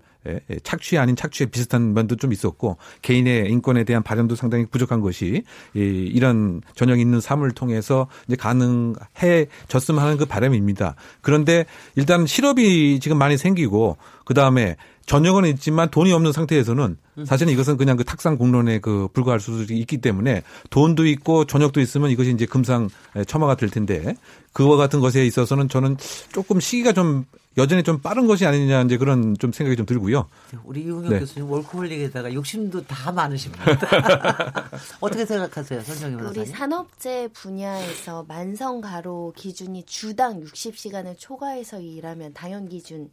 착취 0.63 0.99
아닌 0.99 1.17
착취에 1.17 1.47
비슷한 1.47 1.95
면도 1.95 2.17
좀 2.17 2.33
있었고 2.33 2.77
개인의 3.03 3.51
인권에 3.51 3.85
대한 3.85 4.03
발현도 4.03 4.37
상당히 4.37 4.67
부족한 4.67 5.01
것이 5.01 5.43
이, 5.75 5.81
이런 5.81 6.61
전형 6.75 6.99
있는 7.01 7.21
삶을 7.21 7.53
통해서 7.53 8.09
이제 8.27 8.37
가능해졌으면 8.37 10.03
하는 10.03 10.17
그 10.17 10.27
바람입니다. 10.27 10.95
그런데 11.21 11.67
일단 11.97 12.27
실업이 12.27 13.01
지금 13.01 13.19
많이 13.19 13.37
생기고 13.37 13.97
그 14.25 14.35
다음에 14.35 14.77
전역은 15.09 15.47
있지만 15.47 15.89
돈이 15.91 16.13
없는 16.13 16.33
상태에서는 16.33 16.99
사실은 17.25 17.53
이것은 17.53 17.79
그냥 17.79 17.97
그 17.97 18.05
탁상 18.05 18.37
공론에 18.37 18.79
그 18.79 19.09
불과할 19.15 19.41
수도 19.41 19.73
있기 19.73 19.99
때문에 19.99 20.43
돈도 20.69 21.07
있고 21.07 21.47
전역도 21.47 21.81
있으면 21.81 22.11
이것이 22.11 22.33
이제 22.33 22.45
금상 22.45 22.91
첨화가 23.27 23.57
될 23.57 23.71
텐데 23.71 24.15
그와 24.53 24.77
같은 24.77 25.01
것에 25.01 25.25
있어서는 25.25 25.71
저는 25.71 25.97
조금 26.31 26.61
시기가 26.61 26.93
좀 26.93 27.25
여전히 27.57 27.83
좀 27.83 28.01
빠른 28.01 28.27
것이 28.27 28.47
아니냐 28.47 28.83
이제 28.83 28.97
그런 28.99 29.37
좀 29.39 29.53
생각이 29.53 29.77
좀 29.77 29.85
들고요. 29.87 30.29
우리 30.65 30.83
이웅혁 30.83 31.11
네. 31.11 31.19
교수님 31.19 31.51
월코홀릭에다가 31.51 32.33
욕심도 32.33 32.87
다 32.87 33.11
많으십니다. 33.11 33.65
어떻게 35.01 35.25
생각하세요, 35.25 35.81
선정희 35.81 36.17
변호사님? 36.17 36.43
우리 36.43 36.47
산업재 36.47 37.29
분야에서 37.33 38.25
만성 38.29 38.81
가로 38.81 39.33
기준이 39.37 39.85
주당 39.85 40.41
60시간을 40.45 41.15
초과해서 41.19 41.81
일하면 41.81 42.33
당연 42.33 42.69
기준 42.69 43.11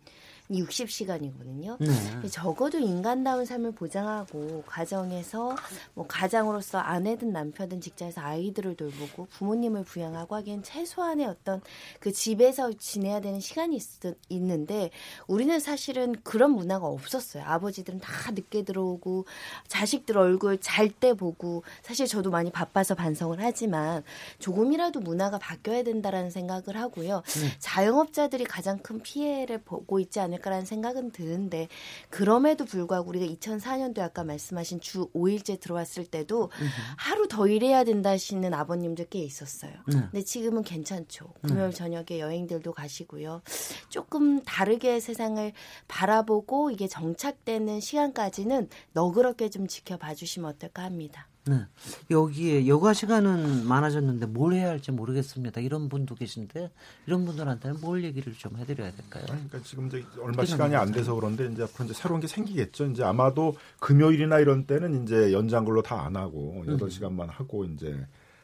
60시간이거든요. 0.50 1.78
네. 1.80 2.28
적어도 2.30 2.78
인간다운 2.78 3.46
삶을 3.46 3.72
보장하고 3.74 4.64
가정에서 4.66 5.56
뭐 5.94 6.06
가장으로서 6.08 6.78
아내든 6.78 7.32
남편든 7.32 7.82
직장에서 7.82 8.22
아이들을 8.22 8.76
돌보고 8.76 9.26
부모님을 9.32 9.84
부양하고 9.84 10.36
하기엔 10.36 10.64
최소한의 10.64 11.26
어떤 11.26 11.62
그 12.00 12.12
집에서 12.12 12.72
지내야 12.74 13.22
되는 13.22 13.40
시간이 13.40 13.76
있, 13.76 13.84
있는데 14.30 14.92
우리는 15.28 15.60
사실은 15.60 16.16
그런 16.24 16.52
문화가 16.52 16.88
없었어요. 16.88 17.44
아버지들은 17.46 18.00
다 18.00 18.32
늦게 18.32 18.64
들어오고 18.64 19.26
자식들 19.68 20.18
얼굴 20.18 20.60
잘 20.60 20.86
때 20.96 21.14
보고 21.14 21.64
사실 21.82 22.08
저도 22.08 22.30
많이 22.30 22.52
바빠서 22.52 22.96
반성을 22.96 23.38
하지만 23.42 24.04
조금이라도 24.40 25.02
문화가 25.02 25.38
바뀌어야 25.40 25.84
된다라는 25.84 26.30
생각을 26.30 26.78
하고요. 26.78 27.22
네. 27.42 27.58
자영업자들이 27.60 28.46
가장 28.46 28.78
큰 28.80 29.02
피해를 29.02 29.58
보고 29.58 30.00
있지 30.00 30.20
않을 30.20 30.35
않을까라는 30.36 30.66
생각은 30.66 31.12
드는데 31.12 31.68
그럼에도 32.10 32.66
불구하고 32.66 33.10
우리가 33.10 33.26
2004년도 33.26 34.00
아까 34.00 34.24
말씀하신 34.24 34.80
주 34.80 35.10
5일제 35.14 35.60
들어왔을 35.60 36.06
때도 36.06 36.52
하루 36.98 37.28
더 37.28 37.48
일해야 37.48 37.84
된다 37.84 38.12
하시는 38.12 38.54
아버님들 38.54 39.08
꽤 39.10 39.20
있었어요. 39.20 39.72
네. 39.88 40.00
근데 40.12 40.24
지금은 40.24 40.64
괜찮죠. 40.64 41.34
금요일 41.42 41.72
저녁에 41.72 42.20
여행들도 42.20 42.72
가시고요. 42.74 43.42
조금 43.90 44.42
다르게 44.44 45.00
세상을 45.00 45.52
바라보고 45.88 46.72
이게 46.72 46.88
정착되는 46.88 47.80
시간까지는 47.80 48.70
너그럽게 48.94 49.50
좀 49.50 49.68
지켜봐 49.68 50.16
주시면 50.16 50.52
어떨까 50.52 50.84
합니다. 50.84 51.28
네. 51.48 51.64
여기에 52.10 52.68
여가 52.68 52.94
시간은 52.94 53.68
많아졌는데 53.68 54.26
뭘 54.26 54.54
해야 54.54 54.70
할지 54.70 54.92
모르겠습니다. 54.92 55.62
이런 55.62 55.90
분도 55.90 56.16
계신데 56.16 56.72
이런 57.06 57.24
분들한테는 57.26 57.82
뭘 57.82 58.04
얘기를 58.04 58.34
좀 58.34 58.58
해드려야 58.58 58.92
될까요? 58.92 59.26
그러니까 59.28 59.60
지금 59.62 59.86
이제 59.88 60.04
얼마 60.20 60.44
시간이 60.44 60.76
안 60.76 60.92
돼서 60.92 61.14
그런데 61.14 61.46
이제 61.52 61.62
앞으로 61.64 61.86
이제 61.86 61.94
새로운 61.94 62.20
게 62.20 62.28
생기겠죠. 62.28 62.88
이제 62.88 63.04
아마도 63.04 63.56
금요일이나 63.80 64.40
이런 64.40 64.66
때는 64.66 65.04
이제 65.04 65.32
연장 65.34 65.66
근로 65.66 65.82
다 65.82 65.96
안 66.06 66.16
하고 66.16 66.64
여덟 66.68 66.90
시간만 66.92 67.30
하고 67.30 67.64
이제 67.66 67.96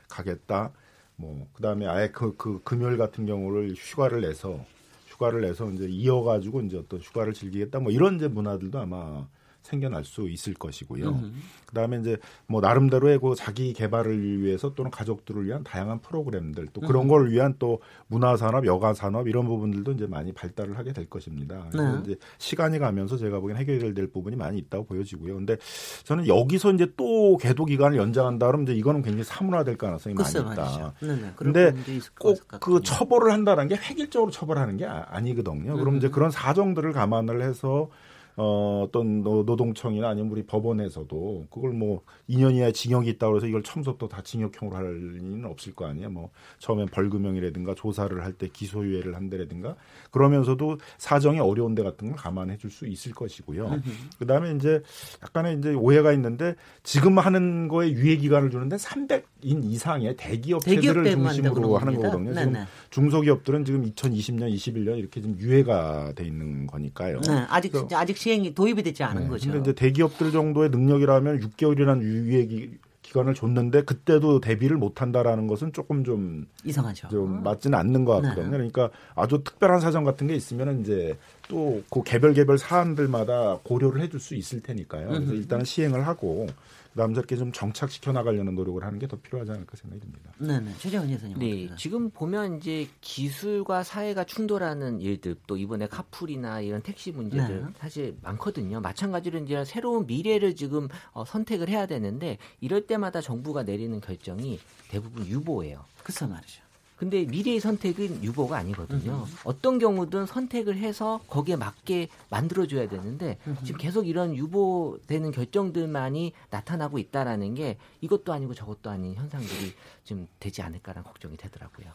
가겠다. 0.07 0.71
뭐 1.15 1.47
그다음에 1.53 1.85
아예 1.87 2.09
그, 2.09 2.35
그 2.37 2.61
금요일 2.63 2.97
같은 2.97 3.25
경우를 3.25 3.73
휴가를 3.75 4.21
내서 4.21 4.63
휴가를 5.07 5.41
내서 5.41 5.69
이제 5.71 5.85
이어가지고 5.87 6.61
이제 6.61 6.77
어떤 6.77 6.99
휴가를 6.99 7.33
즐기겠다. 7.33 7.79
뭐 7.79 7.91
이런 7.91 8.15
이제 8.15 8.27
문화들도 8.27 8.79
아마 8.79 9.27
생겨날 9.71 10.05
수 10.05 10.29
있을 10.29 10.53
것이고요. 10.53 11.09
음. 11.09 11.41
그다음에 11.65 11.97
이제 11.99 12.17
뭐 12.47 12.61
나름대로의 12.61 13.19
그 13.19 13.33
자기 13.35 13.73
개발을 13.73 14.41
위해서 14.41 14.73
또는 14.73 14.91
가족들을 14.91 15.45
위한 15.45 15.63
다양한 15.63 16.01
프로그램들 16.01 16.67
또 16.73 16.81
그런 16.81 17.03
음. 17.03 17.07
걸 17.07 17.31
위한 17.31 17.55
또 17.57 17.79
문화 18.07 18.37
산업, 18.37 18.65
여가 18.65 18.93
산업 18.93 19.27
이런 19.27 19.45
부분들도 19.45 19.93
이제 19.93 20.07
많이 20.07 20.31
발달을 20.31 20.77
하게 20.77 20.93
될 20.93 21.09
것입니다. 21.09 21.65
그래서 21.71 21.91
네. 21.93 22.01
이제 22.03 22.15
시간이 22.37 22.79
가면서 22.79 23.17
제가 23.17 23.39
보기엔 23.39 23.57
해결될 23.57 24.07
부분이 24.07 24.35
많이 24.35 24.59
있다고 24.59 24.85
보여지고요. 24.85 25.35
근데 25.35 25.57
저는 26.03 26.27
여기서 26.27 26.71
이제 26.73 26.87
또 26.95 27.37
계도 27.37 27.65
기간을 27.65 27.97
연장한다 27.97 28.47
그러면 28.47 28.67
이제 28.67 28.73
이거는 28.77 29.01
굉장히 29.01 29.23
사문화될 29.23 29.77
가능성이 29.77 30.15
많이 30.15 30.29
있다. 30.29 30.93
그런데 31.35 31.73
꼭 32.19 32.51
그 32.59 32.81
처벌을 32.81 33.31
한다는 33.31 33.67
게 33.67 33.75
획일적으로 33.75 34.31
처벌하는 34.31 34.77
게 34.77 34.85
아, 34.85 35.05
아니거든요. 35.09 35.73
음. 35.73 35.79
그럼 35.79 35.97
이제 35.97 36.09
그런 36.09 36.31
사정들을 36.31 36.91
감안을 36.93 37.41
해서 37.41 37.89
어, 38.37 38.85
어떤 38.87 39.21
노- 39.23 39.43
노동청이나 39.43 40.09
아니면 40.09 40.31
우리 40.31 40.43
법원에서도 40.45 41.47
그걸 41.51 41.71
뭐 41.71 42.01
2년 42.29 42.55
이하의 42.55 42.73
징역이 42.73 43.09
있다고 43.11 43.37
해서 43.37 43.45
이걸 43.47 43.61
처음부터 43.63 44.07
다 44.07 44.21
징역형으로 44.23 44.75
할 44.75 44.93
리는 44.95 45.45
없을 45.45 45.73
거 45.73 45.85
아니에요. 45.85 46.09
뭐 46.09 46.29
처음엔 46.59 46.87
벌금형이라든가 46.87 47.75
조사를 47.75 48.23
할 48.23 48.31
때 48.33 48.47
기소유예를 48.47 49.15
한다라든가 49.15 49.75
그러면서도 50.11 50.77
사정이 50.97 51.39
어려운 51.39 51.75
데 51.75 51.83
같은 51.83 52.07
걸 52.07 52.15
감안해 52.17 52.57
줄 52.57 52.71
수 52.71 52.87
있을 52.87 53.11
것이고요. 53.13 53.81
그다음에 54.19 54.53
이제 54.55 54.81
약간의 55.21 55.57
이제 55.57 55.73
오해가 55.73 56.13
있는데 56.13 56.55
지금 56.83 57.19
하는 57.19 57.67
거에 57.67 57.91
유예 57.91 58.15
기간을 58.15 58.49
주는데 58.49 58.77
300인 58.77 59.65
이상의 59.65 60.15
대기업체들을 60.15 61.03
중심으로 61.11 61.77
하는 61.77 61.93
겁니다. 61.95 62.11
거거든요. 62.11 62.33
지금. 62.33 62.65
중소기업들은 62.91 63.65
지금 63.65 63.83
2020년, 63.85 64.53
21년 64.53 64.97
이렇게 64.97 65.21
지금 65.21 65.37
유예가 65.37 66.13
돼 66.15 66.25
있는 66.25 66.65
거니까요. 66.67 67.19
네, 67.21 67.45
아직 67.49 67.73
아직 67.93 68.17
시 68.17 68.30
행이 68.31 68.53
도입이 68.55 68.83
되지 68.83 69.03
않은 69.03 69.23
네. 69.23 69.29
거죠. 69.29 69.51
근데 69.51 69.59
이제 69.71 69.73
대기업들 69.73 70.31
정도의 70.31 70.69
능력이라면 70.69 71.39
6개월이라는 71.41 72.01
유예 72.01 72.45
기- 72.45 72.77
기간을 73.01 73.33
줬는데 73.33 73.83
그때도 73.83 74.39
대비를 74.39 74.77
못 74.77 75.01
한다라는 75.01 75.47
것은 75.47 75.73
조금 75.73 76.03
좀, 76.05 76.45
이상하죠. 76.63 77.09
좀 77.09 77.43
맞지는 77.43 77.77
않는 77.77 78.05
것 78.05 78.21
같거든요. 78.21 78.45
네. 78.45 78.51
그러니까 78.51 78.89
아주 79.15 79.41
특별한 79.43 79.81
사정 79.81 80.03
같은 80.05 80.27
게 80.27 80.35
있으면 80.35 80.79
이제 80.81 81.17
또 81.49 81.81
그 81.89 82.03
개별 82.03 82.33
개별 82.33 82.57
사안들마다 82.57 83.59
고려를 83.63 84.01
해줄 84.01 84.19
수 84.21 84.35
있을 84.35 84.61
테니까요. 84.61 85.09
그래서. 85.09 85.33
일단은 85.33 85.65
시행을 85.65 86.07
하고 86.07 86.47
저렇게 86.95 87.35
좀 87.37 87.51
정착시켜 87.51 88.11
나가려는 88.11 88.55
노력을 88.55 88.83
하는 88.83 88.99
게 88.99 89.07
더 89.07 89.17
필요하지 89.17 89.51
않을까 89.51 89.75
생각이 89.75 89.99
듭니다. 89.99 90.31
네네. 90.37 90.73
최재원 90.79 91.11
여사님. 91.11 91.37
네, 91.39 91.69
지금 91.77 92.09
보면 92.11 92.57
이제 92.57 92.87
기술과 93.01 93.83
사회가 93.83 94.23
충돌하는 94.23 95.01
일들 95.01 95.35
또 95.47 95.57
이번에 95.57 95.87
카풀이나 95.87 96.61
이런 96.61 96.81
택시 96.81 97.11
문제들 97.11 97.61
네. 97.61 97.67
사실 97.77 98.17
많거든요. 98.21 98.79
마찬가지로 98.79 99.39
이제 99.39 99.65
새로운 99.65 100.05
미래를 100.07 100.55
지금 100.55 100.87
어, 101.11 101.25
선택을 101.25 101.67
해야 101.69 101.85
되는데 101.87 102.37
이럴 102.61 102.87
때마다 102.87 103.19
정부가 103.21 103.63
내리는 103.63 103.99
결정이 103.99 104.59
대부분 104.89 105.25
유보예요. 105.27 105.83
글쎄 106.03 106.25
말이죠. 106.25 106.61
근데 107.01 107.25
미래의 107.25 107.59
선택은 107.59 108.23
유보가 108.23 108.57
아니거든요. 108.57 109.25
어떤 109.43 109.79
경우든 109.79 110.27
선택을 110.27 110.77
해서 110.77 111.19
거기에 111.29 111.55
맞게 111.55 112.09
만들어줘야 112.29 112.87
되는데 112.87 113.39
지금 113.65 113.79
계속 113.79 114.07
이런 114.07 114.35
유보되는 114.35 115.31
결정들만이 115.31 116.33
나타나고 116.51 116.99
있다라는 116.99 117.55
게 117.55 117.79
이것도 118.01 118.31
아니고 118.33 118.53
저것도 118.53 118.91
아닌 118.91 119.15
현상들이 119.15 119.73
좀 120.03 120.27
되지 120.39 120.61
않을까라는 120.61 121.03
걱정이 121.03 121.37
되더라고요. 121.37 121.87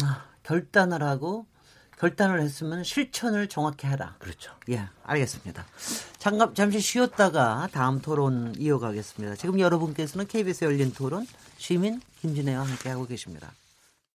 아, 0.00 0.24
결단을 0.42 1.02
하고 1.02 1.44
결단을 1.98 2.40
했으면 2.40 2.82
실천을 2.82 3.50
정확히 3.50 3.86
하라. 3.86 4.14
그렇죠. 4.18 4.52
예, 4.70 4.88
알겠습니다. 5.02 5.66
잠깐 6.16 6.54
잠시 6.54 6.80
쉬었다가 6.80 7.68
다음 7.72 8.00
토론 8.00 8.54
이어가겠습니다. 8.56 9.36
지금 9.36 9.60
여러분께서는 9.60 10.26
KBS 10.26 10.64
열린 10.64 10.94
토론 10.94 11.26
시민 11.58 12.00
김진애와 12.22 12.66
함께하고 12.66 13.06
계십니다. 13.06 13.52